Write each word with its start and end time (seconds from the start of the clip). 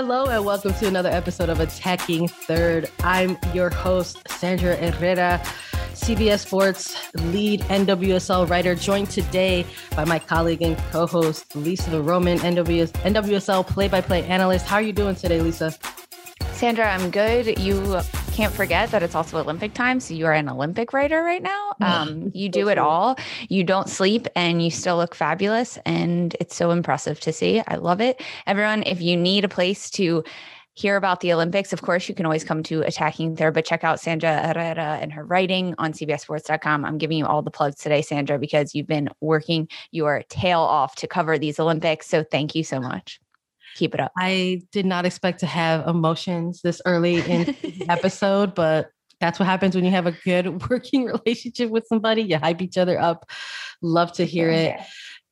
Hello 0.00 0.26
and 0.26 0.44
welcome 0.44 0.72
to 0.74 0.86
another 0.86 1.08
episode 1.08 1.48
of 1.48 1.58
Attacking 1.58 2.28
Third. 2.28 2.88
I'm 3.00 3.36
your 3.52 3.68
host, 3.68 4.22
Sandra 4.28 4.76
Herrera, 4.76 5.42
CBS 5.92 6.46
Sports 6.46 7.12
lead 7.14 7.62
NWSL 7.62 8.48
writer, 8.48 8.76
joined 8.76 9.10
today 9.10 9.66
by 9.96 10.04
my 10.04 10.20
colleague 10.20 10.62
and 10.62 10.78
co-host 10.92 11.56
Lisa 11.56 11.90
the 11.90 12.00
Roman, 12.00 12.38
NWS, 12.38 12.92
NWSL 12.92 13.66
play-by-play 13.66 14.22
analyst. 14.26 14.66
How 14.66 14.76
are 14.76 14.82
you 14.82 14.92
doing 14.92 15.16
today, 15.16 15.40
Lisa? 15.40 15.74
Sandra, 16.52 16.94
I'm 16.94 17.10
good. 17.10 17.58
You 17.58 18.00
can't 18.38 18.54
forget 18.54 18.92
that 18.92 19.02
it's 19.02 19.16
also 19.16 19.36
Olympic 19.36 19.74
time. 19.74 19.98
So 19.98 20.14
you 20.14 20.24
are 20.26 20.32
an 20.32 20.48
Olympic 20.48 20.92
writer 20.92 21.24
right 21.24 21.42
now. 21.42 21.72
Um, 21.88 22.30
you 22.34 22.48
do 22.48 22.68
it 22.68 22.76
all. 22.76 23.16
You 23.48 23.64
don't 23.64 23.88
sleep 23.88 24.26
and 24.36 24.62
you 24.62 24.70
still 24.70 24.96
look 24.96 25.14
fabulous. 25.14 25.78
And 25.86 26.36
it's 26.38 26.54
so 26.54 26.70
impressive 26.70 27.18
to 27.20 27.32
see. 27.32 27.62
I 27.66 27.76
love 27.76 28.00
it. 28.00 28.20
Everyone, 28.46 28.82
if 28.82 29.00
you 29.00 29.16
need 29.16 29.44
a 29.44 29.48
place 29.48 29.88
to 29.92 30.22
hear 30.74 30.96
about 30.96 31.20
the 31.20 31.32
Olympics, 31.32 31.72
of 31.72 31.82
course, 31.82 32.08
you 32.08 32.14
can 32.14 32.26
always 32.26 32.44
come 32.44 32.62
to 32.64 32.82
Attacking 32.82 33.36
Third, 33.36 33.54
but 33.54 33.64
check 33.64 33.84
out 33.84 34.00
Sandra 34.00 34.46
Herrera 34.48 34.98
and 35.00 35.12
her 35.12 35.24
writing 35.24 35.74
on 35.78 35.92
CBSSports.com. 35.92 36.84
I'm 36.84 36.98
giving 36.98 37.18
you 37.18 37.26
all 37.26 37.42
the 37.42 37.50
plugs 37.50 37.76
today, 37.76 38.02
Sandra, 38.02 38.38
because 38.38 38.74
you've 38.74 38.86
been 38.86 39.08
working 39.20 39.68
your 39.92 40.22
tail 40.28 40.60
off 40.60 40.96
to 40.96 41.06
cover 41.06 41.38
these 41.38 41.58
Olympics. 41.58 42.06
So 42.06 42.22
thank 42.22 42.54
you 42.54 42.64
so 42.64 42.80
much. 42.80 43.20
Keep 43.78 43.94
it 43.94 44.00
up. 44.00 44.10
I 44.18 44.62
did 44.72 44.86
not 44.86 45.06
expect 45.06 45.38
to 45.40 45.46
have 45.46 45.86
emotions 45.86 46.62
this 46.62 46.82
early 46.84 47.20
in 47.20 47.44
the 47.44 47.86
episode, 47.88 48.52
but 48.52 48.90
that's 49.20 49.38
what 49.38 49.46
happens 49.46 49.76
when 49.76 49.84
you 49.84 49.92
have 49.92 50.06
a 50.06 50.16
good 50.24 50.68
working 50.70 51.04
relationship 51.04 51.70
with 51.70 51.86
somebody. 51.86 52.22
You 52.22 52.38
hype 52.38 52.60
each 52.60 52.76
other 52.76 52.98
up. 52.98 53.30
Love 53.80 54.12
to 54.14 54.24
hear 54.24 54.50
it. 54.50 54.80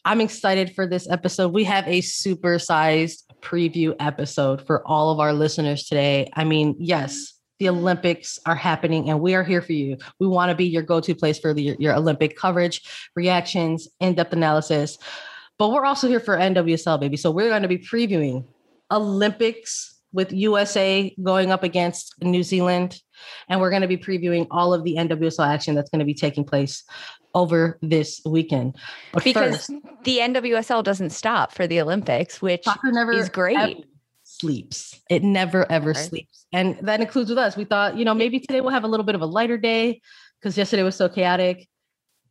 I'm 0.05 0.21
excited 0.21 0.77
for 0.77 0.87
this 0.87 1.11
episode. 1.11 1.53
We 1.53 1.65
have 1.65 1.89
a 1.89 2.01
super 2.03 2.61
sized 2.61 3.25
preview 3.41 3.97
episode 3.99 4.65
for 4.65 4.87
all 4.87 5.11
of 5.11 5.19
our 5.19 5.33
listeners 5.33 5.85
today. 5.85 6.31
I 6.35 6.45
mean, 6.45 6.77
yes, 6.79 7.35
the 7.59 7.69
Olympics 7.69 8.39
are 8.47 8.55
happening 8.55 9.11
and 9.11 9.21
we 9.21 9.35
are 9.35 9.43
here 9.43 9.63
for 9.63 9.73
you. 9.73 9.97
We 10.21 10.29
want 10.29 10.51
to 10.51 10.55
be 10.55 10.67
your 10.67 10.83
go 10.83 11.01
to 11.01 11.15
place 11.17 11.41
for 11.41 11.53
the, 11.53 11.75
your 11.81 11.97
Olympic 11.97 12.37
coverage, 12.37 12.83
reactions, 13.17 13.89
in 13.99 14.15
depth 14.15 14.33
analysis. 14.33 14.99
But 15.59 15.71
we're 15.71 15.85
also 15.85 16.09
here 16.09 16.21
for 16.21 16.37
NWSL, 16.37 17.01
baby. 17.01 17.17
So 17.17 17.31
we're 17.31 17.49
going 17.49 17.63
to 17.63 17.69
be 17.69 17.79
previewing 17.79 18.45
Olympics 18.91 19.95
with 20.13 20.33
USA 20.33 21.15
going 21.23 21.51
up 21.51 21.63
against 21.63 22.15
New 22.23 22.43
Zealand. 22.43 23.01
And 23.49 23.61
we're 23.61 23.71
going 23.71 23.83
to 23.83 23.89
be 23.89 23.97
previewing 23.97 24.47
all 24.51 24.75
of 24.75 24.85
the 24.85 24.97
NWSL 24.97 25.47
action 25.47 25.75
that's 25.75 25.91
going 25.91 26.01
to 26.01 26.05
be 26.05 26.15
taking 26.15 26.45
place 26.45 26.85
over 27.35 27.79
this 27.83 28.21
weekend. 28.25 28.77
But 29.13 29.25
because 29.25 29.67
first, 29.67 29.73
the 30.05 30.19
NWSL 30.19 30.83
doesn't 30.83 31.11
stop 31.11 31.53
for 31.53 31.67
the 31.67 31.81
Olympics, 31.81 32.41
which 32.41 32.65
never 32.85 33.13
is 33.13 33.29
great. 33.29 33.87
Sleeps. 34.25 35.01
It 35.09 35.23
never 35.23 35.71
ever 35.71 35.93
right. 35.93 35.97
sleeps. 35.97 36.47
And 36.53 36.79
that 36.83 37.01
includes 37.01 37.29
with 37.29 37.39
us. 37.39 37.57
We 37.57 37.65
thought, 37.65 37.97
you 37.97 38.05
know, 38.05 38.15
maybe 38.15 38.41
today 38.41 38.61
we'll 38.61 38.73
have 38.73 38.85
a 38.85 38.89
little 38.89 39.05
bit 39.05 39.15
of 39.15 39.21
a 39.21 39.27
lighter 39.27 39.59
day 39.59 40.01
because 40.41 40.57
yesterday 40.57 40.83
was 40.83 40.97
so 40.97 41.09
chaotic. 41.09 41.69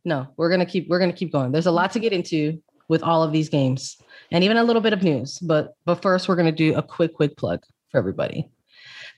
No, 0.04 0.28
we're 0.36 0.50
gonna 0.50 0.66
keep 0.66 0.88
we're 0.88 0.98
gonna 0.98 1.12
keep 1.12 1.32
going. 1.32 1.52
There's 1.52 1.66
a 1.66 1.72
lot 1.72 1.92
to 1.92 1.98
get 1.98 2.12
into 2.12 2.62
with 2.88 3.02
all 3.02 3.22
of 3.22 3.32
these 3.32 3.48
games 3.48 3.96
and 4.30 4.44
even 4.44 4.56
a 4.56 4.64
little 4.64 4.82
bit 4.82 4.92
of 4.92 5.02
news. 5.02 5.38
But 5.38 5.74
but 5.84 6.02
first, 6.02 6.28
we're 6.28 6.36
going 6.36 6.46
to 6.46 6.52
do 6.52 6.74
a 6.74 6.82
quick 6.82 7.14
quick 7.14 7.36
plug 7.36 7.62
for 7.90 7.98
everybody. 7.98 8.48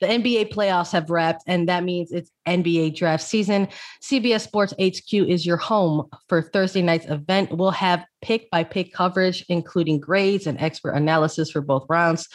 The 0.01 0.07
NBA 0.07 0.53
playoffs 0.53 0.93
have 0.93 1.11
wrapped, 1.11 1.43
and 1.49 1.69
that 1.69 1.83
means 1.83 2.13
it's 2.13 2.31
NBA 2.47 2.95
draft 2.97 3.25
season. 3.25 3.67
CBS 4.01 4.43
Sports 4.43 4.73
HQ 4.81 5.13
is 5.13 5.45
your 5.45 5.57
home 5.57 6.09
for 6.29 6.41
Thursday 6.41 6.83
night's 6.83 7.07
event. 7.07 7.51
We'll 7.53 7.73
have 7.73 8.05
pick 8.23 8.49
by 8.51 8.63
pick 8.63 8.93
coverage, 8.93 9.45
including 9.49 9.99
grades 9.99 10.47
and 10.47 10.61
expert 10.61 10.93
analysis 10.93 11.51
for 11.51 11.61
both 11.61 11.85
rounds. 11.89 12.29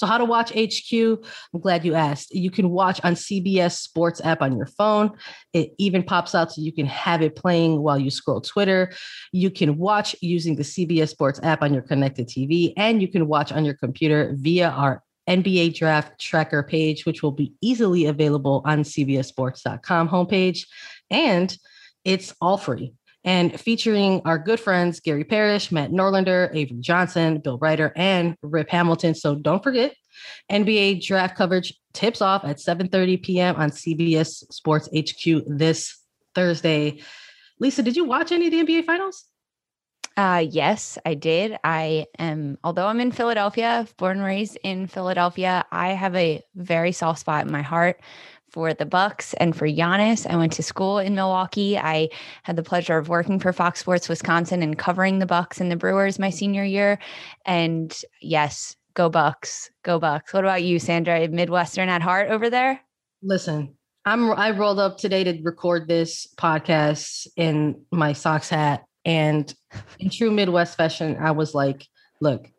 So, 0.00 0.06
how 0.06 0.16
to 0.16 0.24
watch 0.24 0.50
HQ? 0.52 0.94
I'm 1.52 1.60
glad 1.60 1.84
you 1.84 1.94
asked. 1.94 2.34
You 2.34 2.50
can 2.50 2.70
watch 2.70 3.02
on 3.04 3.12
CBS 3.12 3.72
Sports 3.72 4.22
app 4.24 4.40
on 4.40 4.56
your 4.56 4.64
phone. 4.64 5.10
It 5.52 5.74
even 5.76 6.02
pops 6.02 6.34
out 6.34 6.50
so 6.50 6.62
you 6.62 6.72
can 6.72 6.86
have 6.86 7.20
it 7.20 7.36
playing 7.36 7.82
while 7.82 7.98
you 7.98 8.10
scroll 8.10 8.40
Twitter. 8.40 8.94
You 9.32 9.50
can 9.50 9.76
watch 9.76 10.16
using 10.22 10.56
the 10.56 10.62
CBS 10.62 11.10
Sports 11.10 11.38
app 11.42 11.60
on 11.60 11.74
your 11.74 11.82
connected 11.82 12.28
TV, 12.28 12.72
and 12.78 13.02
you 13.02 13.08
can 13.08 13.28
watch 13.28 13.52
on 13.52 13.66
your 13.66 13.74
computer 13.74 14.32
via 14.38 14.70
our 14.70 15.02
NBA 15.28 15.74
draft 15.76 16.18
tracker 16.18 16.62
page, 16.62 17.04
which 17.04 17.22
will 17.22 17.32
be 17.32 17.52
easily 17.60 18.06
available 18.06 18.62
on 18.64 18.84
CBSSports.com 18.84 20.08
homepage. 20.08 20.66
And 21.10 21.54
it's 22.06 22.34
all 22.40 22.56
free 22.56 22.94
and 23.24 23.58
featuring 23.60 24.22
our 24.24 24.38
good 24.38 24.60
friends 24.60 25.00
Gary 25.00 25.24
Parrish, 25.24 25.70
Matt 25.70 25.90
Norlander, 25.90 26.54
Avery 26.54 26.78
Johnson, 26.80 27.38
Bill 27.38 27.58
Ryder, 27.58 27.92
and 27.96 28.36
Rip 28.42 28.70
Hamilton. 28.70 29.14
So 29.14 29.34
don't 29.34 29.62
forget, 29.62 29.94
NBA 30.50 31.04
draft 31.04 31.36
coverage 31.36 31.74
tips 31.92 32.20
off 32.20 32.44
at 32.44 32.58
7:30 32.58 33.22
p.m. 33.22 33.56
on 33.56 33.70
CBS 33.70 34.52
Sports 34.52 34.88
HQ 34.96 35.42
this 35.46 35.98
Thursday. 36.34 37.02
Lisa, 37.58 37.82
did 37.82 37.96
you 37.96 38.04
watch 38.04 38.32
any 38.32 38.46
of 38.46 38.52
the 38.52 38.64
NBA 38.64 38.84
finals? 38.84 39.24
Uh, 40.16 40.44
yes, 40.50 40.98
I 41.06 41.14
did. 41.14 41.56
I 41.62 42.06
am, 42.18 42.58
although 42.64 42.86
I'm 42.86 43.00
in 43.00 43.12
Philadelphia, 43.12 43.86
born 43.96 44.18
and 44.18 44.26
raised 44.26 44.58
in 44.62 44.86
Philadelphia, 44.86 45.64
I 45.70 45.90
have 45.90 46.14
a 46.16 46.42
very 46.54 46.92
soft 46.92 47.20
spot 47.20 47.46
in 47.46 47.52
my 47.52 47.62
heart 47.62 48.00
for 48.50 48.74
the 48.74 48.86
Bucks 48.86 49.34
and 49.34 49.56
for 49.56 49.66
Giannis. 49.66 50.26
I 50.28 50.36
went 50.36 50.52
to 50.54 50.62
school 50.62 50.98
in 50.98 51.14
Milwaukee. 51.14 51.78
I 51.78 52.08
had 52.42 52.56
the 52.56 52.62
pleasure 52.62 52.98
of 52.98 53.08
working 53.08 53.38
for 53.38 53.52
Fox 53.52 53.80
Sports 53.80 54.08
Wisconsin 54.08 54.62
and 54.62 54.78
covering 54.78 55.18
the 55.18 55.26
Bucks 55.26 55.60
and 55.60 55.70
the 55.70 55.76
Brewers 55.76 56.18
my 56.18 56.30
senior 56.30 56.64
year. 56.64 56.98
And 57.46 57.96
yes, 58.20 58.76
go 58.94 59.08
Bucks, 59.08 59.70
go 59.82 59.98
Bucks. 59.98 60.32
What 60.32 60.44
about 60.44 60.62
you, 60.62 60.78
Sandra? 60.78 61.28
Midwestern 61.28 61.88
at 61.88 62.02
heart 62.02 62.30
over 62.30 62.50
there? 62.50 62.80
Listen, 63.22 63.76
I'm 64.04 64.32
I 64.32 64.50
rolled 64.50 64.78
up 64.78 64.98
today 64.98 65.24
to 65.24 65.40
record 65.42 65.88
this 65.88 66.26
podcast 66.36 67.26
in 67.36 67.82
my 67.92 68.12
Sox 68.12 68.48
hat. 68.48 68.84
And 69.04 69.52
in 69.98 70.10
true 70.10 70.30
Midwest 70.30 70.76
fashion, 70.76 71.16
I 71.20 71.30
was 71.30 71.54
like, 71.54 71.86
look, 72.20 72.50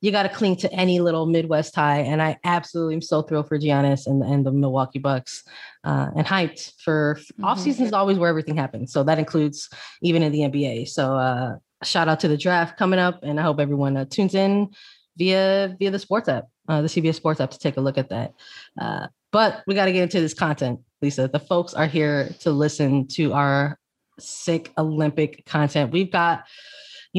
you 0.00 0.12
got 0.12 0.22
to 0.22 0.28
cling 0.28 0.56
to 0.56 0.72
any 0.72 1.00
little 1.00 1.26
Midwest 1.26 1.74
tie. 1.74 2.00
And 2.00 2.22
I 2.22 2.38
absolutely 2.44 2.94
am 2.94 3.02
so 3.02 3.22
thrilled 3.22 3.48
for 3.48 3.58
Giannis 3.58 4.06
and, 4.06 4.22
and 4.22 4.46
the 4.46 4.52
Milwaukee 4.52 4.98
Bucks 4.98 5.42
uh, 5.84 6.08
and 6.16 6.26
hyped 6.26 6.72
for 6.82 7.16
mm-hmm. 7.16 7.44
off 7.44 7.58
season 7.58 7.86
is 7.86 7.92
always 7.92 8.18
where 8.18 8.28
everything 8.28 8.56
happens. 8.56 8.92
So 8.92 9.02
that 9.04 9.18
includes 9.18 9.68
even 10.02 10.22
in 10.22 10.32
the 10.32 10.40
NBA. 10.40 10.88
So 10.88 11.16
uh, 11.16 11.56
shout 11.82 12.08
out 12.08 12.20
to 12.20 12.28
the 12.28 12.36
draft 12.36 12.78
coming 12.78 13.00
up. 13.00 13.20
And 13.22 13.40
I 13.40 13.42
hope 13.42 13.58
everyone 13.58 13.96
uh, 13.96 14.04
tunes 14.04 14.34
in 14.34 14.70
via 15.16 15.76
via 15.78 15.90
the 15.90 15.98
sports 15.98 16.28
app, 16.28 16.44
uh, 16.68 16.82
the 16.82 16.88
CBS 16.88 17.16
Sports 17.16 17.40
app 17.40 17.50
to 17.50 17.58
take 17.58 17.76
a 17.76 17.80
look 17.80 17.98
at 17.98 18.10
that. 18.10 18.34
Uh, 18.80 19.08
but 19.32 19.62
we 19.66 19.74
got 19.74 19.86
to 19.86 19.92
get 19.92 20.04
into 20.04 20.20
this 20.20 20.32
content, 20.32 20.80
Lisa. 21.02 21.28
The 21.28 21.40
folks 21.40 21.74
are 21.74 21.86
here 21.86 22.30
to 22.40 22.52
listen 22.52 23.08
to 23.08 23.32
our 23.32 23.78
sick 24.18 24.72
Olympic 24.78 25.44
content. 25.44 25.92
We've 25.92 26.10
got 26.10 26.44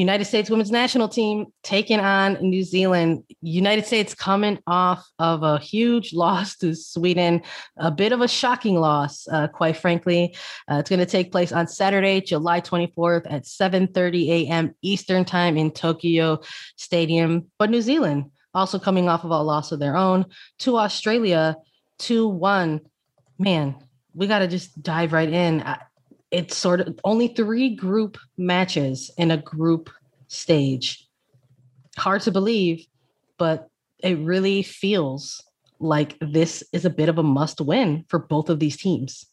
United 0.00 0.24
States 0.24 0.48
women's 0.48 0.70
national 0.70 1.08
team 1.08 1.46
taking 1.62 2.00
on 2.00 2.34
New 2.40 2.64
Zealand. 2.64 3.22
United 3.42 3.84
States 3.84 4.14
coming 4.14 4.58
off 4.66 5.06
of 5.18 5.42
a 5.42 5.58
huge 5.58 6.14
loss 6.24 6.56
to 6.56 6.74
Sweden, 6.74 7.42
a 7.76 7.90
bit 7.90 8.12
of 8.12 8.22
a 8.22 8.28
shocking 8.28 8.76
loss, 8.80 9.28
uh, 9.30 9.46
quite 9.48 9.76
frankly. 9.76 10.34
Uh, 10.70 10.76
it's 10.76 10.88
going 10.88 11.00
to 11.00 11.06
take 11.06 11.30
place 11.30 11.52
on 11.52 11.68
Saturday, 11.68 12.20
July 12.22 12.60
24th 12.62 13.26
at 13.30 13.44
7:30 13.44 14.28
a.m. 14.28 14.74
Eastern 14.80 15.24
Time 15.24 15.58
in 15.58 15.70
Tokyo 15.70 16.40
Stadium. 16.76 17.46
But 17.58 17.70
New 17.70 17.82
Zealand 17.82 18.30
also 18.54 18.78
coming 18.78 19.08
off 19.08 19.24
of 19.24 19.30
a 19.30 19.42
loss 19.42 19.70
of 19.70 19.80
their 19.80 19.96
own 19.96 20.24
to 20.60 20.78
Australia, 20.78 21.56
2-1. 22.00 22.80
Man, 23.38 23.76
we 24.14 24.26
got 24.26 24.40
to 24.40 24.48
just 24.48 24.82
dive 24.82 25.12
right 25.12 25.28
in 25.28 25.62
it's 26.30 26.56
sort 26.56 26.80
of 26.80 26.98
only 27.04 27.28
three 27.28 27.74
group 27.74 28.18
matches 28.36 29.10
in 29.16 29.30
a 29.30 29.36
group 29.36 29.90
stage. 30.28 31.08
Hard 31.96 32.22
to 32.22 32.30
believe, 32.30 32.86
but 33.38 33.68
it 33.98 34.18
really 34.18 34.62
feels 34.62 35.42
like 35.80 36.16
this 36.20 36.62
is 36.72 36.84
a 36.84 36.90
bit 36.90 37.08
of 37.08 37.18
a 37.18 37.22
must 37.22 37.60
win 37.60 38.04
for 38.08 38.18
both 38.18 38.48
of 38.48 38.60
these 38.60 38.76
teams. 38.76 39.26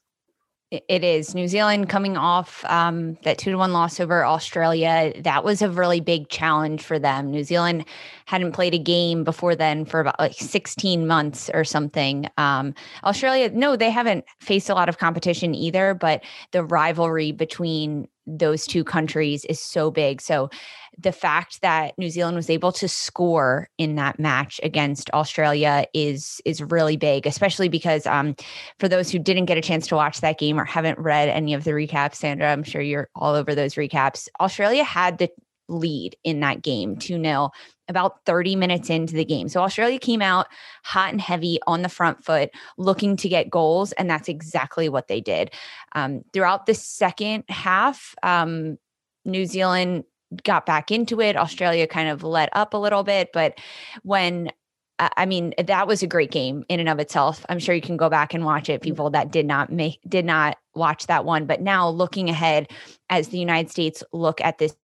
It 0.69 1.05
is 1.05 1.33
New 1.33 1.47
Zealand 1.47 1.87
coming 1.87 2.17
off 2.17 2.65
um, 2.65 3.17
that 3.23 3.37
two 3.37 3.51
to 3.51 3.57
one 3.57 3.71
loss 3.71 4.01
over 4.01 4.25
Australia. 4.25 5.13
That 5.21 5.45
was 5.45 5.61
a 5.61 5.69
really 5.69 6.01
big 6.01 6.27
challenge 6.27 6.81
for 6.83 6.99
them. 6.99 7.31
New 7.31 7.45
Zealand 7.45 7.85
hadn't 8.25 8.51
played 8.51 8.73
a 8.73 8.77
game 8.77 9.23
before 9.23 9.55
then 9.55 9.85
for 9.85 10.01
about 10.01 10.19
like 10.19 10.33
16 10.33 11.07
months 11.07 11.49
or 11.53 11.63
something. 11.63 12.29
Um, 12.37 12.73
Australia, 13.05 13.49
no, 13.53 13.77
they 13.77 13.89
haven't 13.89 14.25
faced 14.41 14.69
a 14.69 14.73
lot 14.73 14.89
of 14.89 14.97
competition 14.97 15.55
either, 15.55 15.93
but 15.93 16.21
the 16.51 16.65
rivalry 16.65 17.31
between 17.31 18.09
those 18.27 18.67
two 18.67 18.83
countries 18.83 19.45
is 19.45 19.59
so 19.59 19.89
big. 19.89 20.21
So 20.21 20.49
the 20.99 21.11
fact 21.11 21.61
that 21.61 21.97
New 21.97 22.09
Zealand 22.09 22.35
was 22.35 22.49
able 22.49 22.71
to 22.73 22.87
score 22.87 23.69
in 23.77 23.95
that 23.95 24.19
match 24.19 24.59
against 24.63 25.09
Australia 25.13 25.85
is 25.93 26.41
is 26.43 26.61
really 26.61 26.97
big, 26.97 27.25
especially 27.25 27.69
because 27.69 28.05
um, 28.05 28.35
for 28.79 28.89
those 28.89 29.09
who 29.09 29.19
didn't 29.19 29.45
get 29.45 29.57
a 29.57 29.61
chance 29.61 29.87
to 29.87 29.95
watch 29.95 30.21
that 30.21 30.39
game 30.39 30.59
or 30.59 30.65
haven't 30.65 30.99
read 30.99 31.29
any 31.29 31.53
of 31.53 31.63
the 31.63 31.71
recaps, 31.71 32.15
Sandra, 32.15 32.51
I'm 32.51 32.63
sure 32.63 32.81
you're 32.81 33.09
all 33.15 33.33
over 33.33 33.55
those 33.55 33.75
recaps. 33.75 34.27
Australia 34.39 34.83
had 34.83 35.17
the 35.17 35.29
lead 35.69 36.15
in 36.23 36.39
that 36.41 36.61
game 36.61 36.97
2 36.97 37.21
0 37.21 37.51
about 37.89 38.25
30 38.25 38.55
minutes 38.55 38.89
into 38.89 39.13
the 39.13 39.25
game. 39.25 39.49
So 39.49 39.61
Australia 39.61 39.99
came 39.99 40.21
out 40.21 40.47
hot 40.83 41.11
and 41.11 41.21
heavy 41.21 41.59
on 41.67 41.81
the 41.81 41.89
front 41.89 42.23
foot, 42.23 42.49
looking 42.77 43.15
to 43.17 43.29
get 43.29 43.49
goals. 43.49 43.91
And 43.93 44.09
that's 44.09 44.29
exactly 44.29 44.89
what 44.89 45.07
they 45.07 45.21
did. 45.21 45.51
Um, 45.93 46.23
throughout 46.33 46.65
the 46.65 46.73
second 46.73 47.45
half, 47.49 48.15
um, 48.23 48.77
New 49.25 49.45
Zealand 49.45 50.03
got 50.43 50.65
back 50.65 50.91
into 50.91 51.21
it. 51.21 51.37
Australia 51.37 51.87
kind 51.87 52.09
of 52.09 52.23
let 52.23 52.49
up 52.53 52.73
a 52.73 52.77
little 52.77 53.03
bit. 53.03 53.29
But 53.33 53.59
when 54.03 54.51
I 54.99 55.27
mean, 55.27 55.53
that 55.63 55.87
was 55.87 56.01
a 56.01 56.07
great 56.07 56.31
game 56.31 56.65
in 56.69 56.79
and 56.79 56.89
of 56.89 56.97
itself. 56.99 57.45
I'm 57.49 57.59
sure 57.59 57.75
you 57.75 57.81
can 57.81 57.97
go 57.97 58.09
back 58.09 58.33
and 58.33 58.43
watch 58.43 58.67
it. 58.67 58.81
People 58.81 59.11
that 59.11 59.31
did 59.31 59.45
not 59.45 59.71
make 59.71 59.99
did 60.07 60.25
not 60.25 60.57
watch 60.73 61.05
that 61.05 61.23
one, 61.23 61.45
but 61.45 61.61
now 61.61 61.87
looking 61.89 62.29
ahead 62.29 62.71
as 63.09 63.27
the 63.27 63.37
United 63.37 63.69
States 63.69 64.03
look 64.11 64.41
at 64.41 64.57
this 64.57 64.75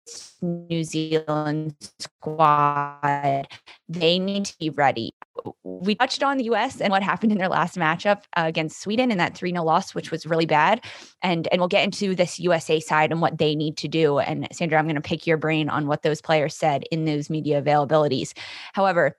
New 0.42 0.83
Zealand 0.83 1.75
squad, 2.00 3.48
they 3.89 4.19
need 4.19 4.45
to 4.45 4.57
be 4.60 4.69
ready. 4.69 5.13
We 5.63 5.95
touched 5.95 6.21
on 6.21 6.38
the 6.38 6.44
US 6.45 6.80
and 6.80 6.92
what 6.92 7.01
happened 7.01 7.31
in 7.31 7.39
their 7.39 7.50
last 7.50 7.75
matchup 7.75 8.21
uh, 8.38 8.44
against 8.45 8.81
Sweden 8.81 9.12
in 9.12 9.18
that 9.18 9.33
3-0 9.33 9.63
loss, 9.66 9.95
which 9.95 10.12
was 10.12 10.27
really 10.27 10.45
bad. 10.45 10.83
And 11.24 11.48
and 11.51 11.59
we'll 11.59 11.68
get 11.68 11.83
into 11.83 12.13
this 12.13 12.39
USA 12.39 12.80
side 12.80 13.12
and 13.12 13.19
what 13.19 13.39
they 13.39 13.56
need 13.56 13.77
to 13.77 13.88
do. 13.88 14.19
And 14.19 14.48
Sandra, 14.51 14.77
I'm 14.77 14.86
going 14.86 14.95
to 14.95 15.01
pick 15.01 15.25
your 15.25 15.38
brain 15.38 15.69
on 15.69 15.88
what 15.88 16.04
those 16.04 16.21
players 16.21 16.56
said 16.56 16.83
in 16.92 17.06
those 17.06 17.31
media 17.31 17.62
availabilities. 17.62 18.33
However, 18.74 19.18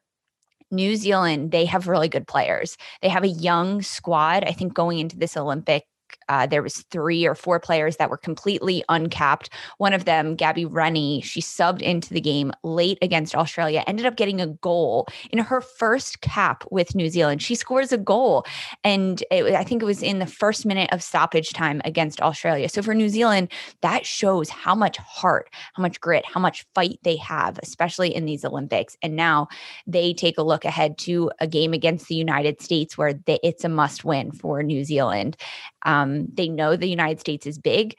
New 0.75 0.97
Zealand, 0.97 1.51
they 1.53 1.65
have 1.67 1.89
really 1.89 2.09
good 2.09 2.27
players. 2.27 2.77
They 3.03 3.09
have 3.09 3.25
a 3.25 3.29
young 3.29 3.83
squad. 3.83 4.45
I 4.45 4.53
think 4.53 4.75
going 4.75 4.99
into 4.99 5.17
this 5.17 5.37
Olympic 5.37 5.85
uh, 6.29 6.47
there 6.47 6.63
was 6.63 6.83
three 6.91 7.27
or 7.27 7.35
four 7.35 7.61
players 7.61 7.97
that 7.97 8.11
were 8.11 8.17
completely 8.17 8.85
uncapped. 8.89 9.51
One 9.79 9.93
of 9.93 10.05
them, 10.05 10.37
Gabi 10.37 10.67
Rennie, 10.69 11.21
she 11.21 11.41
subbed 11.41 11.83
into 11.83 12.13
the 12.13 12.21
game 12.21 12.53
late 12.63 12.99
against 13.03 13.35
Australia, 13.35 13.85
ended 13.87 14.07
up 14.07 14.17
getting 14.17 14.41
a 14.41 14.47
goal 14.47 15.07
in 15.31 15.39
her 15.39 15.61
first 15.61 16.21
cap 16.21 16.65
with 16.71 16.95
New 16.95 17.09
Zealand. 17.09 17.43
She 17.43 17.55
scores 17.55 17.93
a 17.93 17.99
goal, 17.99 18.45
and 18.83 19.23
it, 19.31 19.55
I 19.55 19.65
think 19.65 19.83
it 19.83 19.87
was 19.87 20.03
in 20.03 20.19
the 20.19 20.27
first 20.27 20.67
minute 20.67 20.93
of 20.93 21.03
stoppage 21.03 21.51
time 21.51 21.81
against 21.85 22.21
Australia. 22.21 22.69
So 22.69 22.83
for 22.83 22.95
New 22.95 23.09
Zealand, 23.09 23.51
that 23.83 24.07
shows 24.07 24.49
how 24.51 24.75
much 24.75 24.97
heart, 24.99 25.51
how 25.75 25.83
much 25.83 26.01
grit, 26.01 26.25
how 26.27 26.41
much 26.41 26.65
fight 26.75 26.99
they 27.03 27.17
have, 27.17 27.59
especially 27.63 28.15
in 28.15 28.25
these 28.25 28.45
Olympics. 28.45 28.97
And 29.03 29.17
now 29.17 29.49
they 29.87 30.15
take 30.15 30.39
a 30.39 30.43
look 30.43 30.65
ahead 30.65 30.99
to 30.99 31.31
a 31.41 31.47
game 31.47 31.73
against 31.73 32.09
the 32.09 32.15
United 32.15 32.61
States 32.61 32.97
where 32.97 33.13
they, 33.13 33.39
it's 33.43 33.65
a 33.65 33.69
must 33.69 34.05
win 34.05 34.33
for 34.33 34.63
New 34.63 34.85
Zealand. 34.85 35.37
Um, 35.85 36.27
they 36.33 36.49
know 36.49 36.77
the 36.77 36.89
United 36.89 37.21
States 37.21 37.47
is 37.47 37.59
big. 37.59 37.97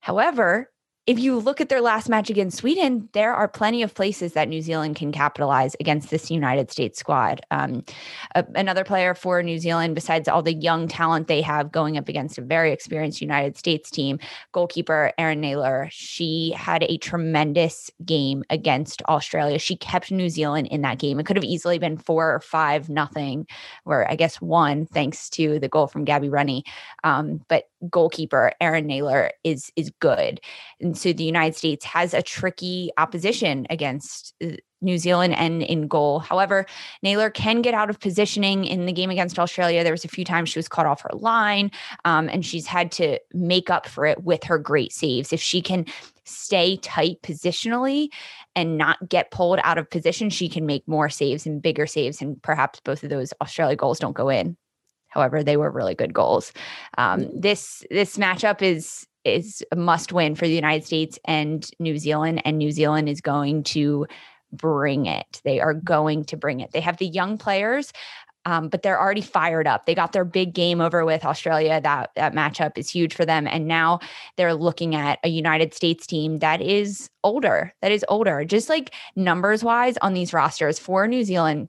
However, 0.00 0.70
if 1.08 1.18
you 1.18 1.38
look 1.38 1.58
at 1.58 1.70
their 1.70 1.80
last 1.80 2.10
match 2.10 2.28
against 2.28 2.58
Sweden, 2.58 3.08
there 3.14 3.32
are 3.32 3.48
plenty 3.48 3.82
of 3.82 3.94
places 3.94 4.34
that 4.34 4.46
New 4.46 4.60
Zealand 4.60 4.96
can 4.96 5.10
capitalize 5.10 5.74
against 5.80 6.10
this 6.10 6.30
United 6.30 6.70
States 6.70 6.98
squad. 6.98 7.40
Um, 7.50 7.82
a, 8.34 8.44
another 8.54 8.84
player 8.84 9.14
for 9.14 9.42
New 9.42 9.58
Zealand, 9.58 9.94
besides 9.94 10.28
all 10.28 10.42
the 10.42 10.52
young 10.52 10.86
talent 10.86 11.26
they 11.26 11.40
have 11.40 11.72
going 11.72 11.96
up 11.96 12.10
against 12.10 12.36
a 12.36 12.42
very 12.42 12.72
experienced 12.72 13.22
United 13.22 13.56
States 13.56 13.90
team, 13.90 14.18
goalkeeper 14.52 15.14
Erin 15.16 15.40
Nayler, 15.40 15.88
she 15.90 16.52
had 16.54 16.82
a 16.82 16.98
tremendous 16.98 17.90
game 18.04 18.44
against 18.50 19.00
Australia. 19.08 19.58
She 19.58 19.76
kept 19.76 20.10
New 20.10 20.28
Zealand 20.28 20.66
in 20.66 20.82
that 20.82 20.98
game. 20.98 21.18
It 21.18 21.24
could 21.24 21.36
have 21.36 21.44
easily 21.44 21.78
been 21.78 21.96
four 21.96 22.34
or 22.34 22.40
five 22.40 22.90
nothing, 22.90 23.46
or 23.86 24.06
I 24.10 24.14
guess 24.14 24.42
one, 24.42 24.84
thanks 24.84 25.30
to 25.30 25.58
the 25.58 25.70
goal 25.70 25.86
from 25.86 26.04
Gabi 26.04 26.30
Rennie. 26.30 26.64
Um, 27.02 27.40
but 27.48 27.64
goalkeeper 27.88 28.52
Erin 28.60 28.86
Nayler 28.86 29.30
is 29.42 29.72
is 29.74 29.90
good. 30.00 30.40
And 30.80 30.97
so 30.98 31.12
the 31.12 31.24
United 31.24 31.56
States 31.56 31.84
has 31.84 32.14
a 32.14 32.22
tricky 32.22 32.90
opposition 32.98 33.66
against 33.70 34.34
uh, 34.42 34.48
New 34.80 34.98
Zealand 34.98 35.34
and 35.34 35.62
in 35.62 35.88
goal. 35.88 36.20
However, 36.20 36.66
Nayler 37.04 37.32
can 37.32 37.62
get 37.62 37.74
out 37.74 37.90
of 37.90 37.98
positioning 37.98 38.64
in 38.64 38.86
the 38.86 38.92
game 38.92 39.10
against 39.10 39.38
Australia. 39.38 39.82
There 39.82 39.92
was 39.92 40.04
a 40.04 40.08
few 40.08 40.24
times 40.24 40.48
she 40.48 40.58
was 40.58 40.68
caught 40.68 40.86
off 40.86 41.02
her 41.02 41.10
line, 41.14 41.70
um, 42.04 42.28
and 42.28 42.46
she's 42.46 42.66
had 42.66 42.92
to 42.92 43.18
make 43.32 43.70
up 43.70 43.86
for 43.86 44.06
it 44.06 44.22
with 44.22 44.44
her 44.44 44.58
great 44.58 44.92
saves. 44.92 45.32
If 45.32 45.40
she 45.40 45.60
can 45.60 45.84
stay 46.24 46.76
tight 46.76 47.20
positionally 47.22 48.08
and 48.54 48.78
not 48.78 49.08
get 49.08 49.30
pulled 49.30 49.58
out 49.64 49.78
of 49.78 49.90
position, 49.90 50.30
she 50.30 50.48
can 50.48 50.66
make 50.66 50.86
more 50.86 51.08
saves 51.08 51.46
and 51.46 51.60
bigger 51.60 51.86
saves, 51.86 52.22
and 52.22 52.40
perhaps 52.42 52.80
both 52.80 53.02
of 53.02 53.10
those 53.10 53.32
Australia 53.40 53.76
goals 53.76 53.98
don't 53.98 54.16
go 54.16 54.28
in. 54.28 54.56
However, 55.08 55.42
they 55.42 55.56
were 55.56 55.70
really 55.70 55.94
good 55.94 56.14
goals. 56.14 56.52
Um, 56.98 57.22
mm. 57.22 57.42
this 57.42 57.82
this 57.90 58.16
matchup 58.16 58.62
is 58.62 59.06
is 59.36 59.64
a 59.72 59.76
must 59.76 60.12
win 60.12 60.34
for 60.34 60.46
the 60.46 60.54
United 60.54 60.84
States 60.84 61.18
and 61.24 61.68
New 61.78 61.98
Zealand, 61.98 62.42
and 62.44 62.58
New 62.58 62.70
Zealand 62.70 63.08
is 63.08 63.20
going 63.20 63.62
to 63.64 64.06
bring 64.52 65.06
it. 65.06 65.40
They 65.44 65.60
are 65.60 65.74
going 65.74 66.24
to 66.26 66.36
bring 66.36 66.60
it. 66.60 66.72
They 66.72 66.80
have 66.80 66.98
the 66.98 67.06
young 67.06 67.38
players. 67.38 67.92
Um, 68.44 68.68
but 68.68 68.82
they're 68.82 68.98
already 68.98 69.20
fired 69.20 69.66
up. 69.66 69.84
They 69.84 69.94
got 69.94 70.12
their 70.12 70.24
big 70.24 70.54
game 70.54 70.80
over 70.80 71.04
with 71.04 71.24
Australia. 71.24 71.82
That 71.82 72.12
that 72.16 72.32
matchup 72.32 72.78
is 72.78 72.88
huge 72.88 73.14
for 73.14 73.26
them, 73.26 73.46
and 73.46 73.68
now 73.68 73.98
they're 74.36 74.54
looking 74.54 74.94
at 74.94 75.18
a 75.22 75.28
United 75.28 75.74
States 75.74 76.06
team 76.06 76.38
that 76.38 76.62
is 76.62 77.10
older. 77.22 77.74
That 77.82 77.92
is 77.92 78.06
older, 78.08 78.46
just 78.46 78.70
like 78.70 78.94
numbers 79.16 79.62
wise 79.62 79.98
on 79.98 80.14
these 80.14 80.32
rosters 80.32 80.78
for 80.78 81.06
New 81.06 81.24
Zealand. 81.24 81.68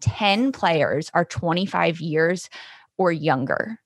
10 0.00 0.52
players 0.52 1.10
are 1.12 1.24
25 1.24 2.00
years 2.00 2.48
or 2.98 3.12
younger. 3.12 3.78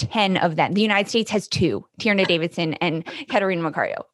10 0.00 0.36
of 0.36 0.56
them. 0.56 0.74
The 0.74 0.82
United 0.82 1.08
States 1.08 1.30
has 1.30 1.48
two, 1.48 1.86
Tierna 2.00 2.26
Davidson 2.26 2.74
and 2.74 3.04
Catarina 3.28 3.68
Macario. 3.68 4.04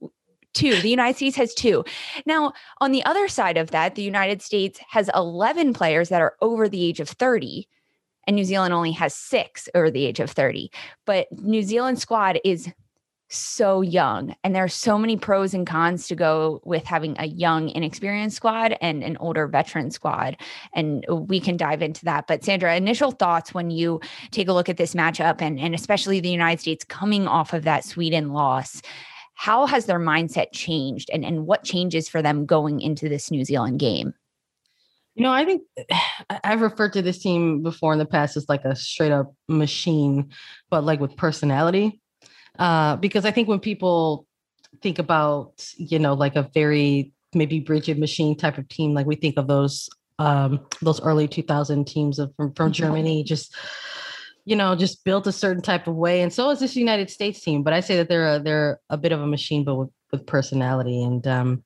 Two. 0.54 0.80
The 0.80 0.88
United 0.88 1.16
States 1.16 1.36
has 1.36 1.52
two. 1.52 1.84
Now, 2.24 2.54
on 2.80 2.92
the 2.92 3.04
other 3.04 3.28
side 3.28 3.58
of 3.58 3.72
that, 3.72 3.94
the 3.94 4.02
United 4.02 4.40
States 4.40 4.80
has 4.88 5.10
11 5.14 5.74
players 5.74 6.08
that 6.08 6.22
are 6.22 6.34
over 6.40 6.66
the 6.66 6.82
age 6.82 6.98
of 6.98 7.10
30, 7.10 7.68
and 8.26 8.34
New 8.36 8.44
Zealand 8.44 8.72
only 8.72 8.92
has 8.92 9.14
six 9.14 9.68
over 9.74 9.90
the 9.90 10.06
age 10.06 10.18
of 10.18 10.30
30. 10.30 10.70
But 11.04 11.26
New 11.30 11.62
Zealand 11.62 11.98
squad 11.98 12.40
is 12.42 12.70
so 13.28 13.80
young 13.80 14.34
and 14.44 14.54
there 14.54 14.62
are 14.62 14.68
so 14.68 14.96
many 14.96 15.16
pros 15.16 15.52
and 15.52 15.66
cons 15.66 16.06
to 16.06 16.14
go 16.14 16.60
with 16.64 16.84
having 16.84 17.16
a 17.18 17.26
young 17.26 17.68
inexperienced 17.70 18.36
squad 18.36 18.76
and 18.80 19.02
an 19.02 19.16
older 19.18 19.48
veteran 19.48 19.90
squad 19.90 20.36
and 20.74 21.04
we 21.08 21.40
can 21.40 21.56
dive 21.56 21.82
into 21.82 22.04
that. 22.04 22.26
But 22.26 22.44
sandra 22.44 22.76
initial 22.76 23.10
thoughts 23.10 23.52
when 23.52 23.70
you 23.70 24.00
take 24.30 24.48
a 24.48 24.52
look 24.52 24.68
at 24.68 24.76
this 24.76 24.94
matchup 24.94 25.40
and, 25.40 25.58
and 25.58 25.74
especially 25.74 26.20
the 26.20 26.28
united 26.28 26.60
states 26.60 26.84
coming 26.84 27.26
off 27.26 27.52
of 27.52 27.64
that 27.64 27.84
sweden 27.84 28.32
loss 28.32 28.80
how 29.36 29.66
has 29.66 29.84
their 29.84 30.00
mindset 30.00 30.46
changed 30.52 31.10
and, 31.12 31.24
and 31.24 31.46
what 31.46 31.62
changes 31.62 32.08
for 32.08 32.22
them 32.22 32.46
going 32.46 32.80
into 32.80 33.08
this 33.08 33.30
new 33.30 33.44
zealand 33.44 33.78
game? 33.78 34.14
You 35.14 35.24
know, 35.24 35.32
I 35.32 35.44
think 35.44 35.62
I've 36.44 36.62
referred 36.62 36.94
to 36.94 37.02
this 37.02 37.18
team 37.18 37.62
before 37.62 37.92
in 37.92 37.98
the 37.98 38.06
past 38.06 38.36
as 38.36 38.48
like 38.48 38.64
a 38.64 38.74
straight 38.74 39.12
up 39.12 39.34
machine, 39.46 40.30
but 40.70 40.84
like 40.84 41.00
with 41.00 41.16
personality 41.16 42.00
uh, 42.58 42.96
because 42.96 43.24
I 43.24 43.30
think 43.30 43.48
when 43.48 43.60
people 43.60 44.26
think 44.82 44.98
about, 44.98 45.52
you 45.76 45.98
know, 45.98 46.14
like 46.14 46.36
a 46.36 46.50
very 46.54 47.12
maybe 47.34 47.60
Brigid 47.60 47.98
machine 47.98 48.36
type 48.36 48.58
of 48.58 48.68
team, 48.68 48.94
like 48.94 49.06
we 49.06 49.16
think 49.16 49.36
of 49.36 49.46
those 49.46 49.88
um, 50.18 50.66
those 50.80 51.00
early 51.02 51.28
2000 51.28 51.86
teams 51.86 52.18
of, 52.18 52.34
from, 52.36 52.54
from 52.54 52.72
Germany, 52.72 53.22
just 53.22 53.54
you 54.46 54.54
know, 54.54 54.76
just 54.76 55.04
built 55.04 55.26
a 55.26 55.32
certain 55.32 55.60
type 55.60 55.88
of 55.88 55.96
way. 55.96 56.22
And 56.22 56.32
so 56.32 56.50
is 56.50 56.60
this 56.60 56.76
United 56.76 57.10
States 57.10 57.40
team. 57.40 57.64
But 57.64 57.72
I 57.72 57.80
say 57.80 57.96
that 57.96 58.08
they're 58.08 58.36
a, 58.36 58.38
they're 58.38 58.80
a 58.88 58.96
bit 58.96 59.10
of 59.10 59.20
a 59.20 59.26
machine, 59.26 59.64
but 59.64 59.74
with, 59.74 59.90
with 60.12 60.24
personality. 60.24 61.02
And 61.02 61.26
um, 61.26 61.64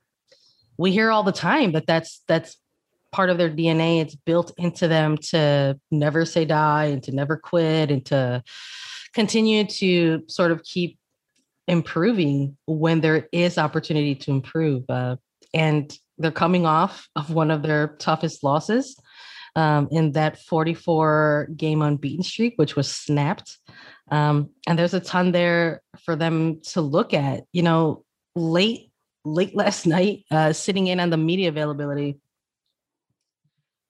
we 0.79 0.91
hear 0.91 1.11
all 1.11 1.23
the 1.23 1.31
time 1.31 1.73
that 1.73 1.87
that's 1.87 2.23
that's 2.27 2.57
part 3.13 3.29
of 3.29 3.37
their 3.37 3.51
DNA. 3.51 4.01
It's 4.01 4.15
built 4.15 4.53
into 4.57 4.89
them 4.89 5.19
to 5.29 5.79
never 5.91 6.25
say 6.25 6.47
die 6.47 6.87
and 6.87 7.03
to 7.03 7.13
never 7.13 7.37
quit 7.37 7.91
and 7.91 8.05
to 8.07 8.43
continue 9.15 9.65
to 9.65 10.23
sort 10.29 10.51
of 10.51 10.63
keep 10.63 10.99
improving 11.67 12.57
when 12.67 13.01
there 13.01 13.29
is 13.33 13.59
opportunity 13.59 14.15
to 14.15 14.31
improve. 14.31 14.85
Uh, 14.89 15.17
and 15.55 15.97
they're 16.19 16.31
coming 16.31 16.67
off 16.67 17.09
of 17.17 17.31
one 17.31 17.51
of 17.51 17.63
their 17.63 17.89
toughest 17.99 18.43
losses 18.45 19.01
um, 19.57 19.89
in 19.91 20.13
that 20.13 20.39
44 20.39 21.49
game 21.57 21.83
unbeaten 21.83 22.23
streak, 22.23 22.55
which 22.57 22.77
was 22.77 22.91
snapped. 22.91 23.59
Um, 24.11 24.51
and 24.67 24.79
there's 24.79 24.95
a 24.95 25.01
ton 25.01 25.33
there 25.33 25.83
for 26.05 26.17
them 26.17 26.61
to 26.73 26.81
look 26.81 27.15
at. 27.15 27.45
You 27.53 27.63
know, 27.63 28.05
late 28.35 28.91
late 29.25 29.55
last 29.55 29.87
night, 29.87 30.25
uh, 30.31 30.53
sitting 30.53 30.87
in 30.87 31.01
on 31.01 31.11
the 31.11 31.17
media 31.17 31.49
availability 31.49 32.19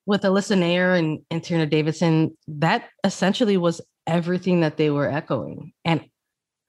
with 0.05 0.23
Alyssa 0.23 0.57
Naeher 0.57 0.97
and, 0.97 1.19
and 1.29 1.41
Tierna 1.41 1.69
Davidson, 1.69 2.35
that 2.47 2.89
essentially 3.03 3.55
was 3.55 3.81
everything 4.07 4.61
that 4.61 4.77
they 4.77 4.89
were 4.89 5.09
echoing. 5.09 5.73
And 5.85 6.05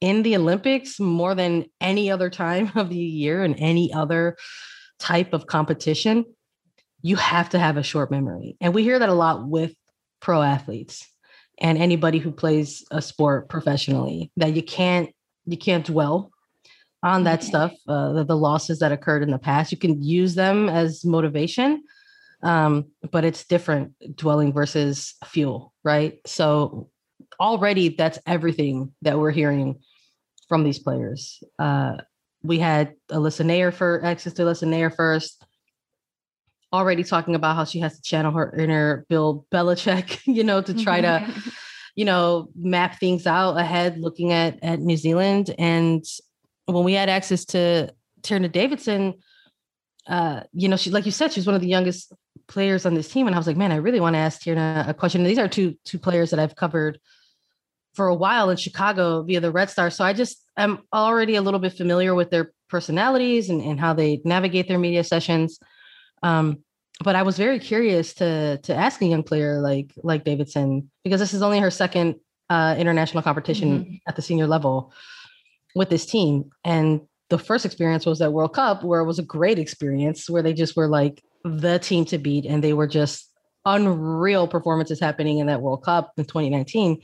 in 0.00 0.22
the 0.22 0.36
Olympics, 0.36 0.98
more 0.98 1.34
than 1.34 1.66
any 1.80 2.10
other 2.10 2.30
time 2.30 2.72
of 2.76 2.88
the 2.88 2.96
year 2.96 3.42
and 3.42 3.54
any 3.58 3.92
other 3.92 4.36
type 4.98 5.32
of 5.32 5.46
competition, 5.46 6.24
you 7.02 7.16
have 7.16 7.48
to 7.50 7.58
have 7.58 7.76
a 7.76 7.82
short 7.82 8.10
memory. 8.10 8.56
And 8.60 8.74
we 8.74 8.82
hear 8.82 8.98
that 8.98 9.08
a 9.08 9.14
lot 9.14 9.48
with 9.48 9.74
pro 10.20 10.42
athletes 10.42 11.08
and 11.58 11.78
anybody 11.78 12.18
who 12.18 12.30
plays 12.30 12.84
a 12.90 13.02
sport 13.02 13.48
professionally 13.48 14.30
that 14.36 14.54
you 14.54 14.62
can't 14.62 15.10
you 15.46 15.56
can't 15.56 15.84
dwell 15.84 16.30
on 17.02 17.24
that 17.24 17.42
stuff, 17.42 17.72
uh, 17.88 18.12
the, 18.12 18.24
the, 18.24 18.36
losses 18.36 18.78
that 18.78 18.92
occurred 18.92 19.24
in 19.24 19.30
the 19.32 19.38
past. 19.38 19.72
You 19.72 19.78
can 19.78 20.00
use 20.00 20.36
them 20.36 20.68
as 20.68 21.04
motivation, 21.04 21.82
um, 22.44 22.86
but 23.10 23.24
it's 23.24 23.44
different 23.44 23.92
dwelling 24.16 24.52
versus 24.52 25.14
fuel, 25.24 25.72
right? 25.82 26.20
So 26.26 26.90
already 27.40 27.90
that's 27.90 28.18
everything 28.26 28.92
that 29.02 29.18
we're 29.18 29.30
hearing 29.30 29.80
from 30.48 30.64
these 30.64 30.78
players. 30.78 31.42
Uh, 31.58 31.96
we 32.42 32.58
had 32.58 32.94
Alyssa 33.10 33.44
Naeher 33.44 33.72
for 33.72 34.04
access 34.04 34.32
to 34.34 34.42
Alyssa 34.42 34.68
Naeher 34.68 34.94
first, 34.94 35.44
already 36.72 37.04
talking 37.04 37.34
about 37.34 37.56
how 37.56 37.64
she 37.64 37.80
has 37.80 37.96
to 37.96 38.02
channel 38.02 38.32
her 38.32 38.54
inner 38.56 39.06
Bill 39.08 39.46
Belichick, 39.52 40.20
you 40.26 40.44
know, 40.44 40.60
to 40.60 40.74
try 40.74 41.00
to, 41.00 41.26
you 41.94 42.04
know, 42.04 42.48
map 42.56 42.98
things 42.98 43.26
out 43.26 43.56
ahead, 43.56 43.98
looking 43.98 44.32
at 44.32 44.62
at 44.62 44.80
New 44.80 44.96
Zealand. 44.96 45.54
And 45.58 46.04
when 46.66 46.84
we 46.84 46.94
had 46.94 47.08
access 47.08 47.44
to 47.46 47.92
Tierna 48.22 48.50
Davidson, 48.50 49.14
uh, 50.06 50.42
you 50.52 50.68
know, 50.68 50.76
she 50.76 50.90
like 50.90 51.06
you 51.06 51.12
said, 51.12 51.32
she's 51.32 51.46
one 51.46 51.54
of 51.54 51.60
the 51.60 51.68
youngest 51.68 52.12
players 52.48 52.84
on 52.84 52.94
this 52.94 53.08
team. 53.08 53.26
And 53.26 53.36
I 53.36 53.38
was 53.38 53.46
like, 53.46 53.56
man, 53.56 53.72
I 53.72 53.76
really 53.76 54.00
want 54.00 54.14
to 54.14 54.18
ask 54.18 54.42
Tierna 54.42 54.88
a 54.88 54.94
question. 54.94 55.20
And 55.20 55.30
these 55.30 55.38
are 55.38 55.48
two 55.48 55.76
two 55.84 55.98
players 55.98 56.30
that 56.30 56.40
I've 56.40 56.56
covered 56.56 56.98
for 57.94 58.06
a 58.06 58.14
while 58.14 58.50
in 58.50 58.56
Chicago 58.56 59.22
via 59.22 59.40
the 59.40 59.50
Red 59.50 59.70
Star. 59.70 59.90
So 59.90 60.04
I 60.04 60.12
just 60.12 60.42
am 60.56 60.80
already 60.92 61.34
a 61.34 61.42
little 61.42 61.60
bit 61.60 61.74
familiar 61.74 62.14
with 62.14 62.30
their 62.30 62.52
personalities 62.68 63.50
and, 63.50 63.60
and 63.60 63.78
how 63.78 63.92
they 63.92 64.20
navigate 64.24 64.68
their 64.68 64.78
media 64.78 65.04
sessions. 65.04 65.58
Um, 66.22 66.62
but 67.02 67.16
I 67.16 67.22
was 67.22 67.36
very 67.36 67.58
curious 67.58 68.14
to 68.14 68.58
to 68.58 68.74
ask 68.74 69.00
a 69.02 69.06
young 69.06 69.22
player 69.22 69.60
like 69.60 69.92
like 70.02 70.24
Davidson 70.24 70.90
because 71.04 71.20
this 71.20 71.34
is 71.34 71.42
only 71.42 71.58
her 71.58 71.70
second 71.70 72.16
uh, 72.48 72.76
international 72.78 73.22
competition 73.22 73.78
mm-hmm. 73.78 73.94
at 74.06 74.16
the 74.16 74.22
senior 74.22 74.46
level 74.46 74.92
with 75.74 75.88
this 75.88 76.06
team, 76.06 76.50
and 76.64 77.00
the 77.30 77.38
first 77.38 77.64
experience 77.64 78.04
was 78.04 78.20
at 78.20 78.32
World 78.32 78.54
Cup 78.54 78.84
where 78.84 79.00
it 79.00 79.06
was 79.06 79.18
a 79.18 79.24
great 79.24 79.58
experience 79.58 80.28
where 80.28 80.42
they 80.42 80.52
just 80.52 80.76
were 80.76 80.88
like 80.88 81.22
the 81.44 81.78
team 81.78 82.04
to 82.06 82.18
beat, 82.18 82.44
and 82.44 82.62
they 82.62 82.72
were 82.72 82.86
just 82.86 83.30
unreal 83.64 84.46
performances 84.46 85.00
happening 85.00 85.38
in 85.38 85.46
that 85.46 85.62
World 85.62 85.84
Cup 85.84 86.12
in 86.16 86.24
2019 86.24 87.00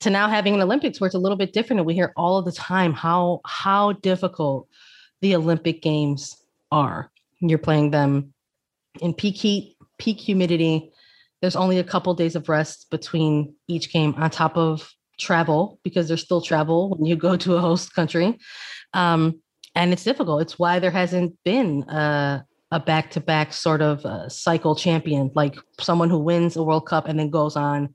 to 0.00 0.10
now 0.10 0.28
having 0.28 0.54
an 0.54 0.60
Olympics 0.60 1.00
where 1.00 1.06
it's 1.06 1.14
a 1.14 1.18
little 1.18 1.36
bit 1.36 1.52
different. 1.52 1.80
And 1.80 1.86
we 1.86 1.94
hear 1.94 2.12
all 2.16 2.42
the 2.42 2.52
time 2.52 2.92
how 2.92 3.40
how 3.44 3.92
difficult 3.92 4.68
the 5.20 5.36
Olympic 5.36 5.82
Games 5.82 6.36
are. 6.72 7.10
You're 7.40 7.58
playing 7.58 7.90
them 7.90 8.32
in 9.00 9.14
peak 9.14 9.36
heat, 9.36 9.76
peak 9.98 10.18
humidity. 10.18 10.90
There's 11.40 11.56
only 11.56 11.78
a 11.78 11.84
couple 11.84 12.14
days 12.14 12.36
of 12.36 12.48
rest 12.48 12.90
between 12.90 13.54
each 13.68 13.92
game 13.92 14.14
on 14.16 14.30
top 14.30 14.56
of 14.56 14.92
travel 15.18 15.78
because 15.82 16.08
there's 16.08 16.22
still 16.22 16.40
travel 16.40 16.90
when 16.90 17.06
you 17.06 17.16
go 17.16 17.36
to 17.36 17.54
a 17.54 17.60
host 17.60 17.94
country. 17.94 18.38
Um, 18.94 19.40
and 19.74 19.92
it's 19.92 20.04
difficult. 20.04 20.42
It's 20.42 20.58
why 20.58 20.78
there 20.78 20.90
hasn't 20.90 21.38
been 21.44 21.82
a, 21.88 22.44
a 22.70 22.80
back-to-back 22.80 23.52
sort 23.52 23.82
of 23.82 24.04
uh, 24.04 24.28
cycle 24.28 24.74
champion, 24.74 25.30
like 25.34 25.56
someone 25.78 26.10
who 26.10 26.18
wins 26.18 26.56
a 26.56 26.62
World 26.62 26.86
Cup 26.86 27.06
and 27.06 27.18
then 27.18 27.30
goes 27.30 27.56
on 27.56 27.94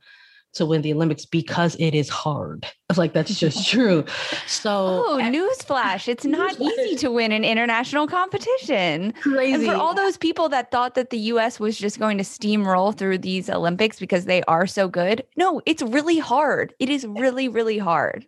to 0.55 0.65
win 0.65 0.81
the 0.81 0.93
Olympics 0.93 1.25
because 1.25 1.75
it 1.75 1.93
is 1.93 2.09
hard. 2.09 2.65
Like 2.95 3.13
that's 3.13 3.39
just 3.39 3.67
true. 3.69 4.05
So, 4.47 5.03
oh, 5.05 5.19
newsflash! 5.21 6.07
It's 6.07 6.25
not 6.25 6.59
easy 6.59 6.95
to 6.97 7.11
win 7.11 7.31
an 7.31 7.43
international 7.43 8.07
competition. 8.07 9.13
Crazy. 9.21 9.53
And 9.53 9.65
for 9.65 9.75
all 9.75 9.93
those 9.93 10.17
people 10.17 10.49
that 10.49 10.71
thought 10.71 10.95
that 10.95 11.09
the 11.09 11.19
U.S. 11.19 11.59
was 11.59 11.77
just 11.77 11.99
going 11.99 12.17
to 12.17 12.23
steamroll 12.23 12.95
through 12.95 13.19
these 13.19 13.49
Olympics 13.49 13.99
because 13.99 14.25
they 14.25 14.43
are 14.43 14.67
so 14.67 14.87
good, 14.87 15.23
no, 15.35 15.61
it's 15.65 15.81
really 15.81 16.19
hard. 16.19 16.73
It 16.79 16.89
is 16.89 17.05
really, 17.05 17.47
really 17.47 17.77
hard 17.77 18.25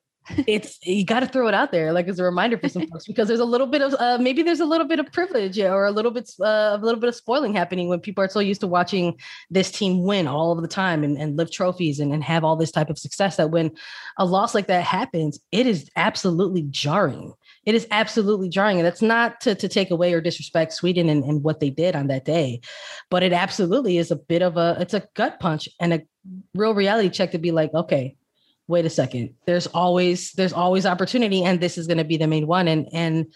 it's 0.48 0.79
you 0.86 1.05
got 1.05 1.22
to 1.22 1.27
throw 1.27 1.48
it 1.48 1.53
out 1.53 1.72
there 1.72 1.93
like 1.93 2.07
as 2.07 2.19
a 2.19 2.24
reminder 2.24 2.57
for 2.57 2.69
some 2.69 2.86
folks 2.88 3.05
because 3.05 3.27
there's 3.27 3.39
a 3.39 3.46
little 3.46 3.67
bit 3.67 3.81
of 3.81 3.93
uh, 4.00 4.17
maybe 4.19 4.43
there's 4.43 4.60
a 4.60 4.65
little 4.65 4.88
bit 4.88 5.00
of 5.00 5.12
privilege 5.12 5.57
or 5.60 5.86
a 5.86 5.91
little 5.91 6.12
bit 6.12 6.29
uh, 6.41 6.72
a 6.74 6.79
little 6.81 7.00
bit 7.00 7.07
of 7.07 7.15
spoiling 7.15 7.53
happening 7.53 7.88
when 7.88 8.00
people 8.00 8.24
are 8.24 8.29
so 8.29 8.39
used 8.39 8.62
to 8.62 8.67
watching 8.67 9.17
this 9.50 9.72
team 9.72 10.03
win 10.03 10.27
all 10.27 10.51
of 10.51 10.62
the 10.62 10.67
time 10.67 11.03
and, 11.03 11.17
and 11.17 11.38
lift 11.38 11.53
trophies 11.53 12.00
and, 12.00 12.13
and 12.13 12.24
have 12.24 12.43
all 12.43 12.55
this 12.55 12.72
type 12.72 12.89
of 12.89 12.98
success 12.98 13.38
that 13.38 13.51
when 13.51 13.72
a 14.17 14.25
loss 14.25 14.53
like 14.53 14.67
that 14.67 14.84
happens 14.84 15.39
it 15.51 15.65
is 15.65 15.89
absolutely 15.96 16.63
jarring. 16.63 17.34
It 17.65 17.75
is 17.75 17.88
absolutely 17.91 18.50
jarring 18.50 18.77
and 18.77 18.86
that's 18.86 19.01
not 19.01 19.41
to, 19.41 19.55
to 19.55 19.67
take 19.67 19.91
away 19.91 20.13
or 20.13 20.22
disrespect 20.22 20.74
sweden 20.74 21.10
and, 21.10 21.24
and 21.24 21.43
what 21.43 21.60
they 21.60 21.69
did 21.69 21.96
on 21.96 22.07
that 22.07 22.25
day 22.25 22.62
but 23.10 23.24
it 23.24 23.34
absolutely 23.34 23.98
is 23.98 24.12
a 24.12 24.15
bit 24.15 24.41
of 24.41 24.57
a 24.57 24.77
it's 24.79 24.93
a 24.93 25.07
gut 25.15 25.39
punch 25.39 25.67
and 25.79 25.93
a 25.93 26.01
real 26.55 26.74
reality 26.74 27.10
check 27.10 27.31
to 27.31 27.38
be 27.38 27.51
like 27.51 27.74
okay 27.74 28.15
wait 28.67 28.86
a 28.86 28.89
second. 28.89 29.33
There's 29.45 29.67
always 29.67 30.31
there's 30.33 30.53
always 30.53 30.86
opportunity 30.86 31.43
and 31.43 31.59
this 31.59 31.77
is 31.77 31.88
going 31.88 31.97
to 31.97 32.03
be 32.03 32.17
the 32.17 32.27
main 32.27 32.47
one. 32.47 32.67
And 32.67 32.88
and 32.91 33.27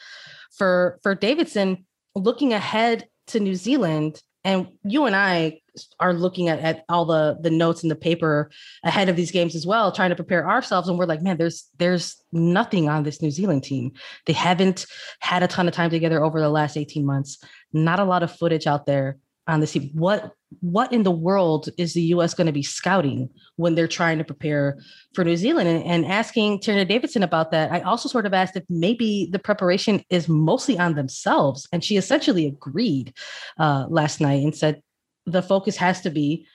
for 0.58 1.00
for 1.02 1.16
davidson 1.16 1.86
looking 2.16 2.54
ahead 2.54 3.08
to 3.28 3.40
new 3.40 3.56
zealand 3.56 4.22
and 4.44 4.68
you 4.84 5.06
and 5.06 5.16
i 5.16 5.60
are 6.00 6.14
looking 6.14 6.50
at, 6.50 6.60
at 6.60 6.84
all 6.90 7.06
the 7.06 7.38
the 7.42 7.50
notes 7.50 7.84
in 7.84 7.90
the 7.90 7.96
paper 7.96 8.52
ahead 8.84 9.08
of 9.08 9.16
these 9.16 9.32
games 9.32 9.56
as 9.56 9.66
well 9.66 9.92
trying 9.92 10.10
to 10.10 10.16
prepare 10.16 10.48
ourselves 10.48 10.90
and 10.90 11.00
we're 11.00 11.06
like 11.06 11.22
man 11.22 11.38
there's 11.38 11.70
there's 11.78 12.22
nothing 12.32 12.90
on 12.90 13.04
this 13.04 13.22
new 13.22 13.32
zealand 13.32 13.64
team. 13.64 13.92
They 14.26 14.34
haven't 14.34 14.86
had 15.20 15.44
a 15.44 15.48
ton 15.48 15.68
of 15.68 15.74
time 15.74 15.90
together 15.90 16.24
over 16.24 16.40
the 16.40 16.50
last 16.50 16.78
18 16.78 17.06
months. 17.06 17.38
Not 17.74 18.00
a 18.00 18.06
lot 18.06 18.24
of 18.24 18.36
footage 18.36 18.68
out 18.68 18.86
there 18.86 19.18
on 19.48 19.60
the 19.60 19.68
team. 19.68 19.92
What 19.94 20.32
what 20.60 20.92
in 20.92 21.04
the 21.04 21.12
world 21.12 21.70
is 21.78 21.94
the 21.94 22.02
U.S. 22.02 22.34
going 22.34 22.48
to 22.48 22.54
be 22.54 22.64
scouting 22.64 23.30
when 23.56 23.76
they're 23.76 23.88
trying 23.88 24.18
to 24.18 24.24
prepare 24.24 24.80
for 25.14 25.24
New 25.24 25.38
Zealand? 25.38 25.70
And, 25.70 25.84
and 25.84 26.06
asking 26.06 26.60
Tierna 26.60 26.88
Davidson 26.88 27.24
about 27.24 27.52
that, 27.52 27.72
I 27.72 27.80
also 27.82 28.10
sort 28.10 28.26
of 28.26 28.34
asked 28.34 28.56
if 28.56 28.64
maybe 28.70 29.30
the 29.32 29.40
preparation 29.40 30.04
is 30.10 30.28
mostly 30.28 30.78
on 30.78 30.96
themselves, 30.96 31.68
and 31.72 31.84
she 31.84 31.98
essentially 31.98 32.46
agreed 32.48 33.14
uh, 33.60 33.86
last 33.90 34.20
night 34.20 34.44
and 34.44 34.56
said 34.56 34.82
the 35.26 35.42
focus 35.42 35.78
has 35.78 36.02
to 36.02 36.10
be 36.10 36.46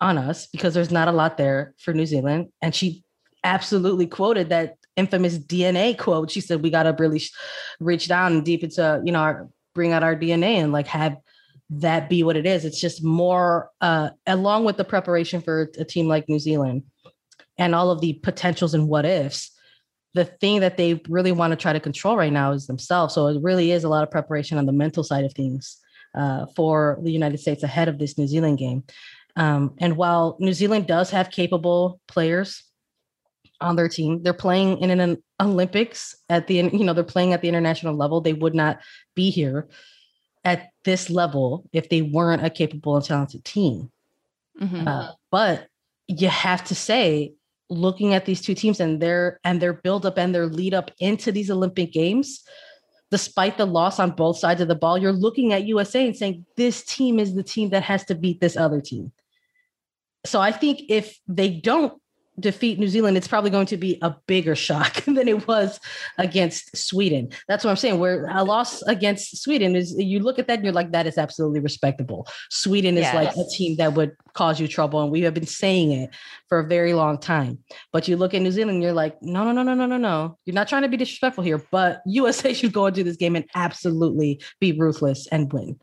on 0.00 0.18
us 0.18 0.46
because 0.46 0.74
there's 0.74 0.90
not 0.90 1.08
a 1.08 1.12
lot 1.12 1.36
there 1.36 1.74
for 1.78 1.92
New 1.92 2.06
Zealand. 2.06 2.48
And 2.60 2.74
she 2.74 3.04
absolutely 3.44 4.06
quoted 4.06 4.48
that 4.48 4.76
infamous 4.96 5.38
DNA 5.38 5.96
quote. 5.98 6.30
She 6.30 6.40
said, 6.40 6.62
"We 6.62 6.70
got 6.70 6.84
to 6.84 6.96
really 6.98 7.22
reach 7.80 8.08
down 8.08 8.32
and 8.32 8.44
deep 8.44 8.64
into 8.64 9.00
you 9.04 9.12
know 9.12 9.20
our, 9.20 9.48
bring 9.74 9.92
out 9.92 10.02
our 10.02 10.16
DNA 10.16 10.54
and 10.56 10.72
like 10.72 10.86
have." 10.88 11.16
That 11.80 12.08
be 12.08 12.22
what 12.22 12.36
it 12.36 12.46
is. 12.46 12.64
It's 12.64 12.80
just 12.80 13.02
more, 13.02 13.70
uh, 13.80 14.10
along 14.26 14.64
with 14.64 14.76
the 14.76 14.84
preparation 14.84 15.40
for 15.40 15.70
a 15.78 15.84
team 15.84 16.06
like 16.06 16.28
New 16.28 16.38
Zealand 16.38 16.82
and 17.56 17.74
all 17.74 17.90
of 17.90 18.00
the 18.00 18.14
potentials 18.14 18.74
and 18.74 18.88
what 18.88 19.06
ifs. 19.06 19.50
The 20.14 20.26
thing 20.26 20.60
that 20.60 20.76
they 20.76 21.00
really 21.08 21.32
want 21.32 21.52
to 21.52 21.56
try 21.56 21.72
to 21.72 21.80
control 21.80 22.16
right 22.16 22.32
now 22.32 22.52
is 22.52 22.66
themselves. 22.66 23.14
So 23.14 23.28
it 23.28 23.42
really 23.42 23.70
is 23.70 23.84
a 23.84 23.88
lot 23.88 24.02
of 24.02 24.10
preparation 24.10 24.58
on 24.58 24.66
the 24.66 24.72
mental 24.72 25.02
side 25.02 25.24
of 25.24 25.32
things 25.32 25.78
uh, 26.14 26.44
for 26.54 26.98
the 27.02 27.10
United 27.10 27.38
States 27.38 27.62
ahead 27.62 27.88
of 27.88 27.98
this 27.98 28.18
New 28.18 28.26
Zealand 28.26 28.58
game. 28.58 28.84
Um, 29.36 29.74
and 29.78 29.96
while 29.96 30.36
New 30.38 30.52
Zealand 30.52 30.86
does 30.86 31.10
have 31.10 31.30
capable 31.30 32.00
players 32.06 32.62
on 33.62 33.76
their 33.76 33.88
team, 33.88 34.22
they're 34.22 34.34
playing 34.34 34.78
in 34.80 35.00
an 35.00 35.22
Olympics 35.40 36.14
at 36.28 36.46
the 36.48 36.56
you 36.56 36.84
know 36.84 36.92
they're 36.92 37.04
playing 37.04 37.32
at 37.32 37.40
the 37.40 37.48
international 37.48 37.94
level. 37.94 38.20
They 38.20 38.34
would 38.34 38.54
not 38.54 38.80
be 39.14 39.30
here 39.30 39.68
at 40.44 40.70
this 40.84 41.10
level 41.10 41.64
if 41.72 41.88
they 41.88 42.02
weren't 42.02 42.44
a 42.44 42.50
capable 42.50 42.96
and 42.96 43.04
talented 43.04 43.44
team. 43.44 43.90
Mm-hmm. 44.60 44.86
Uh, 44.86 45.12
but 45.30 45.68
you 46.08 46.28
have 46.28 46.64
to 46.64 46.74
say, 46.74 47.34
looking 47.70 48.12
at 48.12 48.26
these 48.26 48.40
two 48.40 48.54
teams 48.54 48.80
and 48.80 49.00
their 49.00 49.40
and 49.44 49.60
their 49.62 49.72
build 49.72 50.04
up 50.04 50.18
and 50.18 50.34
their 50.34 50.46
lead 50.46 50.74
up 50.74 50.90
into 50.98 51.32
these 51.32 51.50
Olympic 51.50 51.92
Games, 51.92 52.42
despite 53.10 53.56
the 53.56 53.66
loss 53.66 53.98
on 53.98 54.10
both 54.10 54.38
sides 54.38 54.60
of 54.60 54.68
the 54.68 54.74
ball, 54.74 54.98
you're 54.98 55.12
looking 55.12 55.52
at 55.52 55.64
USA 55.66 56.06
and 56.06 56.16
saying 56.16 56.44
this 56.56 56.84
team 56.84 57.18
is 57.18 57.34
the 57.34 57.42
team 57.42 57.70
that 57.70 57.82
has 57.82 58.04
to 58.06 58.14
beat 58.14 58.40
this 58.40 58.56
other 58.56 58.80
team. 58.80 59.12
So 60.24 60.40
I 60.40 60.52
think 60.52 60.82
if 60.88 61.18
they 61.26 61.50
don't 61.50 62.01
defeat 62.38 62.78
New 62.78 62.88
Zealand, 62.88 63.16
it's 63.16 63.28
probably 63.28 63.50
going 63.50 63.66
to 63.66 63.76
be 63.76 63.98
a 64.02 64.14
bigger 64.26 64.54
shock 64.54 64.94
than 65.04 65.28
it 65.28 65.46
was 65.46 65.78
against 66.18 66.76
Sweden. 66.76 67.30
That's 67.48 67.64
what 67.64 67.70
I'm 67.70 67.76
saying. 67.76 67.98
Where 67.98 68.26
a 68.30 68.44
loss 68.44 68.82
against 68.82 69.42
Sweden 69.42 69.76
is, 69.76 69.94
you 69.96 70.20
look 70.20 70.38
at 70.38 70.46
that 70.48 70.54
and 70.58 70.64
you're 70.64 70.72
like, 70.72 70.92
that 70.92 71.06
is 71.06 71.18
absolutely 71.18 71.60
respectable. 71.60 72.26
Sweden 72.50 72.96
is 72.96 73.02
yes. 73.02 73.14
like 73.14 73.36
a 73.36 73.48
team 73.50 73.76
that 73.76 73.94
would 73.94 74.12
cause 74.34 74.60
you 74.60 74.68
trouble, 74.68 75.02
and 75.02 75.12
we 75.12 75.20
have 75.22 75.34
been 75.34 75.46
saying 75.46 75.92
it 75.92 76.10
for 76.48 76.58
a 76.58 76.66
very 76.66 76.94
long 76.94 77.18
time. 77.18 77.58
But 77.92 78.08
you 78.08 78.16
look 78.16 78.34
at 78.34 78.42
New 78.42 78.52
Zealand, 78.52 78.76
and 78.76 78.82
you're 78.82 78.92
like, 78.92 79.20
no, 79.22 79.44
no, 79.44 79.52
no, 79.52 79.62
no, 79.62 79.74
no, 79.74 79.86
no, 79.86 79.98
no. 79.98 80.38
You're 80.44 80.54
not 80.54 80.68
trying 80.68 80.82
to 80.82 80.88
be 80.88 80.96
disrespectful 80.96 81.44
here, 81.44 81.62
but 81.70 82.00
USA 82.06 82.54
should 82.54 82.72
go 82.72 82.86
into 82.86 83.04
this 83.04 83.16
game 83.16 83.36
and 83.36 83.44
absolutely 83.54 84.40
be 84.60 84.72
ruthless 84.72 85.26
and 85.28 85.52
win. 85.52 85.78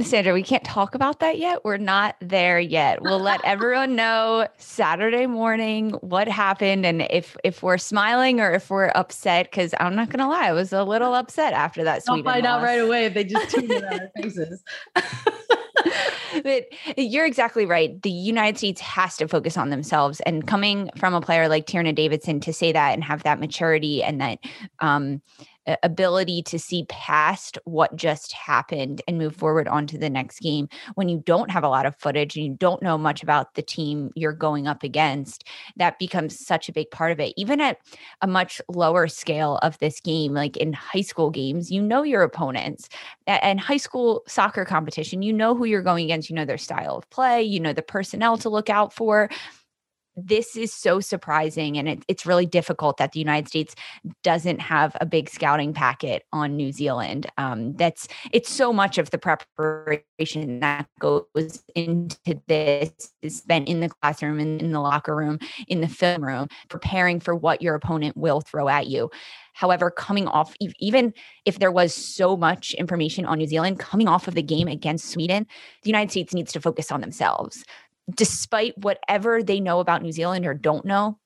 Sandra, 0.00 0.32
we 0.32 0.42
can't 0.42 0.64
talk 0.64 0.94
about 0.94 1.20
that 1.20 1.38
yet. 1.38 1.64
We're 1.64 1.76
not 1.76 2.16
there 2.20 2.58
yet. 2.58 3.02
We'll 3.02 3.20
let 3.20 3.40
everyone 3.44 3.94
know 3.94 4.48
Saturday 4.58 5.26
morning 5.26 5.90
what 6.00 6.28
happened 6.28 6.84
and 6.84 7.02
if 7.10 7.36
if 7.44 7.62
we're 7.62 7.78
smiling 7.78 8.40
or 8.40 8.52
if 8.52 8.70
we're 8.70 8.92
upset. 8.94 9.50
Because 9.50 9.74
I'm 9.78 9.94
not 9.94 10.10
gonna 10.10 10.28
lie, 10.28 10.48
I 10.48 10.52
was 10.52 10.72
a 10.72 10.84
little 10.84 11.14
upset 11.14 11.52
after 11.52 11.84
that. 11.84 12.02
I'll 12.08 12.22
find 12.22 12.46
out 12.46 12.62
right 12.62 12.80
away 12.80 13.06
if 13.06 13.14
they 13.14 13.24
just 13.24 13.50
tune 13.54 13.70
it 13.70 13.84
out 13.84 14.00
our 14.00 14.10
faces. 14.22 14.62
but 16.42 16.66
you're 16.96 17.26
exactly 17.26 17.66
right. 17.66 18.00
The 18.02 18.10
United 18.10 18.58
States 18.58 18.80
has 18.80 19.16
to 19.18 19.28
focus 19.28 19.56
on 19.56 19.70
themselves, 19.70 20.20
and 20.20 20.46
coming 20.46 20.90
from 20.96 21.14
a 21.14 21.20
player 21.20 21.48
like 21.48 21.66
Tierna 21.66 21.94
Davidson 21.94 22.40
to 22.40 22.52
say 22.52 22.72
that 22.72 22.94
and 22.94 23.04
have 23.04 23.22
that 23.22 23.38
maturity 23.38 24.02
and 24.02 24.20
that 24.20 24.38
um, 24.80 25.22
ability 25.82 26.42
to 26.42 26.58
see 26.58 26.84
past 26.88 27.58
what 27.64 27.94
just 27.96 28.32
happened 28.32 29.00
and 29.08 29.18
move 29.18 29.34
forward 29.34 29.66
onto 29.68 29.96
the 29.96 30.10
next 30.10 30.40
game 30.40 30.68
when 30.94 31.08
you 31.08 31.22
don't 31.24 31.50
have 31.50 31.64
a 31.64 31.68
lot 31.68 31.86
of 31.86 31.96
footage 31.96 32.36
and 32.36 32.44
you 32.44 32.54
don't 32.58 32.82
know 32.82 32.98
much 32.98 33.22
about 33.22 33.54
the 33.54 33.62
team 33.62 34.10
you're 34.14 34.32
going 34.32 34.66
up 34.66 34.82
against 34.82 35.44
that 35.76 35.98
becomes 35.98 36.38
such 36.38 36.68
a 36.68 36.72
big 36.72 36.90
part 36.90 37.12
of 37.12 37.20
it. 37.20 37.32
Even 37.36 37.60
at 37.60 37.78
a 38.20 38.26
much 38.26 38.60
lower 38.68 39.08
scale 39.08 39.58
of 39.62 39.78
this 39.78 40.00
game 40.00 40.34
like 40.34 40.56
in 40.56 40.72
high 40.72 41.00
school 41.00 41.30
games 41.30 41.70
you 41.70 41.80
know 41.80 42.02
your 42.02 42.22
opponents 42.22 42.88
and 43.26 43.58
high 43.58 43.76
school 43.76 44.22
soccer 44.26 44.64
competition 44.64 45.22
you 45.22 45.32
know 45.32 45.54
who 45.54 45.64
you're 45.64 45.82
going 45.82 46.04
against 46.04 46.28
you 46.28 46.36
know 46.36 46.44
their 46.44 46.58
style 46.58 46.96
of 46.96 47.08
play 47.10 47.42
you 47.42 47.58
know 47.58 47.72
the 47.72 47.82
personnel 47.82 48.36
to 48.36 48.48
look 48.48 48.68
out 48.68 48.92
for 48.92 49.30
this 50.16 50.56
is 50.56 50.72
so 50.72 51.00
surprising 51.00 51.76
and 51.76 51.88
it, 51.88 52.04
it's 52.08 52.26
really 52.26 52.46
difficult 52.46 52.98
that 52.98 53.12
the 53.12 53.20
united 53.20 53.48
states 53.48 53.74
doesn't 54.22 54.60
have 54.60 54.96
a 55.00 55.06
big 55.06 55.28
scouting 55.28 55.72
packet 55.72 56.24
on 56.32 56.56
new 56.56 56.72
zealand. 56.72 57.26
Um, 57.38 57.74
that's 57.74 58.08
it's 58.32 58.50
so 58.50 58.72
much 58.72 58.98
of 58.98 59.10
the 59.10 59.18
preparation 59.18 60.60
that 60.60 60.86
goes 60.98 61.62
into 61.74 62.40
this 62.46 62.90
is 63.22 63.38
spent 63.38 63.68
in 63.68 63.80
the 63.80 63.88
classroom 63.88 64.40
and 64.40 64.60
in 64.60 64.72
the 64.72 64.80
locker 64.80 65.14
room 65.14 65.38
in 65.68 65.80
the 65.80 65.88
film 65.88 66.24
room 66.24 66.48
preparing 66.68 67.20
for 67.20 67.34
what 67.34 67.62
your 67.62 67.74
opponent 67.74 68.16
will 68.16 68.40
throw 68.40 68.68
at 68.68 68.86
you. 68.86 69.10
However, 69.54 69.88
coming 69.88 70.26
off, 70.26 70.54
even 70.80 71.14
if 71.44 71.60
there 71.60 71.70
was 71.70 71.94
so 71.94 72.36
much 72.36 72.74
information 72.74 73.24
on 73.24 73.38
New 73.38 73.46
Zealand 73.46 73.78
coming 73.78 74.08
off 74.08 74.26
of 74.26 74.34
the 74.34 74.42
game 74.42 74.66
against 74.66 75.10
Sweden, 75.10 75.46
the 75.82 75.90
United 75.90 76.10
States 76.10 76.34
needs 76.34 76.52
to 76.52 76.60
focus 76.60 76.90
on 76.90 77.00
themselves 77.00 77.64
despite 78.12 78.76
whatever 78.78 79.42
they 79.42 79.60
know 79.60 79.80
about 79.80 80.02
New 80.02 80.12
Zealand 80.12 80.46
or 80.46 80.54
don't 80.54 80.84
know, 80.84 81.18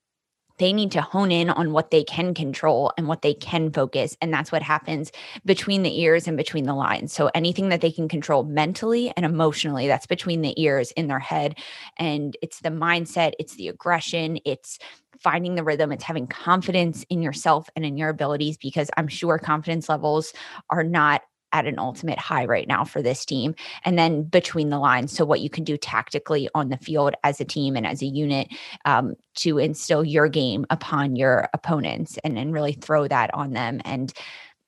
they 0.59 0.73
need 0.73 0.91
to 0.91 1.01
hone 1.01 1.31
in 1.31 1.51
on 1.51 1.73
what 1.73 1.93
they 1.93 2.03
can 2.03 2.35
control 2.35 2.93
and 2.99 3.07
what 3.07 3.23
they 3.23 3.33
can 3.33 3.71
focus. 3.71 4.17
And 4.21 4.33
that's 4.33 4.51
what 4.51 4.63
happens 4.63 5.13
between 5.45 5.85
the 5.85 6.01
ears 6.01 6.27
and 6.27 6.37
between 6.37 6.65
the 6.65 6.75
lines. 6.75 7.13
So 7.13 7.31
anything 7.33 7.69
that 7.69 7.81
they 7.81 7.93
can 7.93 8.09
control 8.09 8.43
mentally 8.43 9.13
and 9.17 9.25
emotionally, 9.25 9.87
that's 9.87 10.07
between 10.07 10.41
the 10.41 10.61
ears 10.61 10.91
in 10.93 11.07
their 11.07 11.21
head. 11.21 11.57
And 11.97 12.37
it's 12.43 12.61
the 12.61 12.71
mindset, 12.71 13.33
it's 13.39 13.55
the 13.55 13.69
aggression, 13.69 14.41
it's 14.45 14.81
finding 15.21 15.55
the 15.55 15.65
rhythm, 15.65 15.93
it's 15.93 16.05
having 16.05 16.27
confidence 16.27 17.05
in 17.09 17.23
yourself 17.23 17.69
and 17.77 17.85
in 17.85 17.97
your 17.97 18.09
abilities, 18.09 18.57
because 18.57 18.91
I'm 18.97 19.09
sure 19.09 19.39
confidence 19.39 19.89
levels 19.89 20.33
are 20.71 20.85
not 20.85 21.23
at 21.53 21.67
an 21.67 21.79
ultimate 21.79 22.19
high 22.19 22.45
right 22.45 22.69
now 22.69 22.85
for 22.85 23.03
this 23.03 23.25
team. 23.25 23.55
And 23.85 23.99
then 23.99 24.25
between 24.25 24.71
the 24.71 24.79
lines, 24.79 25.13
so 25.13 25.25
what 25.25 25.41
you 25.41 25.51
can 25.51 25.65
do 25.65 25.77
tactically 25.77 26.49
on 26.55 26.69
the 26.69 26.77
field 26.79 27.15
as 27.25 27.41
a 27.41 27.45
team 27.45 27.77
and 27.77 27.87
as 27.87 28.03
a 28.03 28.07
unit 28.07 28.49
um, 28.85 29.15
to 29.37 29.59
instill 29.59 30.05
your 30.05 30.29
game 30.29 30.67
upon 30.71 31.17
your 31.17 31.49
opponents 31.55 32.19
and, 32.25 32.39
and 32.39 32.53
really 32.53 32.73
throw 32.73 33.09
that 33.09 33.33
on 33.35 33.53
them. 33.53 33.81
And 33.85 34.13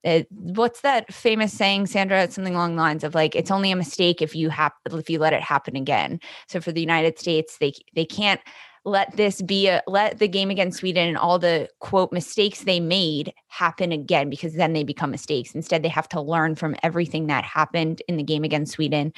it, 0.03 0.27
what's 0.31 0.81
that 0.81 1.13
famous 1.13 1.53
saying, 1.53 1.87
Sandra? 1.87 2.23
It's 2.23 2.35
something 2.35 2.55
along 2.55 2.77
the 2.77 2.83
lines 2.83 3.05
of 3.05 3.15
like, 3.15 3.37
it's 3.37 3.51
only 3.51 3.71
a 3.71 3.77
mistake 3.77 4.23
if 4.23 4.35
you 4.35 4.49
have 4.49 4.73
if 4.91 5.11
you 5.11 5.19
let 5.19 5.35
it 5.35 5.43
happen 5.43 5.77
again. 5.77 6.21
So 6.49 6.61
for 6.61 6.73
the 6.73 6.81
United 6.81 7.19
States, 7.19 7.59
they 7.59 7.75
they 7.95 8.07
can't 8.07 8.41
let 8.85 9.17
this 9.17 9.43
be 9.43 9.69
a 9.69 9.83
let 9.87 10.19
the 10.19 10.29
game 10.29 10.51
against 10.51 10.79
Sweden 10.79 11.09
and 11.09 11.19
all 11.19 11.39
the 11.39 11.69
quote 11.81 12.13
mistakes 12.13 12.61
they 12.61 12.81
made 12.81 13.33
happen 13.49 13.93
again 13.93 14.31
because 14.31 14.55
then 14.55 14.73
they 14.73 14.85
become 14.85 15.11
mistakes. 15.11 15.55
Instead, 15.55 15.83
they 15.83 15.89
have 15.89 16.09
to 16.11 16.21
learn 16.21 16.55
from 16.55 16.77
everything 16.83 17.27
that 17.27 17.45
happened 17.45 18.03
in 18.09 18.17
the 18.17 18.23
game 18.23 18.45
against 18.45 18.73
Sweden, 18.73 19.13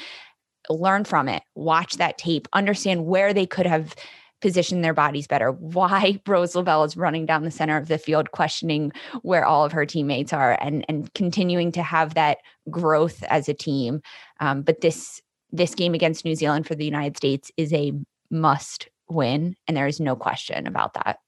learn 0.69 1.05
from 1.05 1.29
it, 1.29 1.43
watch 1.55 1.97
that 1.97 2.19
tape, 2.19 2.49
understand 2.53 3.07
where 3.07 3.33
they 3.33 3.47
could 3.47 3.67
have 3.67 3.95
positioned 4.41 4.85
their 4.85 4.93
bodies 4.93 5.29
better, 5.29 5.53
why 5.53 6.21
Rose 6.27 6.57
Lavelle 6.57 6.83
is 6.83 6.97
running 6.97 7.25
down 7.25 7.45
the 7.45 7.51
center 7.51 7.77
of 7.77 7.87
the 7.87 7.99
field, 7.99 8.33
questioning 8.33 8.91
where 9.23 9.45
all 9.45 9.65
of 9.65 9.71
her 9.73 9.87
teammates 9.87 10.33
are, 10.33 10.59
and 10.61 10.85
and 10.89 11.13
continuing 11.15 11.71
to 11.73 11.83
have 11.83 12.15
that 12.15 12.39
growth 12.69 13.23
as 13.25 13.49
a 13.49 13.55
team. 13.55 14.03
Um, 14.41 14.63
but 14.63 14.81
this 14.81 15.23
this 15.53 15.75
game 15.75 15.95
against 15.95 16.25
New 16.25 16.35
Zealand 16.35 16.67
for 16.67 16.75
the 16.75 16.85
United 16.85 17.17
States 17.17 17.53
is 17.57 17.73
a 17.73 17.93
must 18.31 18.89
win. 19.13 19.57
And 19.67 19.77
there 19.77 19.87
is 19.87 20.01
no 20.01 20.17
question 20.17 20.67
about 20.67 20.95
that. 20.95 21.19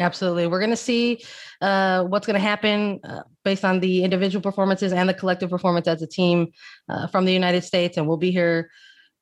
Absolutely. 0.00 0.48
We're 0.48 0.58
going 0.58 0.70
to 0.70 0.76
see 0.76 1.22
uh, 1.60 2.02
what's 2.04 2.26
going 2.26 2.34
to 2.34 2.40
happen 2.40 3.00
uh, 3.04 3.22
based 3.44 3.64
on 3.64 3.78
the 3.78 4.02
individual 4.02 4.42
performances 4.42 4.92
and 4.92 5.08
the 5.08 5.14
collective 5.14 5.50
performance 5.50 5.86
as 5.86 6.02
a 6.02 6.06
team 6.06 6.52
uh, 6.88 7.06
from 7.06 7.24
the 7.24 7.32
United 7.32 7.62
States. 7.62 7.96
And 7.96 8.08
we'll 8.08 8.16
be 8.16 8.32
here 8.32 8.70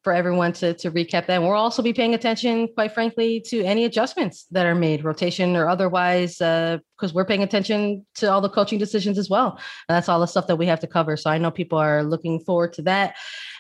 for 0.02 0.12
everyone 0.12 0.52
to, 0.52 0.74
to 0.74 0.90
recap 0.90 1.26
that. 1.26 1.30
And 1.30 1.44
we'll 1.44 1.52
also 1.52 1.82
be 1.82 1.92
paying 1.92 2.14
attention, 2.14 2.68
quite 2.74 2.92
frankly, 2.92 3.40
to 3.48 3.62
any 3.62 3.84
adjustments 3.84 4.46
that 4.50 4.66
are 4.66 4.74
made, 4.74 5.04
rotation 5.04 5.54
or 5.56 5.68
otherwise, 5.68 6.38
because 6.38 6.80
uh, 7.02 7.14
we're 7.14 7.24
paying 7.24 7.42
attention 7.42 8.04
to 8.16 8.32
all 8.32 8.40
the 8.40 8.48
coaching 8.48 8.78
decisions 8.78 9.18
as 9.18 9.30
well. 9.30 9.50
And 9.88 9.96
that's 9.96 10.08
all 10.08 10.20
the 10.20 10.26
stuff 10.26 10.48
that 10.48 10.56
we 10.56 10.66
have 10.66 10.80
to 10.80 10.86
cover. 10.86 11.16
So 11.16 11.30
I 11.30 11.38
know 11.38 11.50
people 11.50 11.78
are 11.78 12.02
looking 12.02 12.40
forward 12.40 12.72
to 12.74 12.82
that 12.82 13.14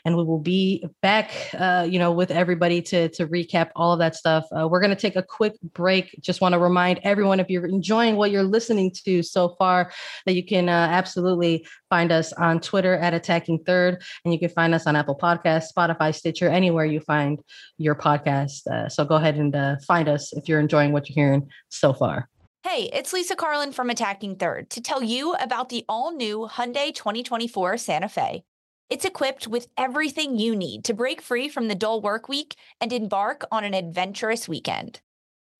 and 0.04 0.16
we 0.16 0.24
will 0.24 0.38
be 0.38 0.84
back, 1.00 1.30
uh, 1.58 1.86
you 1.88 1.98
know, 1.98 2.12
with 2.12 2.30
everybody 2.30 2.82
to 2.82 3.08
to 3.10 3.26
recap 3.26 3.70
all 3.76 3.92
of 3.92 3.98
that 4.00 4.14
stuff. 4.14 4.44
Uh, 4.56 4.66
we're 4.68 4.80
going 4.80 4.94
to 4.94 5.00
take 5.00 5.16
a 5.16 5.22
quick 5.22 5.54
break. 5.74 6.18
Just 6.20 6.40
want 6.40 6.54
to 6.54 6.58
remind 6.58 7.00
everyone 7.04 7.40
if 7.40 7.48
you're 7.48 7.66
enjoying 7.66 8.16
what 8.16 8.30
you're 8.30 8.42
listening 8.42 8.90
to 9.04 9.22
so 9.22 9.50
far, 9.58 9.92
that 10.26 10.34
you 10.34 10.44
can 10.44 10.68
uh, 10.68 10.88
absolutely 10.90 11.66
find 11.88 12.10
us 12.10 12.32
on 12.34 12.60
Twitter 12.60 12.94
at 12.94 13.14
Attacking 13.14 13.60
Third, 13.64 14.02
and 14.24 14.32
you 14.32 14.40
can 14.40 14.48
find 14.48 14.74
us 14.74 14.86
on 14.86 14.96
Apple 14.96 15.18
Podcasts, 15.20 15.66
Spotify, 15.76 16.14
Stitcher, 16.14 16.48
anywhere 16.48 16.84
you 16.84 17.00
find 17.00 17.38
your 17.78 17.94
podcast. 17.94 18.66
Uh, 18.66 18.88
so 18.88 19.04
go 19.04 19.16
ahead 19.16 19.36
and 19.36 19.54
uh, 19.54 19.76
find 19.86 20.08
us 20.08 20.32
if 20.32 20.48
you're 20.48 20.60
enjoying 20.60 20.92
what 20.92 21.08
you're 21.08 21.14
hearing 21.14 21.48
so 21.68 21.92
far. 21.92 22.28
Hey, 22.64 22.88
it's 22.92 23.12
Lisa 23.12 23.34
Carlin 23.34 23.72
from 23.72 23.90
Attacking 23.90 24.36
Third 24.36 24.70
to 24.70 24.80
tell 24.80 25.02
you 25.02 25.34
about 25.34 25.68
the 25.68 25.84
all 25.88 26.12
new 26.12 26.48
Hyundai 26.50 26.94
2024 26.94 27.76
Santa 27.76 28.08
Fe. 28.08 28.44
It's 28.92 29.06
equipped 29.06 29.48
with 29.48 29.68
everything 29.78 30.36
you 30.36 30.54
need 30.54 30.84
to 30.84 30.92
break 30.92 31.22
free 31.22 31.48
from 31.48 31.68
the 31.68 31.74
dull 31.74 32.02
work 32.02 32.28
week 32.28 32.56
and 32.78 32.92
embark 32.92 33.42
on 33.50 33.64
an 33.64 33.72
adventurous 33.72 34.46
weekend. 34.46 35.00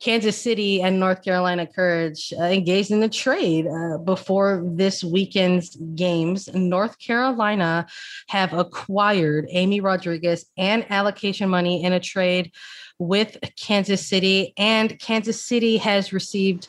Kansas 0.00 0.36
City 0.36 0.82
and 0.82 1.00
North 1.00 1.22
Carolina 1.22 1.66
Courage 1.66 2.32
uh, 2.38 2.44
engaged 2.44 2.90
in 2.90 3.02
a 3.02 3.08
trade 3.08 3.66
uh, 3.66 3.98
before 3.98 4.62
this 4.66 5.02
weekend's 5.02 5.76
games. 5.94 6.48
North 6.52 6.98
Carolina 6.98 7.86
have 8.28 8.52
acquired 8.52 9.46
Amy 9.50 9.80
Rodriguez 9.80 10.46
and 10.56 10.84
allocation 10.90 11.48
money 11.48 11.82
in 11.82 11.92
a 11.92 12.00
trade 12.00 12.52
with 12.98 13.38
Kansas 13.56 14.06
City, 14.06 14.52
and 14.56 14.98
Kansas 15.00 15.42
City 15.42 15.78
has 15.78 16.12
received 16.12 16.68